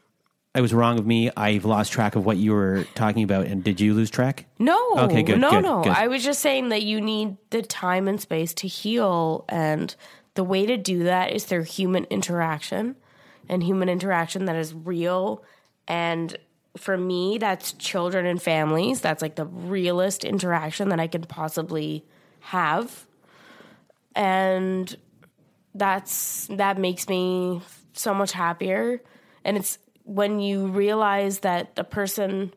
it 0.56 0.62
was 0.62 0.74
wrong 0.74 0.98
of 0.98 1.06
me. 1.06 1.30
I've 1.38 1.64
lost 1.66 1.92
track 1.92 2.16
of 2.16 2.26
what 2.26 2.38
you 2.38 2.54
were 2.54 2.86
talking 2.96 3.24
about. 3.24 3.46
And 3.46 3.64
did 3.64 3.80
you 3.80 3.94
lose 3.94 4.10
track? 4.10 4.46
No. 4.58 4.78
Okay, 4.98 5.22
good, 5.22 5.40
No, 5.40 5.52
good, 5.52 5.64
no. 5.64 5.84
good. 5.84 5.94
I 5.94 6.08
was 6.08 6.24
just 6.24 6.42
saying 6.42 6.70
that 6.70 6.82
you 6.82 7.00
need 7.00 7.38
the 7.52 7.62
time 7.62 8.08
and 8.08 8.20
space 8.20 8.54
to 8.56 8.68
heal. 8.68 9.46
And 9.48 9.96
the 10.34 10.44
way 10.44 10.66
to 10.66 10.76
do 10.76 11.04
that 11.04 11.32
is 11.32 11.46
through 11.46 11.64
human 11.64 12.06
interaction 12.06 12.96
and 13.48 13.62
human 13.64 13.90
interaction 13.90 14.46
that 14.46 14.56
is 14.56 14.74
real. 14.74 15.44
And 15.88 16.36
for 16.78 16.98
me, 16.98 17.38
that's 17.38 17.74
children 17.74 18.26
and 18.26 18.42
families. 18.42 19.02
That's 19.02 19.22
like 19.22 19.36
the 19.36 19.46
realest 19.46 20.24
interaction 20.24 20.90
that 20.90 21.00
I 21.00 21.08
could 21.08 21.30
possibly 21.30 22.06
have. 22.40 23.06
And 24.16 24.96
that's 25.76 26.48
that 26.48 26.80
makes 26.80 27.08
me 27.08 27.62
so 27.94 28.14
much 28.14 28.32
happier. 28.32 29.02
And 29.44 29.56
it's 29.58 29.78
when 30.10 30.40
you 30.40 30.66
realize 30.66 31.40
that 31.40 31.76
the 31.76 31.84
person 31.84 32.52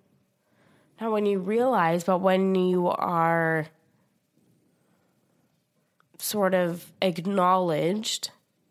not 0.99 1.13
when 1.13 1.27
you 1.27 1.39
realize, 1.39 2.05
but 2.05 2.21
when 2.21 2.55
you 2.55 2.87
are 2.89 3.67
sort 6.19 6.55
of 6.55 6.93
acknowledged 7.03 8.31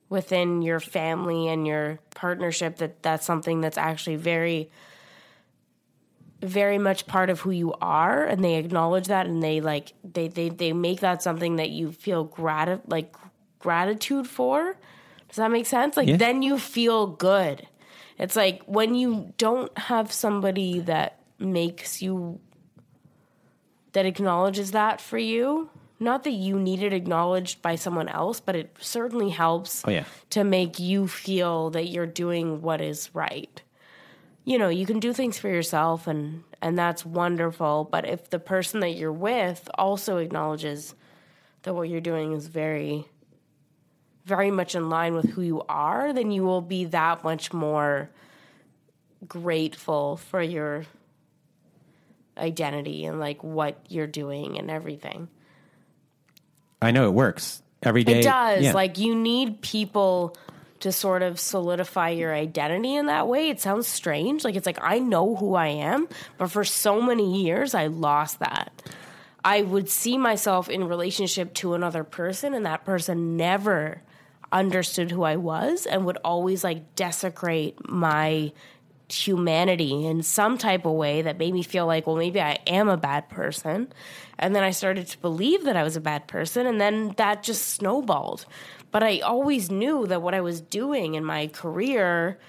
within 0.10 0.62
your 0.62 0.80
family 0.80 1.48
and 1.48 1.68
your 1.68 2.00
partnership 2.16 2.78
that 2.78 3.04
that's 3.04 3.26
something 3.26 3.62
that's 3.62 3.78
actually 3.78 4.16
very 4.16 4.70
very 6.42 6.78
much 6.78 7.06
part 7.06 7.30
of 7.30 7.42
who 7.42 7.52
you 7.52 7.74
are 7.82 8.26
and 8.26 8.44
they 8.44 8.56
acknowledge 8.56 9.08
that 9.08 9.26
and 9.28 9.44
they 9.44 9.62
like 9.62 9.94
they 10.04 10.28
they, 10.28 10.50
they 10.50 10.74
make 10.74 11.02
that 11.02 11.22
something 11.22 11.58
that 11.58 11.70
you 11.70 11.92
feel 11.92 12.28
grati- 12.28 12.82
like 12.88 13.14
gratitude 13.60 14.26
for. 14.26 14.76
Does 15.28 15.36
that 15.36 15.52
make 15.52 15.66
sense? 15.66 15.96
Like 15.96 16.08
Yeah. 16.08 16.18
then 16.18 16.42
you 16.42 16.58
feel 16.58 17.06
good 17.08 17.68
It's 18.18 18.36
like 18.36 18.62
when 18.66 18.96
you 18.96 19.34
don't 19.38 19.76
have 19.78 20.12
somebody 20.12 20.80
that 20.82 21.20
makes 21.40 22.02
you 22.02 22.40
that 23.94 24.06
acknowledges 24.06 24.72
that 24.72 25.02
for 25.02 25.18
you. 25.18 25.70
Not 26.00 26.24
that 26.24 26.32
you 26.32 26.58
need 26.58 26.82
it 26.82 26.94
acknowledged 26.94 27.62
by 27.62 27.76
someone 27.76 28.08
else, 28.08 28.40
but 28.40 28.56
it 28.56 28.76
certainly 28.80 29.30
helps 29.30 29.84
Oh, 29.86 29.92
yeah. 29.92 30.06
to 30.32 30.44
make 30.44 30.80
you 30.80 31.08
feel 31.08 31.70
that 31.72 31.90
you're 31.90 32.08
doing 32.08 32.62
what 32.64 32.82
is 32.82 33.10
right. 33.14 33.62
You 34.44 34.58
know, 34.58 34.70
you 34.70 34.88
can 34.88 35.00
do 35.00 35.14
things 35.14 35.38
for 35.38 35.48
yourself 35.50 36.08
and 36.08 36.44
and 36.64 36.78
that's 36.78 37.06
wonderful, 37.06 37.88
but 37.92 38.08
if 38.08 38.30
the 38.30 38.40
person 38.40 38.80
that 38.82 38.92
you're 38.92 39.12
with 39.12 39.68
also 39.76 40.18
acknowledges 40.18 40.94
that 41.64 41.74
what 41.74 41.90
you're 41.90 42.02
doing 42.02 42.34
is 42.34 42.48
very 42.48 43.08
very 44.26 44.52
much 44.52 44.76
in 44.76 44.90
line 44.90 45.14
with 45.14 45.30
who 45.32 45.42
you 45.42 45.64
are, 45.68 46.14
then 46.14 46.32
you 46.32 46.44
will 46.44 46.62
be 46.62 46.86
that 46.86 47.24
much 47.24 47.52
more 47.54 48.10
grateful 49.28 50.18
for 50.18 50.42
your 50.42 50.86
identity 52.38 53.06
and 53.06 53.20
like 53.20 53.44
what 53.44 53.78
you're 53.90 54.08
doing 54.08 54.58
and 54.58 54.70
everything. 54.70 55.28
I 56.82 56.92
know 56.92 57.06
it 57.06 57.14
works 57.14 57.62
every 57.84 58.04
day. 58.04 58.20
It 58.20 58.24
does. 58.24 58.64
Yeah. 58.64 58.74
Like 58.74 58.98
you 58.98 59.16
need 59.16 59.62
people 59.62 60.36
to 60.80 60.92
sort 60.92 61.22
of 61.22 61.40
solidify 61.40 62.10
your 62.10 62.34
identity 62.34 62.96
in 62.96 63.06
that 63.06 63.28
way. 63.28 63.50
It 63.50 63.60
sounds 63.60 63.88
strange. 63.88 64.44
Like 64.44 64.56
it's 64.56 64.66
like 64.66 64.80
I 64.82 65.00
know 65.00 65.36
who 65.36 65.54
I 65.54 65.68
am, 65.68 66.08
but 66.38 66.50
for 66.50 66.64
so 66.64 67.02
many 67.02 67.44
years 67.44 67.76
I 67.76 67.88
lost 67.88 68.40
that. 68.40 68.72
I 69.44 69.62
would 69.62 69.90
see 69.90 70.18
myself 70.18 70.70
in 70.70 70.88
relationship 70.88 71.54
to 71.56 71.74
another 71.74 72.04
person 72.04 72.54
and 72.54 72.66
that 72.66 72.86
person 72.86 73.38
never 73.38 74.02
understood 74.52 75.12
who 75.12 75.24
I 75.24 75.38
was 75.38 75.86
and 75.86 76.06
would 76.06 76.18
always 76.24 76.64
like 76.64 76.96
desecrate 76.96 77.90
my 77.90 78.52
humanity 79.14 80.06
in 80.06 80.24
some 80.24 80.58
type 80.58 80.86
of 80.86 80.94
way 80.94 81.22
that 81.22 81.38
made 81.38 81.54
me 81.54 81.64
feel 81.64 81.86
like, 81.86 82.08
well, 82.08 82.16
maybe 82.16 82.42
I 82.42 82.60
am 82.68 82.88
a 82.88 82.98
bad 82.98 83.30
person. 83.30 83.92
And 84.40 84.56
then 84.56 84.64
I 84.64 84.72
started 84.72 85.08
to 85.08 85.18
believe 85.20 85.66
that 85.66 85.76
I 85.76 85.84
was 85.84 85.96
a 85.96 86.02
bad 86.02 86.28
person, 86.28 86.66
and 86.66 86.80
then 86.82 87.14
that 87.18 87.44
just 87.44 87.70
snowballed. 87.70 88.46
But 88.92 89.04
I 89.04 89.20
always 89.20 89.70
knew 89.70 90.08
that 90.08 90.22
what 90.22 90.34
I 90.34 90.42
was 90.42 90.62
doing 90.62 91.16
in 91.16 91.24
my 91.24 91.48
career 91.48 92.40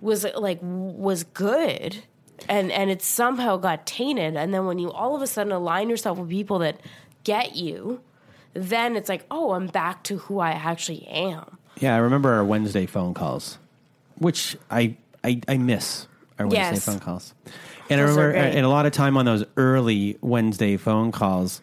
was 0.00 0.24
like 0.36 0.58
was 0.62 1.24
good. 1.24 2.04
And 2.48 2.70
and 2.72 2.90
it 2.90 3.02
somehow 3.02 3.56
got 3.56 3.86
tainted. 3.86 4.36
And 4.36 4.52
then 4.52 4.66
when 4.66 4.78
you 4.78 4.90
all 4.90 5.16
of 5.16 5.22
a 5.22 5.26
sudden 5.26 5.52
align 5.52 5.88
yourself 5.88 6.18
with 6.18 6.28
people 6.28 6.60
that 6.60 6.80
get 7.24 7.56
you, 7.56 8.00
then 8.54 8.96
it's 8.96 9.08
like, 9.08 9.24
oh, 9.30 9.52
I'm 9.52 9.66
back 9.66 10.02
to 10.04 10.16
who 10.18 10.38
I 10.38 10.50
actually 10.52 11.06
am. 11.06 11.58
Yeah, 11.80 11.94
I 11.94 11.98
remember 11.98 12.32
our 12.32 12.44
Wednesday 12.44 12.86
phone 12.86 13.14
calls, 13.14 13.58
which 14.18 14.56
I 14.70 14.96
I, 15.22 15.40
I 15.48 15.56
miss 15.58 16.06
our 16.38 16.46
Wednesday 16.46 16.74
Yes. 16.74 16.84
phone 16.84 17.00
calls. 17.00 17.34
And 17.90 18.00
Those 18.00 18.16
I 18.16 18.20
remember, 18.22 18.28
uh, 18.38 18.42
great. 18.42 18.56
and 18.56 18.66
a 18.66 18.68
lot 18.68 18.86
of 18.86 18.92
time 18.92 19.16
on 19.16 19.24
those 19.24 19.44
early 19.56 20.16
Wednesday 20.20 20.76
phone 20.76 21.12
calls, 21.12 21.60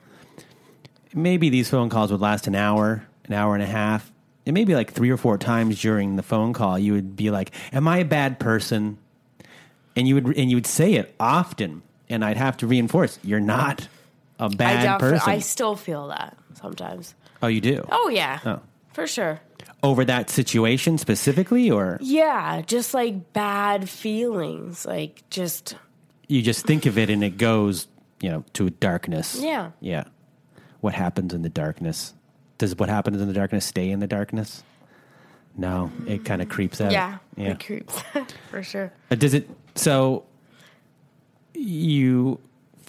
maybe 1.14 1.50
these 1.50 1.70
phone 1.70 1.90
calls 1.90 2.12
would 2.12 2.22
last 2.22 2.48
an 2.48 2.56
hour, 2.56 3.06
an 3.26 3.34
hour 3.34 3.54
and 3.54 3.64
a 3.64 3.68
half. 3.68 4.12
And 4.46 4.54
maybe 4.56 4.74
like 4.76 4.92
three 4.92 5.10
or 5.12 5.18
four 5.18 5.38
times 5.38 5.80
during 5.82 6.16
the 6.16 6.24
phone 6.24 6.52
call, 6.54 6.78
you 6.80 6.94
would 6.94 7.16
be 7.16 7.30
like, 7.30 7.52
"Am 7.72 7.88
I 7.88 8.00
a 8.00 8.06
bad 8.06 8.40
person?" 8.40 8.98
And 9.96 10.08
you 10.08 10.16
would 10.16 10.26
and 10.38 10.50
you 10.50 10.58
would 10.58 10.66
say 10.66 10.94
it 10.96 11.14
often, 11.20 11.84
and 12.10 12.26
I'd 12.26 12.38
have 12.38 12.58
to 12.58 12.68
reinforce, 12.68 13.20
"You're 13.24 13.40
not 13.40 13.88
a 14.42 14.46
I, 14.46 14.48
bad 14.50 14.84
def- 14.84 15.00
person." 15.00 15.30
I 15.30 15.40
still 15.40 15.76
feel 15.76 16.08
that 16.10 16.36
sometimes. 16.62 17.16
oh, 17.42 17.48
you 17.48 17.62
do 17.62 17.86
Oh 17.92 18.10
yeah, 18.10 18.40
Oh. 18.46 18.60
for 18.94 19.08
sure. 19.08 19.40
over 19.84 20.04
that 20.06 20.30
situation 20.30 20.98
specifically, 20.98 21.72
or 21.72 21.98
Yeah, 22.02 22.62
just 22.62 22.94
like 22.94 23.32
bad 23.34 23.88
feelings, 23.90 24.86
like 24.86 25.24
just 25.30 25.76
you 26.28 26.42
just 26.42 26.66
think 26.66 26.86
of 26.86 26.98
it 26.98 27.10
and 27.10 27.24
it 27.24 27.38
goes, 27.38 27.88
you 28.22 28.30
know, 28.30 28.44
to 28.54 28.70
darkness. 28.70 29.40
Yeah. 29.42 29.72
Yeah. 29.80 30.04
What 30.82 30.94
happens 30.94 31.34
in 31.34 31.42
the 31.42 31.50
darkness? 31.50 32.14
Does 32.58 32.76
what 32.78 32.90
happens 32.90 33.20
in 33.22 33.28
the 33.28 33.34
darkness 33.34 33.66
stay 33.66 33.90
in 33.92 34.00
the 34.00 34.08
darkness? 34.08 34.64
No, 35.58 35.92
it 36.08 36.24
kind 36.24 36.42
of 36.42 36.48
creeps 36.48 36.80
out. 36.80 36.92
yeah, 36.92 37.18
Yeah. 37.36 37.50
it 37.52 37.66
creeps 37.66 38.02
for 38.50 38.64
sure. 38.64 38.94
Uh, 39.12 39.16
Does 39.16 39.34
it 39.34 39.50
so 39.76 40.24
you 41.54 42.40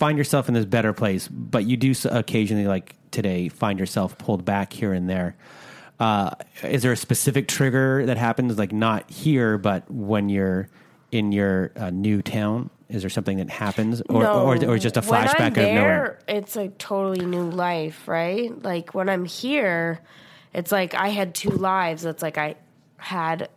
find 0.02 0.18
yourself 0.18 0.48
in 0.48 0.54
this 0.54 0.64
better 0.64 0.92
place, 0.92 1.28
but 1.28 1.64
you 1.64 1.76
do 1.76 1.94
occasionally 2.10 2.66
like 2.66 2.96
today 3.12 3.48
find 3.48 3.78
yourself 3.78 4.18
pulled 4.18 4.44
back 4.44 4.72
here 4.72 4.92
and 4.92 5.08
there. 5.08 5.36
Uh, 6.00 6.32
is 6.64 6.82
there 6.82 6.90
a 6.90 6.96
specific 6.96 7.46
trigger 7.46 8.04
that 8.06 8.16
happens 8.16 8.58
like 8.58 8.72
not 8.72 9.08
here 9.08 9.58
but 9.58 9.88
when 9.88 10.28
you're 10.28 10.68
in 11.12 11.30
your 11.30 11.70
uh, 11.76 11.90
new 11.90 12.20
town? 12.20 12.68
Is 12.88 13.04
there 13.04 13.10
something 13.10 13.36
that 13.36 13.48
happens 13.48 14.02
or 14.08 14.24
no, 14.24 14.40
or, 14.40 14.56
or 14.70 14.76
just 14.76 14.96
a 14.96 15.02
flashback 15.02 15.52
out 15.52 15.58
of 15.58 15.72
nowhere? 15.72 16.18
It's 16.26 16.56
a 16.56 16.66
totally 16.66 17.24
new 17.24 17.48
life, 17.48 18.08
right? 18.08 18.60
Like 18.60 18.94
when 18.94 19.08
I'm 19.08 19.24
here, 19.24 20.00
it's 20.52 20.72
like 20.72 20.94
I 20.94 21.10
had 21.10 21.32
two 21.32 21.50
lives. 21.50 22.04
It's 22.04 22.24
like 22.24 22.38
I 22.38 22.56
had 22.96 23.48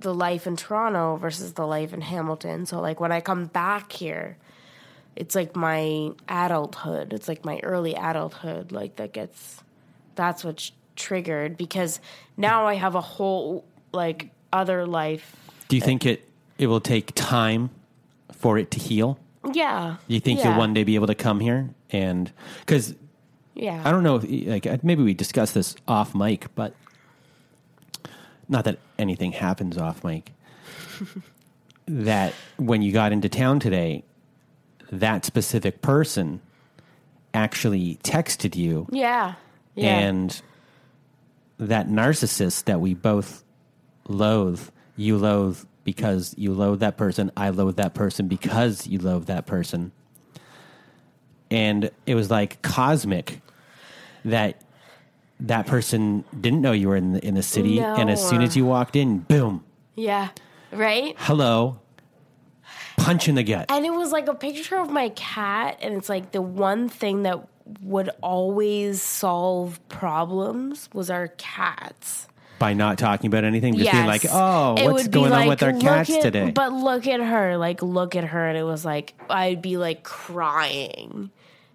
the 0.00 0.12
life 0.12 0.48
in 0.48 0.56
Toronto 0.56 1.14
versus 1.14 1.52
the 1.52 1.64
life 1.64 1.94
in 1.94 2.00
Hamilton. 2.00 2.66
So 2.66 2.80
like 2.80 2.98
when 2.98 3.12
I 3.12 3.20
come 3.20 3.46
back 3.46 3.92
here, 3.92 4.36
it's 5.16 5.34
like 5.34 5.54
my 5.54 6.10
adulthood. 6.28 7.12
It's 7.12 7.28
like 7.28 7.44
my 7.44 7.60
early 7.62 7.94
adulthood. 7.94 8.72
Like 8.72 8.96
that 8.96 9.12
gets 9.12 9.62
that's 10.14 10.44
what's 10.44 10.72
triggered 10.96 11.56
because 11.56 12.00
now 12.36 12.66
I 12.66 12.74
have 12.74 12.94
a 12.94 13.00
whole 13.00 13.64
like 13.92 14.30
other 14.52 14.86
life. 14.86 15.36
Do 15.68 15.76
you 15.76 15.82
think 15.82 16.06
it 16.06 16.28
it 16.58 16.66
will 16.66 16.80
take 16.80 17.12
time 17.14 17.70
for 18.32 18.58
it 18.58 18.70
to 18.72 18.78
heal? 18.78 19.18
Yeah. 19.52 19.96
You 20.06 20.20
think 20.20 20.38
yeah. 20.40 20.50
you'll 20.50 20.58
one 20.58 20.74
day 20.74 20.84
be 20.84 20.94
able 20.94 21.08
to 21.08 21.14
come 21.14 21.40
here 21.40 21.70
and 21.90 22.30
because 22.60 22.94
Yeah. 23.54 23.82
I 23.84 23.90
don't 23.90 24.02
know 24.02 24.16
if 24.16 24.24
like 24.64 24.84
maybe 24.84 25.02
we 25.02 25.14
discussed 25.14 25.54
this 25.54 25.74
off 25.86 26.14
mic, 26.14 26.54
but 26.54 26.74
not 28.48 28.64
that 28.64 28.78
anything 28.98 29.32
happens 29.32 29.76
off 29.76 30.04
mic. 30.04 30.32
that 31.86 32.32
when 32.56 32.82
you 32.82 32.92
got 32.92 33.12
into 33.12 33.28
town 33.28 33.58
today, 33.60 34.04
that 34.92 35.24
specific 35.24 35.80
person 35.80 36.40
actually 37.34 37.98
texted 38.04 38.54
you 38.54 38.86
Yeah. 38.92 39.34
Yeah. 39.74 39.98
and 40.00 40.42
that 41.58 41.88
narcissist 41.88 42.64
that 42.64 42.80
we 42.80 42.92
both 42.92 43.42
loathe, 44.06 44.68
you 44.96 45.16
loathe 45.16 45.64
because 45.84 46.34
you 46.36 46.52
loathe 46.52 46.80
that 46.80 46.96
person, 46.96 47.32
I 47.36 47.48
loathe 47.48 47.76
that 47.76 47.94
person 47.94 48.28
because 48.28 48.86
you 48.86 48.98
loathe 48.98 49.26
that 49.26 49.46
person. 49.46 49.92
And 51.50 51.90
it 52.06 52.14
was 52.14 52.30
like 52.30 52.60
cosmic 52.62 53.40
that 54.24 54.60
that 55.40 55.66
person 55.66 56.24
didn't 56.38 56.60
know 56.60 56.72
you 56.72 56.88
were 56.88 56.96
in 56.96 57.14
the, 57.14 57.24
in 57.26 57.34
the 57.34 57.42
city 57.42 57.80
and 57.80 58.10
as 58.10 58.26
soon 58.26 58.42
as 58.42 58.56
you 58.56 58.64
walked 58.64 58.94
in, 58.94 59.18
boom, 59.18 59.64
yeah. 59.96 60.28
Right? 60.70 61.14
hello, 61.18 61.80
punch 62.96 63.28
in 63.28 63.34
the 63.34 63.42
gut. 63.42 63.66
And 63.70 63.84
it 63.84 63.92
was 63.92 64.12
like 64.12 64.28
a 64.28 64.34
picture 64.34 64.76
of 64.78 64.90
my 64.90 65.10
cat, 65.10 65.78
and 65.82 65.94
it's 65.94 66.08
like 66.08 66.32
the 66.32 66.42
one 66.42 66.88
thing 66.88 67.22
that 67.22 67.46
would 67.82 68.10
always 68.22 69.00
solve 69.00 69.80
problems 69.88 70.88
was 70.92 71.10
our 71.10 71.28
cats. 71.38 72.28
by 72.58 72.74
not 72.74 72.96
talking 72.96 73.26
about 73.26 73.42
anything, 73.44 73.74
just 73.74 73.86
yes. 73.86 73.94
being 73.94 74.06
like, 74.06 74.24
"Oh, 74.30 74.76
It 74.76 74.90
what's 74.90 75.08
going 75.08 75.32
on 75.32 75.46
like, 75.46 75.48
with 75.48 75.62
our 75.64 75.72
cats 75.72 76.10
at- 76.10 76.22
today?" 76.22 76.50
But 76.52 76.72
look 76.72 77.06
at 77.08 77.20
her, 77.20 77.56
like 77.56 77.82
look 77.82 78.14
at 78.14 78.24
her, 78.24 78.48
and 78.48 78.56
it 78.56 78.62
was 78.62 78.84
like 78.84 79.14
I'd 79.28 79.60
be 79.62 79.76
like 79.76 80.04
crying, 80.04 81.30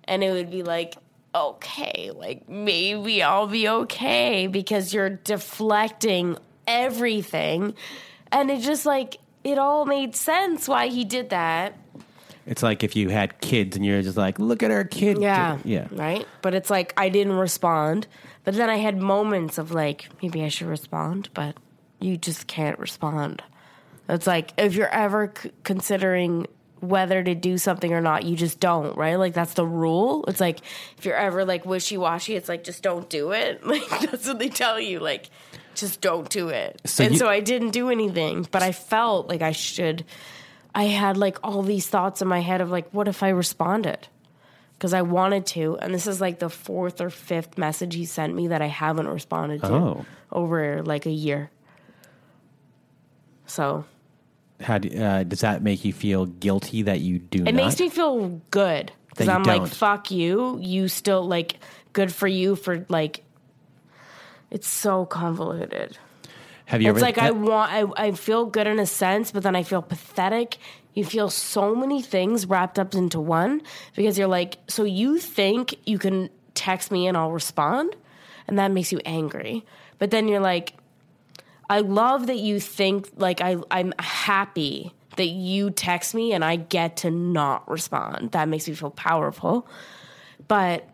and 0.06 0.24
it 0.24 0.32
would 0.32 0.50
be 0.50 0.64
like, 0.64 0.96
okay, 1.36 2.12
like 2.16 2.48
maybe 2.48 3.22
I'll 3.22 3.48
be 3.48 3.68
okay 3.68 4.48
because 4.48 4.94
you're 4.94 5.10
deflecting 5.10 6.38
everything, 6.68 7.74
and 8.32 8.50
it 8.50 8.62
just 8.62 8.86
like 8.86 9.18
it 9.48 9.58
all 9.58 9.86
made 9.86 10.16
sense 10.16 10.68
why 10.68 10.88
he 10.88 11.04
did 11.06 11.30
that. 11.30 11.78
It's 12.46 12.64
like 12.64 12.84
if 12.84 12.96
you 12.96 13.10
had 13.10 13.42
kids 13.42 13.76
and 13.76 13.86
you're 13.86 14.02
just 14.02 14.18
like, 14.18 14.40
"Look 14.40 14.64
at 14.64 14.72
our 14.72 14.84
kid." 14.86 15.20
Yeah. 15.20 15.58
yeah. 15.66 15.88
Right? 15.92 16.26
But 16.42 16.54
it's 16.54 16.70
like 16.70 16.94
I 16.98 17.10
didn't 17.10 17.34
respond. 17.34 18.08
But 18.44 18.56
then 18.56 18.70
I 18.70 18.78
had 18.78 18.98
moments 18.98 19.58
of 19.58 19.72
like, 19.72 20.08
maybe 20.22 20.42
I 20.42 20.48
should 20.48 20.68
respond, 20.68 21.28
but 21.34 21.58
you 22.00 22.16
just 22.16 22.48
can't 22.48 22.80
respond. 22.80 23.44
It's 24.08 24.26
like 24.26 24.54
if 24.58 24.74
you're 24.76 24.88
ever 24.88 25.34
c- 25.38 25.52
considering 25.66 26.48
whether 26.80 27.22
to 27.22 27.36
do 27.36 27.58
something 27.58 27.92
or 27.92 28.00
not, 28.00 28.24
you 28.24 28.38
just 28.38 28.62
don't, 28.62 28.96
right? 28.96 29.16
Like 29.16 29.34
that's 29.34 29.56
the 29.56 29.66
rule. 29.66 30.24
It's 30.30 30.40
like 30.40 30.60
if 30.98 31.04
you're 31.04 31.18
ever 31.18 31.44
like 31.44 31.66
wishy 31.66 31.98
washy, 31.98 32.36
it's 32.36 32.48
like 32.48 32.64
just 32.64 32.82
don't 32.84 33.10
do 33.10 33.32
it. 33.32 33.62
Like 33.66 33.90
that's 34.00 34.28
what 34.28 34.40
they 34.40 34.48
tell 34.50 34.80
you. 34.80 35.00
Like 35.00 35.30
just 35.78 36.02
don't 36.02 36.30
do 36.30 36.50
it. 36.50 36.82
So 36.86 37.04
and 37.04 37.14
you- 37.14 37.20
so 37.20 37.28
I 37.28 37.40
didn't 37.40 37.72
do 37.72 37.90
anything, 37.90 38.48
but 38.52 38.62
I 38.64 38.72
felt 38.72 39.28
like 39.30 39.42
I 39.42 39.52
should. 39.54 40.04
I 40.76 40.84
had 40.84 41.18
like 41.18 41.38
all 41.44 41.64
these 41.64 41.88
thoughts 41.88 42.22
in 42.22 42.28
my 42.28 42.40
head 42.42 42.62
of 42.62 42.70
like, 42.70 42.90
what 42.92 43.08
if 43.08 43.24
I 43.24 43.30
responded? 43.30 44.08
Because 44.74 44.94
I 44.94 45.02
wanted 45.02 45.48
to, 45.48 45.78
and 45.82 45.92
this 45.94 46.06
is 46.06 46.22
like 46.22 46.38
the 46.38 46.50
fourth 46.52 47.02
or 47.02 47.10
fifth 47.10 47.58
message 47.58 47.96
he 47.96 48.06
sent 48.06 48.36
me 48.36 48.50
that 48.50 48.62
I 48.62 48.68
haven't 48.68 49.08
responded 49.08 49.62
to 49.62 49.74
Oh. 49.74 50.06
over 50.32 50.84
like 50.84 51.08
a 51.08 51.12
year. 51.12 51.50
So 53.46 53.86
How 54.60 54.78
do, 54.78 54.90
uh, 55.02 55.24
does 55.24 55.42
that 55.42 55.62
make 55.64 55.86
you 55.86 55.94
feel 55.94 56.26
guilty 56.26 56.84
that 56.84 57.00
you 57.00 57.20
do 57.20 57.40
It 57.40 57.54
not? 57.54 57.54
makes 57.56 57.80
me 57.80 57.90
feel 57.90 58.42
good 58.52 58.92
because 59.10 59.28
I'm 59.30 59.44
don't. 59.44 59.64
like, 59.64 59.72
fuck 59.72 60.12
you. 60.12 60.60
You 60.62 60.88
still 60.88 61.24
like 61.28 61.58
good 61.94 62.12
for 62.14 62.28
you 62.28 62.56
for 62.56 62.86
like. 62.90 63.24
It's 64.52 64.68
so 64.68 65.06
convoluted. 65.06 65.98
Have 66.66 66.82
you 66.82 66.90
It's 66.90 66.98
ever? 66.98 67.06
like 67.06 67.18
I 67.18 67.32
want, 67.32 67.72
I, 67.72 68.08
I 68.08 68.12
feel 68.12 68.46
good 68.46 68.68
in 68.68 68.80
a 68.80 68.86
sense, 68.86 69.32
but 69.32 69.44
then 69.44 69.56
I 69.56 69.64
feel 69.64 69.82
pathetic. 69.82 70.58
You 70.94 71.06
feel 71.06 71.30
so 71.30 71.76
many 71.76 72.02
things 72.02 72.46
wrapped 72.46 72.78
up 72.80 72.94
into 72.94 73.20
one 73.20 73.62
because 73.96 74.18
you're 74.18 74.28
like, 74.28 74.58
so 74.68 74.84
you 74.84 75.18
think 75.18 75.76
you 75.86 75.98
can 75.98 76.30
text 76.56 76.92
me 76.92 77.08
and 77.08 77.16
I'll 77.16 77.32
respond, 77.32 77.96
and 78.48 78.58
that 78.60 78.72
makes 78.72 78.92
you 78.92 79.00
angry. 79.06 79.66
But 80.00 80.12
then 80.12 80.28
you're 80.28 80.42
like, 80.42 80.74
I 81.70 81.80
love 81.82 82.28
that 82.28 82.40
you 82.40 82.60
think 82.60 83.10
like 83.18 83.42
I, 83.42 83.58
I'm 83.70 83.94
happy 84.00 84.94
that 85.18 85.28
you 85.28 85.70
text 85.70 86.16
me 86.16 86.34
and 86.34 86.44
I 86.44 86.56
get 86.56 86.98
to 86.98 87.12
not 87.12 87.70
respond. 87.70 88.32
That 88.32 88.48
makes 88.48 88.68
me 88.68 88.74
feel 88.76 88.92
powerful. 88.92 89.68
But 90.48 90.88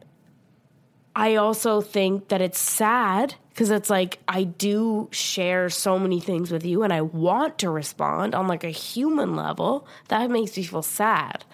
I 1.16 1.36
also 1.36 1.82
think 1.82 2.30
that 2.30 2.41
it's 2.41 2.60
sad 2.60 3.36
because 3.54 3.70
it's 3.72 3.89
like 3.89 4.20
I 4.28 4.43
do 4.43 5.08
share 5.12 5.70
so 5.70 5.99
many 5.99 6.20
things 6.20 6.51
with 6.51 6.66
you 6.66 6.84
and 6.84 6.91
I 6.91 7.01
want 7.01 7.60
to 7.60 7.70
respond 7.70 8.34
on 8.36 8.47
like 8.47 8.64
a 8.64 8.70
human 8.70 9.36
level. 9.36 9.88
That 10.08 10.30
makes 10.32 10.58
me 10.58 10.64
feel 10.64 10.82
sad. 10.82 11.45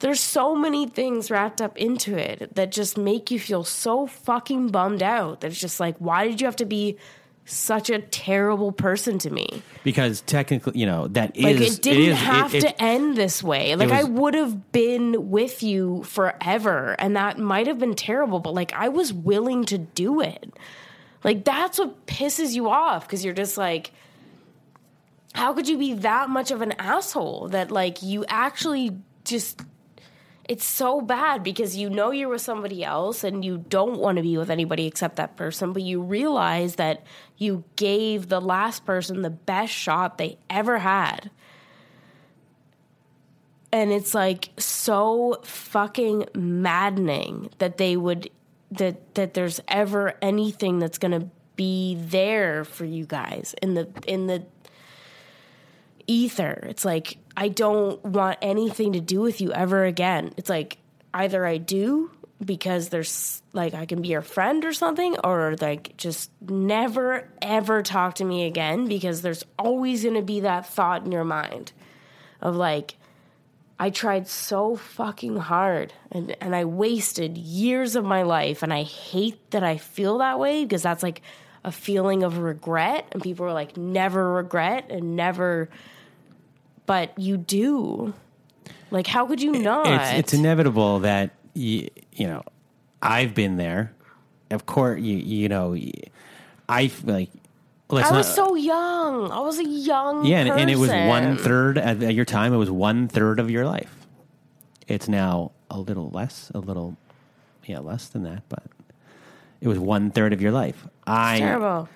There's 0.00 0.20
so 0.20 0.56
many 0.56 0.86
things 0.88 1.30
wrapped 1.30 1.62
up 1.62 1.76
into 1.78 2.16
it 2.16 2.54
that 2.56 2.72
just 2.72 2.98
make 2.98 3.30
you 3.30 3.38
feel 3.38 3.62
so 3.64 4.06
fucking 4.06 4.68
bummed 4.68 5.02
out. 5.02 5.40
That 5.40 5.52
it's 5.52 5.60
just 5.60 5.78
like, 5.80 5.96
why 5.98 6.26
did 6.26 6.40
you 6.40 6.46
have 6.46 6.56
to 6.56 6.64
be 6.66 6.98
such 7.46 7.90
a 7.90 8.00
terrible 8.00 8.72
person 8.72 9.18
to 9.18 9.30
me? 9.30 9.62
because 9.84 10.22
technically, 10.22 10.80
you 10.80 10.86
know 10.86 11.08
that 11.08 11.36
is 11.36 11.44
Like 11.44 11.56
it 11.60 11.82
didn't 11.82 12.12
is- 12.12 12.18
have 12.18 12.54
it- 12.54 12.60
to 12.62 12.68
it- 12.68 12.76
end 12.78 13.16
this 13.18 13.42
way. 13.42 13.76
Like 13.76 13.90
I 13.90 14.02
would 14.02 14.32
have 14.34 14.72
been 14.72 15.30
with 15.30 15.62
you 15.62 16.02
forever 16.04 16.96
and 16.98 17.16
that 17.16 17.38
might 17.38 17.66
have 17.66 17.78
been 17.78 17.94
terrible, 17.94 18.40
but 18.40 18.54
like 18.54 18.72
I 18.72 18.88
was 18.88 19.12
willing 19.12 19.64
to 19.66 19.76
do 19.78 20.20
it. 20.22 20.52
Like 21.24 21.44
that's 21.44 21.78
what 21.78 22.06
pisses 22.06 22.54
you 22.54 22.68
off 22.68 23.06
because 23.06 23.24
you're 23.24 23.34
just 23.34 23.58
like 23.58 23.92
how 25.34 25.52
could 25.52 25.68
you 25.68 25.76
be 25.76 25.94
that 25.94 26.30
much 26.30 26.52
of 26.52 26.62
an 26.62 26.72
asshole 26.78 27.48
that 27.48 27.70
like 27.70 28.02
you 28.02 28.24
actually 28.28 28.96
just 29.24 29.62
it's 30.48 30.64
so 30.64 31.00
bad 31.00 31.42
because 31.42 31.76
you 31.76 31.88
know 31.88 32.10
you're 32.10 32.28
with 32.28 32.42
somebody 32.42 32.84
else 32.84 33.24
and 33.24 33.44
you 33.44 33.64
don't 33.68 33.98
want 33.98 34.16
to 34.16 34.22
be 34.22 34.36
with 34.36 34.50
anybody 34.50 34.86
except 34.86 35.16
that 35.16 35.36
person, 35.36 35.72
but 35.72 35.82
you 35.82 36.02
realize 36.02 36.76
that 36.76 37.02
you 37.38 37.64
gave 37.76 38.28
the 38.28 38.40
last 38.40 38.84
person 38.84 39.22
the 39.22 39.30
best 39.30 39.72
shot 39.72 40.18
they 40.18 40.36
ever 40.50 40.78
had. 40.78 41.30
And 43.72 43.90
it's 43.90 44.14
like 44.14 44.50
so 44.58 45.40
fucking 45.44 46.26
maddening 46.34 47.50
that 47.58 47.78
they 47.78 47.96
would 47.96 48.30
that 48.72 49.14
that 49.14 49.34
there's 49.34 49.60
ever 49.68 50.14
anything 50.22 50.78
that's 50.78 50.98
going 50.98 51.18
to 51.18 51.28
be 51.56 51.96
there 51.96 52.64
for 52.64 52.84
you 52.84 53.06
guys 53.06 53.54
in 53.62 53.74
the 53.74 53.88
in 54.06 54.26
the 54.26 54.44
ether. 56.06 56.64
It's 56.68 56.84
like 56.84 57.18
I 57.36 57.48
don't 57.48 58.04
want 58.04 58.38
anything 58.42 58.92
to 58.94 59.00
do 59.00 59.20
with 59.20 59.40
you 59.40 59.52
ever 59.52 59.84
again. 59.84 60.32
It's 60.36 60.48
like 60.48 60.78
either 61.12 61.46
I 61.46 61.58
do 61.58 62.10
because 62.44 62.88
there's 62.88 63.42
like 63.52 63.74
I 63.74 63.86
can 63.86 64.02
be 64.02 64.08
your 64.08 64.22
friend 64.22 64.64
or 64.64 64.72
something 64.72 65.16
or 65.22 65.56
like 65.60 65.96
just 65.96 66.30
never 66.40 67.28
ever 67.40 67.82
talk 67.82 68.16
to 68.16 68.24
me 68.24 68.46
again 68.46 68.86
because 68.86 69.22
there's 69.22 69.44
always 69.58 70.02
going 70.02 70.16
to 70.16 70.22
be 70.22 70.40
that 70.40 70.66
thought 70.66 71.04
in 71.04 71.12
your 71.12 71.24
mind 71.24 71.72
of 72.40 72.56
like 72.56 72.96
I 73.78 73.90
tried 73.90 74.28
so 74.28 74.76
fucking 74.76 75.36
hard 75.36 75.92
and, 76.12 76.36
and 76.40 76.54
I 76.54 76.64
wasted 76.64 77.36
years 77.36 77.96
of 77.96 78.04
my 78.04 78.22
life 78.22 78.62
and 78.62 78.72
I 78.72 78.82
hate 78.84 79.50
that 79.50 79.64
I 79.64 79.78
feel 79.78 80.18
that 80.18 80.38
way 80.38 80.64
because 80.64 80.82
that's 80.82 81.02
like 81.02 81.22
a 81.64 81.72
feeling 81.72 82.22
of 82.22 82.38
regret 82.38 83.06
and 83.12 83.22
people 83.22 83.46
are 83.46 83.52
like 83.52 83.76
never 83.76 84.34
regret 84.34 84.90
and 84.90 85.16
never 85.16 85.68
but 86.86 87.18
you 87.18 87.36
do. 87.36 88.14
Like 88.90 89.06
how 89.06 89.26
could 89.26 89.42
you 89.42 89.52
not? 89.52 89.86
it's 89.86 90.18
it's 90.18 90.34
inevitable 90.34 91.00
that 91.00 91.30
you, 91.54 91.88
you 92.12 92.26
know 92.26 92.42
I've 93.02 93.34
been 93.34 93.56
there. 93.56 93.92
Of 94.50 94.66
course, 94.66 95.00
you 95.00 95.16
you 95.16 95.48
know 95.48 95.76
I 96.68 96.90
like. 97.04 97.30
I 98.02 98.16
was 98.16 98.26
not, 98.26 98.34
so 98.34 98.54
young. 98.56 99.30
I 99.30 99.40
was 99.40 99.58
a 99.58 99.64
young 99.64 100.24
yeah, 100.24 100.40
and, 100.40 100.48
and 100.50 100.70
it 100.70 100.76
was 100.76 100.90
one 100.90 101.36
third 101.36 101.78
at, 101.78 102.14
your 102.14 102.24
time. 102.24 102.52
It 102.52 102.56
was 102.56 102.70
one 102.70 103.08
third 103.08 103.38
of 103.38 103.50
your 103.50 103.64
life. 103.64 103.94
It's 104.88 105.08
now 105.08 105.52
a 105.70 105.78
little 105.78 106.10
less, 106.10 106.50
a 106.54 106.58
little 106.58 106.96
yeah, 107.64 107.78
less 107.78 108.08
than 108.08 108.24
that, 108.24 108.42
but 108.48 108.64
it 109.60 109.68
was 109.68 109.78
one 109.78 110.10
third 110.10 110.32
of 110.32 110.42
your 110.42 110.52
life. 110.52 110.86
I 111.06 111.38
terrible. 111.38 111.88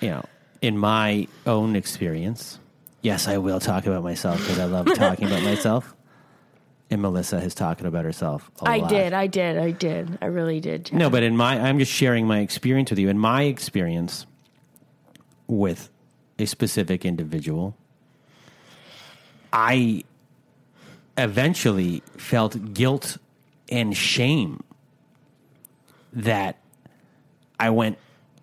you 0.00 0.10
know, 0.10 0.24
in 0.62 0.78
my 0.78 1.28
own 1.46 1.76
experience, 1.76 2.58
yes, 3.02 3.28
I 3.28 3.38
will 3.38 3.60
talk 3.60 3.86
about 3.86 4.02
myself 4.02 4.38
because 4.38 4.58
I 4.58 4.64
love 4.64 4.92
talking 4.94 5.26
about 5.26 5.42
myself. 5.44 5.94
And 6.88 7.02
Melissa 7.02 7.40
has 7.40 7.52
talked 7.52 7.80
about 7.80 8.04
herself. 8.04 8.48
a 8.60 8.68
I 8.68 8.76
lot. 8.76 8.92
I 8.92 8.94
did, 8.94 9.12
I 9.12 9.26
did, 9.26 9.58
I 9.58 9.70
did. 9.72 10.18
I 10.22 10.26
really 10.26 10.60
did. 10.60 10.92
No, 10.92 11.10
but 11.10 11.24
in 11.24 11.36
my, 11.36 11.58
I'm 11.58 11.80
just 11.80 11.90
sharing 11.90 12.28
my 12.28 12.38
experience 12.38 12.90
with 12.90 13.00
you. 13.00 13.08
In 13.08 13.18
my 13.18 13.42
experience 13.42 14.24
with 15.46 15.90
a 16.38 16.46
specific 16.46 17.04
individual, 17.04 17.76
I 19.52 20.04
eventually 21.16 22.02
felt 22.16 22.74
guilt 22.74 23.18
and 23.70 23.96
shame 23.96 24.62
that 26.12 26.58
I 27.58 27.70
went. 27.70 27.98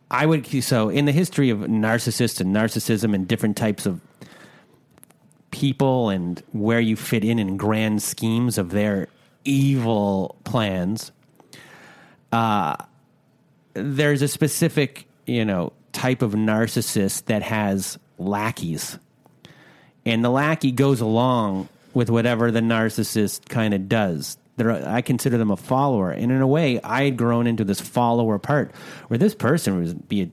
I 0.10 0.26
would 0.26 0.46
so 0.64 0.90
in 0.90 1.06
the 1.06 1.12
history 1.12 1.50
of 1.50 1.60
narcissists 1.60 2.40
and 2.40 2.56
narcissism 2.56 3.16
and 3.16 3.28
different 3.28 3.58
types 3.58 3.86
of 3.86 4.02
people 5.52 6.10
and 6.10 6.42
where 6.52 6.80
you 6.80 6.96
fit 6.96 7.24
in 7.24 7.40
in 7.40 7.58
grand 7.58 8.02
schemes 8.02 8.58
of 8.58 8.72
their 8.72 9.08
evil 9.44 10.36
plans 10.44 11.12
uh, 12.34 12.76
there's 13.76 14.24
a 14.24 14.28
specific, 14.28 15.08
you 15.28 15.46
know, 15.46 15.72
type 15.94 16.22
of 16.22 16.34
narcissist 16.34 17.26
that 17.26 17.44
has 17.44 17.98
lackeys. 18.18 19.00
And 20.06 20.24
the 20.24 20.30
lackey 20.30 20.72
goes 20.72 21.00
along 21.00 21.70
with 21.94 22.10
whatever 22.10 22.52
the 22.52 22.60
narcissist 22.60 23.48
kind 23.48 23.74
of 23.74 23.88
does. 23.88 24.38
They're, 24.58 24.72
I 24.88 25.02
consider 25.02 25.38
them 25.38 25.52
a 25.52 25.58
follower. 25.58 26.12
And 26.12 26.32
in 26.32 26.42
a 26.42 26.48
way, 26.48 26.82
I 26.82 27.06
had 27.06 27.18
grown 27.18 27.48
into 27.48 27.64
this 27.64 27.80
follower 27.80 28.38
part 28.38 28.76
where 29.08 29.18
this 29.18 29.34
person 29.34 29.80
was 29.80 29.94
be 29.94 30.32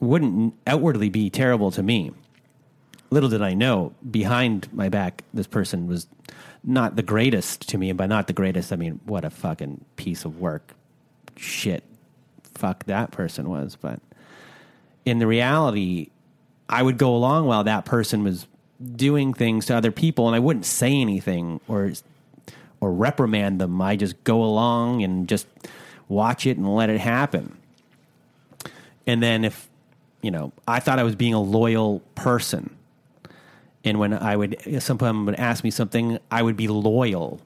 wouldn't 0.00 0.54
outwardly 0.66 1.08
be 1.08 1.28
terrible 1.28 1.72
to 1.72 1.82
me. 1.82 2.12
Little 3.10 3.28
did 3.28 3.42
I 3.42 3.54
know, 3.54 3.92
behind 4.08 4.72
my 4.72 4.88
back, 4.88 5.24
this 5.34 5.48
person 5.48 5.88
was 5.88 6.06
not 6.62 6.94
the 6.94 7.02
greatest 7.02 7.68
to 7.70 7.78
me. 7.78 7.90
And 7.90 7.98
by 7.98 8.06
not 8.06 8.28
the 8.28 8.32
greatest, 8.32 8.72
I 8.72 8.76
mean, 8.76 9.00
what 9.06 9.24
a 9.24 9.30
fucking 9.30 9.84
piece 9.96 10.24
of 10.24 10.38
work 10.38 10.74
shit 11.36 11.82
fuck 12.58 12.84
that 12.84 13.10
person 13.10 13.48
was. 13.48 13.76
But 13.80 14.00
in 15.04 15.18
the 15.18 15.26
reality, 15.26 16.08
I 16.68 16.82
would 16.82 16.98
go 16.98 17.14
along 17.14 17.46
while 17.46 17.64
that 17.64 17.84
person 17.84 18.24
was 18.24 18.46
doing 18.94 19.34
things 19.34 19.66
to 19.66 19.76
other 19.76 19.90
people, 19.90 20.26
and 20.26 20.36
I 20.36 20.38
wouldn't 20.38 20.66
say 20.66 20.92
anything 21.00 21.60
or 21.68 21.92
or 22.80 22.92
reprimand 22.92 23.60
them. 23.60 23.80
I 23.82 23.96
just 23.96 24.22
go 24.24 24.42
along 24.42 25.02
and 25.02 25.28
just 25.28 25.46
watch 26.08 26.46
it 26.46 26.56
and 26.56 26.74
let 26.74 26.90
it 26.90 27.00
happen. 27.00 27.56
And 29.06 29.22
then 29.22 29.44
if 29.44 29.68
you 30.22 30.30
know, 30.30 30.52
I 30.66 30.80
thought 30.80 30.98
I 30.98 31.04
was 31.04 31.14
being 31.14 31.34
a 31.34 31.40
loyal 31.40 32.00
person. 32.14 32.74
And 33.84 33.98
when 33.98 34.12
I 34.12 34.36
would, 34.36 34.82
someone 34.82 35.26
would 35.26 35.36
ask 35.36 35.62
me 35.62 35.70
something, 35.70 36.18
I 36.30 36.42
would 36.42 36.56
be 36.56 36.68
loyal 36.68 37.40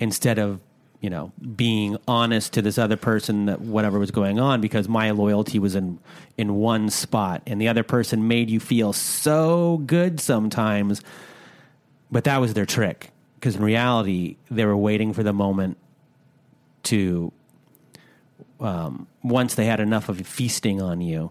instead 0.00 0.38
of, 0.38 0.60
you 1.00 1.10
know, 1.10 1.32
being 1.54 1.98
honest 2.08 2.52
to 2.54 2.62
this 2.62 2.78
other 2.78 2.96
person 2.96 3.46
that 3.46 3.60
whatever 3.60 3.98
was 3.98 4.10
going 4.10 4.40
on 4.40 4.60
because 4.60 4.88
my 4.88 5.10
loyalty 5.10 5.58
was 5.58 5.74
in 5.74 5.98
in 6.36 6.56
one 6.56 6.90
spot 6.90 7.42
and 7.46 7.60
the 7.60 7.68
other 7.68 7.82
person 7.82 8.28
made 8.28 8.50
you 8.50 8.60
feel 8.60 8.92
so 8.92 9.78
good 9.86 10.20
sometimes. 10.20 11.02
But 12.10 12.24
that 12.24 12.40
was 12.40 12.54
their 12.54 12.66
trick 12.66 13.10
because 13.34 13.56
in 13.56 13.62
reality 13.62 14.36
they 14.50 14.64
were 14.64 14.76
waiting 14.76 15.12
for 15.12 15.22
the 15.22 15.32
moment 15.32 15.76
to 16.84 17.32
um, 18.60 19.06
once 19.22 19.54
they 19.54 19.66
had 19.66 19.80
enough 19.80 20.08
of 20.08 20.26
feasting 20.26 20.80
on 20.80 21.00
you 21.00 21.30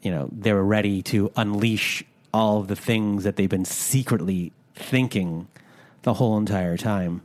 you 0.00 0.10
know 0.10 0.28
they 0.32 0.52
were 0.52 0.64
ready 0.64 1.02
to 1.02 1.30
unleash 1.36 2.04
all 2.32 2.60
of 2.60 2.68
the 2.68 2.76
things 2.76 3.24
that 3.24 3.36
they've 3.36 3.50
been 3.50 3.64
secretly 3.64 4.52
thinking 4.74 5.46
the 6.02 6.14
whole 6.14 6.38
entire 6.38 6.76
time 6.76 7.22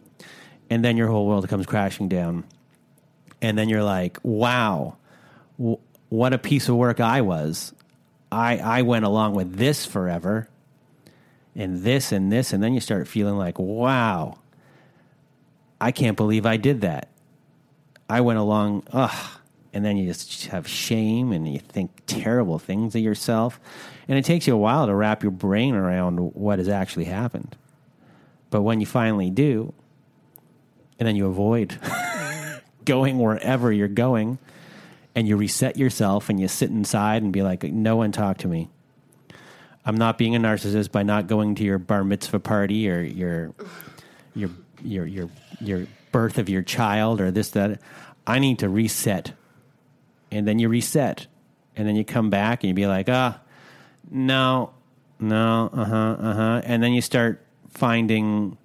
and 0.69 0.83
then 0.83 0.97
your 0.97 1.07
whole 1.07 1.27
world 1.27 1.47
comes 1.47 1.65
crashing 1.65 2.07
down 2.07 2.43
and 3.41 3.57
then 3.57 3.69
you're 3.69 3.83
like 3.83 4.17
wow 4.23 4.95
w- 5.57 5.79
what 6.09 6.33
a 6.33 6.37
piece 6.37 6.69
of 6.69 6.75
work 6.75 6.99
i 6.99 7.21
was 7.21 7.73
i 8.31 8.57
i 8.57 8.81
went 8.81 9.05
along 9.05 9.33
with 9.33 9.55
this 9.57 9.85
forever 9.85 10.47
and 11.57 11.81
this 11.81 12.11
and 12.11 12.31
this. 12.31 12.53
And 12.53 12.63
then 12.63 12.73
you 12.73 12.79
start 12.79 13.07
feeling 13.07 13.35
like, 13.35 13.57
wow, 13.59 14.37
I 15.81 15.91
can't 15.91 16.15
believe 16.15 16.45
I 16.45 16.55
did 16.55 16.81
that. 16.81 17.09
I 18.07 18.21
went 18.21 18.39
along, 18.39 18.83
ugh. 18.93 19.39
And 19.73 19.83
then 19.83 19.97
you 19.97 20.07
just 20.07 20.47
have 20.47 20.67
shame 20.67 21.31
and 21.31 21.51
you 21.51 21.59
think 21.59 21.91
terrible 22.07 22.57
things 22.57 22.95
of 22.95 23.01
yourself. 23.01 23.59
And 24.07 24.17
it 24.17 24.23
takes 24.23 24.47
you 24.47 24.53
a 24.53 24.57
while 24.57 24.87
to 24.87 24.95
wrap 24.95 25.23
your 25.23 25.31
brain 25.31 25.75
around 25.75 26.33
what 26.35 26.59
has 26.59 26.69
actually 26.69 27.05
happened. 27.05 27.55
But 28.49 28.61
when 28.61 28.79
you 28.79 28.85
finally 28.85 29.29
do, 29.29 29.73
and 30.99 31.07
then 31.07 31.15
you 31.15 31.27
avoid 31.27 31.79
going 32.85 33.19
wherever 33.19 33.71
you're 33.71 33.87
going, 33.87 34.39
and 35.15 35.27
you 35.27 35.35
reset 35.35 35.77
yourself 35.77 36.29
and 36.29 36.39
you 36.39 36.47
sit 36.47 36.69
inside 36.69 37.23
and 37.23 37.33
be 37.33 37.41
like, 37.41 37.63
no 37.63 37.95
one 37.95 38.11
talk 38.11 38.37
to 38.39 38.47
me. 38.47 38.69
I'm 39.85 39.95
not 39.95 40.17
being 40.17 40.35
a 40.35 40.39
narcissist 40.39 40.91
by 40.91 41.03
not 41.03 41.27
going 41.27 41.55
to 41.55 41.63
your 41.63 41.77
bar 41.77 42.03
mitzvah 42.03 42.41
party 42.41 42.89
or 42.89 43.01
your 43.01 43.53
your 44.35 44.49
your 44.83 45.05
your 45.05 45.29
your 45.61 45.87
birth 46.11 46.37
of 46.37 46.49
your 46.49 46.61
child 46.61 47.21
or 47.21 47.31
this 47.31 47.49
that. 47.51 47.79
I 48.25 48.39
need 48.39 48.59
to 48.59 48.67
reset, 48.67 49.31
and 50.29 50.45
then 50.45 50.59
you 50.59 50.67
reset, 50.67 51.27
and 51.77 51.87
then 51.87 51.95
you 51.95 52.03
come 52.03 52.29
back 52.29 52.61
and 52.61 52.67
you 52.67 52.73
be 52.73 52.85
like, 52.85 53.07
ah, 53.07 53.39
no, 54.11 54.73
no, 55.17 55.69
uh 55.71 55.85
huh, 55.85 56.15
uh 56.19 56.33
huh, 56.33 56.61
and 56.65 56.83
then 56.83 56.91
you 56.91 57.01
start 57.01 57.45
finding 57.69 58.57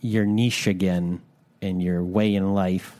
your 0.00 0.24
niche 0.24 0.66
again 0.66 1.22
and 1.62 1.82
your 1.82 2.02
way 2.02 2.34
in 2.34 2.54
life, 2.54 2.96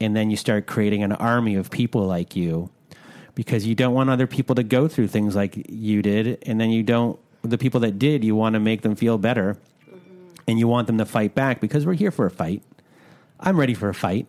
and 0.00 0.16
then 0.16 0.30
you 0.30 0.36
start 0.36 0.66
creating 0.66 1.02
an 1.02 1.12
army 1.12 1.54
of 1.54 1.70
people 1.70 2.06
like 2.06 2.36
you 2.36 2.70
because 3.34 3.66
you 3.66 3.74
don't 3.74 3.94
want 3.94 4.10
other 4.10 4.26
people 4.26 4.54
to 4.54 4.62
go 4.62 4.88
through 4.88 5.08
things 5.08 5.34
like 5.34 5.70
you 5.70 6.02
did 6.02 6.38
and 6.42 6.60
then 6.60 6.70
you 6.70 6.82
don't 6.82 7.18
the 7.42 7.56
people 7.56 7.80
that 7.80 7.98
did 7.98 8.22
you 8.22 8.36
want 8.36 8.54
to 8.54 8.60
make 8.60 8.82
them 8.82 8.94
feel 8.94 9.16
better 9.18 9.56
and 10.46 10.58
you 10.58 10.68
want 10.68 10.86
them 10.86 10.98
to 10.98 11.06
fight 11.06 11.34
back 11.34 11.60
because 11.60 11.86
we're 11.86 11.94
here 11.94 12.10
for 12.10 12.26
a 12.26 12.30
fight. 12.30 12.62
I'm 13.40 13.58
ready 13.58 13.74
for 13.74 13.88
a 13.88 13.94
fight. 13.94 14.26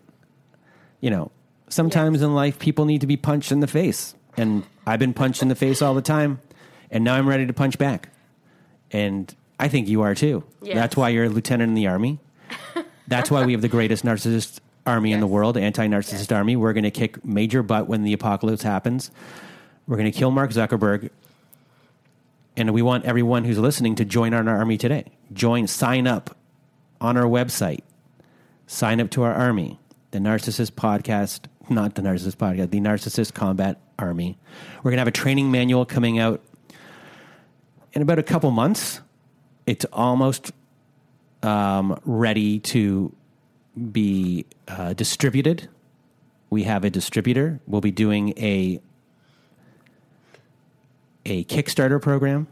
You 1.02 1.10
know 1.10 1.32
sometimes 1.70 2.22
in 2.22 2.34
life 2.36 2.60
people 2.60 2.86
need 2.86 3.02
to 3.02 3.08
be 3.08 3.18
punched 3.18 3.52
in 3.52 3.60
the 3.60 3.68
face 3.68 4.14
and 4.38 4.64
i've 4.86 5.00
been 5.00 5.14
punched 5.14 5.42
in 5.42 5.48
the 5.48 5.56
face 5.56 5.82
all 5.82 5.96
the 5.96 6.02
time 6.04 6.40
and 6.92 7.04
now 7.04 7.16
i'm 7.16 7.28
ready 7.28 7.46
to 7.48 7.54
punch 7.54 7.78
back. 7.78 8.10
And 8.92 9.34
i 9.60 9.68
think 9.68 9.88
you 9.88 10.02
are 10.02 10.16
too. 10.16 10.44
Yes. 10.62 10.76
that's 10.76 10.96
why 10.96 11.10
you're 11.10 11.26
a 11.26 11.30
lieutenant 11.30 11.70
in 11.70 11.74
the 11.76 11.88
army 11.88 12.20
that's 13.08 13.30
why 13.30 13.46
we 13.46 13.52
have 13.52 13.62
the 13.62 13.68
greatest 13.68 14.06
narcissist 14.06 14.60
army 14.86 15.12
in 15.14 15.20
the 15.20 15.28
world, 15.28 15.58
anti-narcissist 15.58 16.36
army. 16.36 16.56
We're 16.56 16.74
going 16.74 16.84
to 16.84 16.92
kick 16.92 17.24
major 17.24 17.64
butt 17.64 17.88
when 17.88 18.04
the 18.04 18.14
apocalypse 18.14 18.64
happens. 18.64 19.12
We're 19.88 19.98
going 19.98 20.12
to 20.12 20.18
kill 20.18 20.32
Mark 20.32 20.52
Zuckerberg. 20.52 21.10
And 22.56 22.74
we 22.74 22.82
want 22.82 23.06
everyone 23.06 23.46
who's 23.46 23.58
listening 23.58 23.96
to 23.96 24.06
join 24.06 24.34
our 24.34 24.48
army 24.48 24.78
today. 24.78 25.06
Join, 25.32 25.68
sign 25.68 26.06
up 26.06 26.36
on 27.02 27.18
our 27.18 27.26
website. 27.26 27.82
Sign 28.68 29.02
up 29.02 29.10
to 29.12 29.24
our 29.24 29.34
army, 29.34 29.80
the 30.12 30.20
Narcissist 30.20 30.72
Podcast, 30.72 31.46
not 31.70 31.96
the 31.96 32.02
Narcissist 32.02 32.36
Podcast, 32.36 32.70
the 32.70 32.80
Narcissist 32.80 33.34
Combat 33.34 33.80
Army. 34.00 34.38
We're 34.78 34.92
going 34.92 34.98
to 34.98 35.02
have 35.02 35.08
a 35.08 35.12
training 35.12 35.52
manual 35.52 35.86
coming 35.86 36.20
out 36.20 36.42
in 37.94 38.02
about 38.02 38.20
a 38.20 38.24
couple 38.24 38.52
months. 38.52 39.02
It's 39.66 39.86
almost 39.92 40.52
um, 41.44 42.00
ready 42.06 42.60
to 42.60 43.14
be 43.92 44.46
uh, 44.68 44.94
distributed. 44.94 45.70
We 46.50 46.64
have 46.64 46.84
a 46.84 46.90
distributor. 46.90 47.60
We'll 47.68 47.82
be 47.82 47.92
doing 47.92 48.34
a 48.38 48.80
a 51.26 51.44
Kickstarter 51.46 52.02
program. 52.02 52.48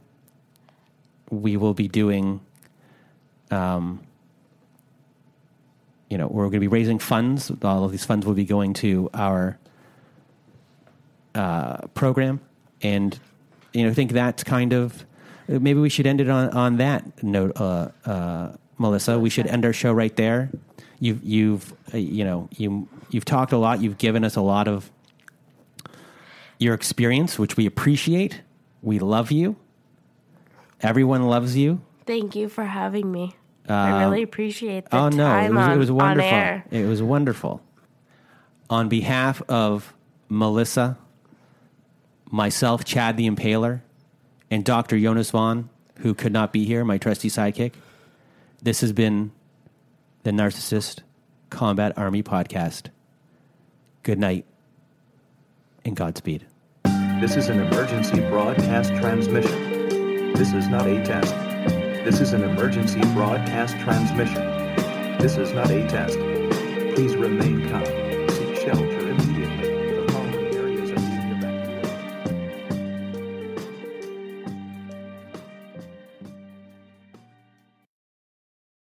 We 1.30 1.58
will 1.58 1.74
be 1.74 1.88
doing, 1.88 2.42
um, 3.50 4.02
you 6.10 6.18
know, 6.18 6.28
we're 6.28 6.44
going 6.44 6.54
to 6.54 6.60
be 6.60 6.68
raising 6.68 7.00
funds. 7.00 7.52
All 7.64 7.84
of 7.84 7.92
these 7.92 8.06
funds 8.06 8.26
will 8.26 8.34
be 8.34 8.46
going 8.46 8.74
to 8.76 9.10
our 9.14 9.58
uh, 11.36 11.88
program, 11.94 12.42
and 12.82 13.18
you 13.74 13.84
know, 13.84 13.92
I 13.92 13.94
think 13.94 14.12
that's 14.12 14.44
kind 14.44 14.74
of 14.74 15.06
maybe 15.48 15.80
we 15.80 15.90
should 15.90 16.08
end 16.08 16.22
it 16.22 16.30
on 16.30 16.50
on 16.50 16.78
that 16.78 17.24
note, 17.24 17.54
uh, 17.56 17.90
uh, 18.06 18.54
Melissa. 18.82 19.20
We 19.20 19.30
should 19.30 19.48
end 19.48 19.64
our 19.66 19.74
show 19.74 19.94
right 19.94 20.16
there. 20.16 20.50
You've 21.00 21.24
you've 21.24 21.74
uh, 21.94 21.98
you 21.98 22.24
know 22.24 22.50
you 22.56 22.88
you've 23.10 23.26
talked 23.26 23.54
a 23.54 23.58
lot. 23.58 23.82
You've 23.82 23.98
given 23.98 24.24
us 24.24 24.36
a 24.36 24.42
lot 24.42 24.68
of 24.68 24.92
your 26.60 26.74
experience, 26.74 27.40
which 27.40 27.58
we 27.58 27.66
appreciate. 27.66 28.42
We 28.82 29.00
love 29.00 29.32
you. 29.32 29.56
Everyone 30.82 31.28
loves 31.28 31.56
you. 31.56 31.82
Thank 32.06 32.36
you 32.36 32.50
for 32.50 32.66
having 32.66 33.12
me. 33.12 33.36
I 33.70 34.04
really 34.04 34.24
appreciate 34.24 34.90
the 34.90 34.98
oh 34.98 35.10
no, 35.10 35.38
it 35.38 35.50
was, 35.50 35.58
on, 35.58 35.72
it 35.72 35.78
was 35.78 35.90
on 35.90 35.96
wonderful. 35.96 36.30
air. 36.30 36.66
It 36.72 36.86
was 36.86 37.02
wonderful. 37.02 37.62
On 38.70 38.90
behalf 38.90 39.42
of 39.48 39.94
Melissa, 40.28 40.98
myself, 42.30 42.84
Chad 42.84 43.18
the 43.18 43.30
Impaler, 43.30 43.82
and 44.50 44.66
Dr. 44.66 45.00
Jonas 45.00 45.32
Vaughn, 45.32 45.70
who 46.00 46.14
could 46.14 46.34
not 46.34 46.52
be 46.52 46.66
here, 46.66 46.84
my 46.84 46.98
trusty 46.98 47.30
sidekick, 47.30 47.74
this 48.62 48.82
has 48.82 48.94
been 48.94 49.32
the 50.24 50.32
Narcissist 50.32 51.00
Combat 51.50 51.98
Army 51.98 52.22
Podcast. 52.22 52.88
Good 54.04 54.20
night 54.20 54.46
and 55.84 55.96
Godspeed. 55.96 56.46
This 57.20 57.36
is 57.36 57.50
an 57.50 57.60
emergency 57.60 58.20
broadcast 58.30 58.90
transmission. 58.96 60.34
This 60.34 60.54
is 60.54 60.68
not 60.68 60.88
a 60.88 61.04
test. 61.04 61.36
This 62.04 62.20
is 62.20 62.34
an 62.34 62.44
emergency 62.44 63.02
broadcast 63.14 63.78
transmission. 63.80 64.44
This 65.20 65.38
is 65.38 65.52
not 65.54 65.70
a 65.70 65.88
test. 65.88 66.18
Please 66.96 67.16
remain 67.16 67.70
calm. 67.70 68.01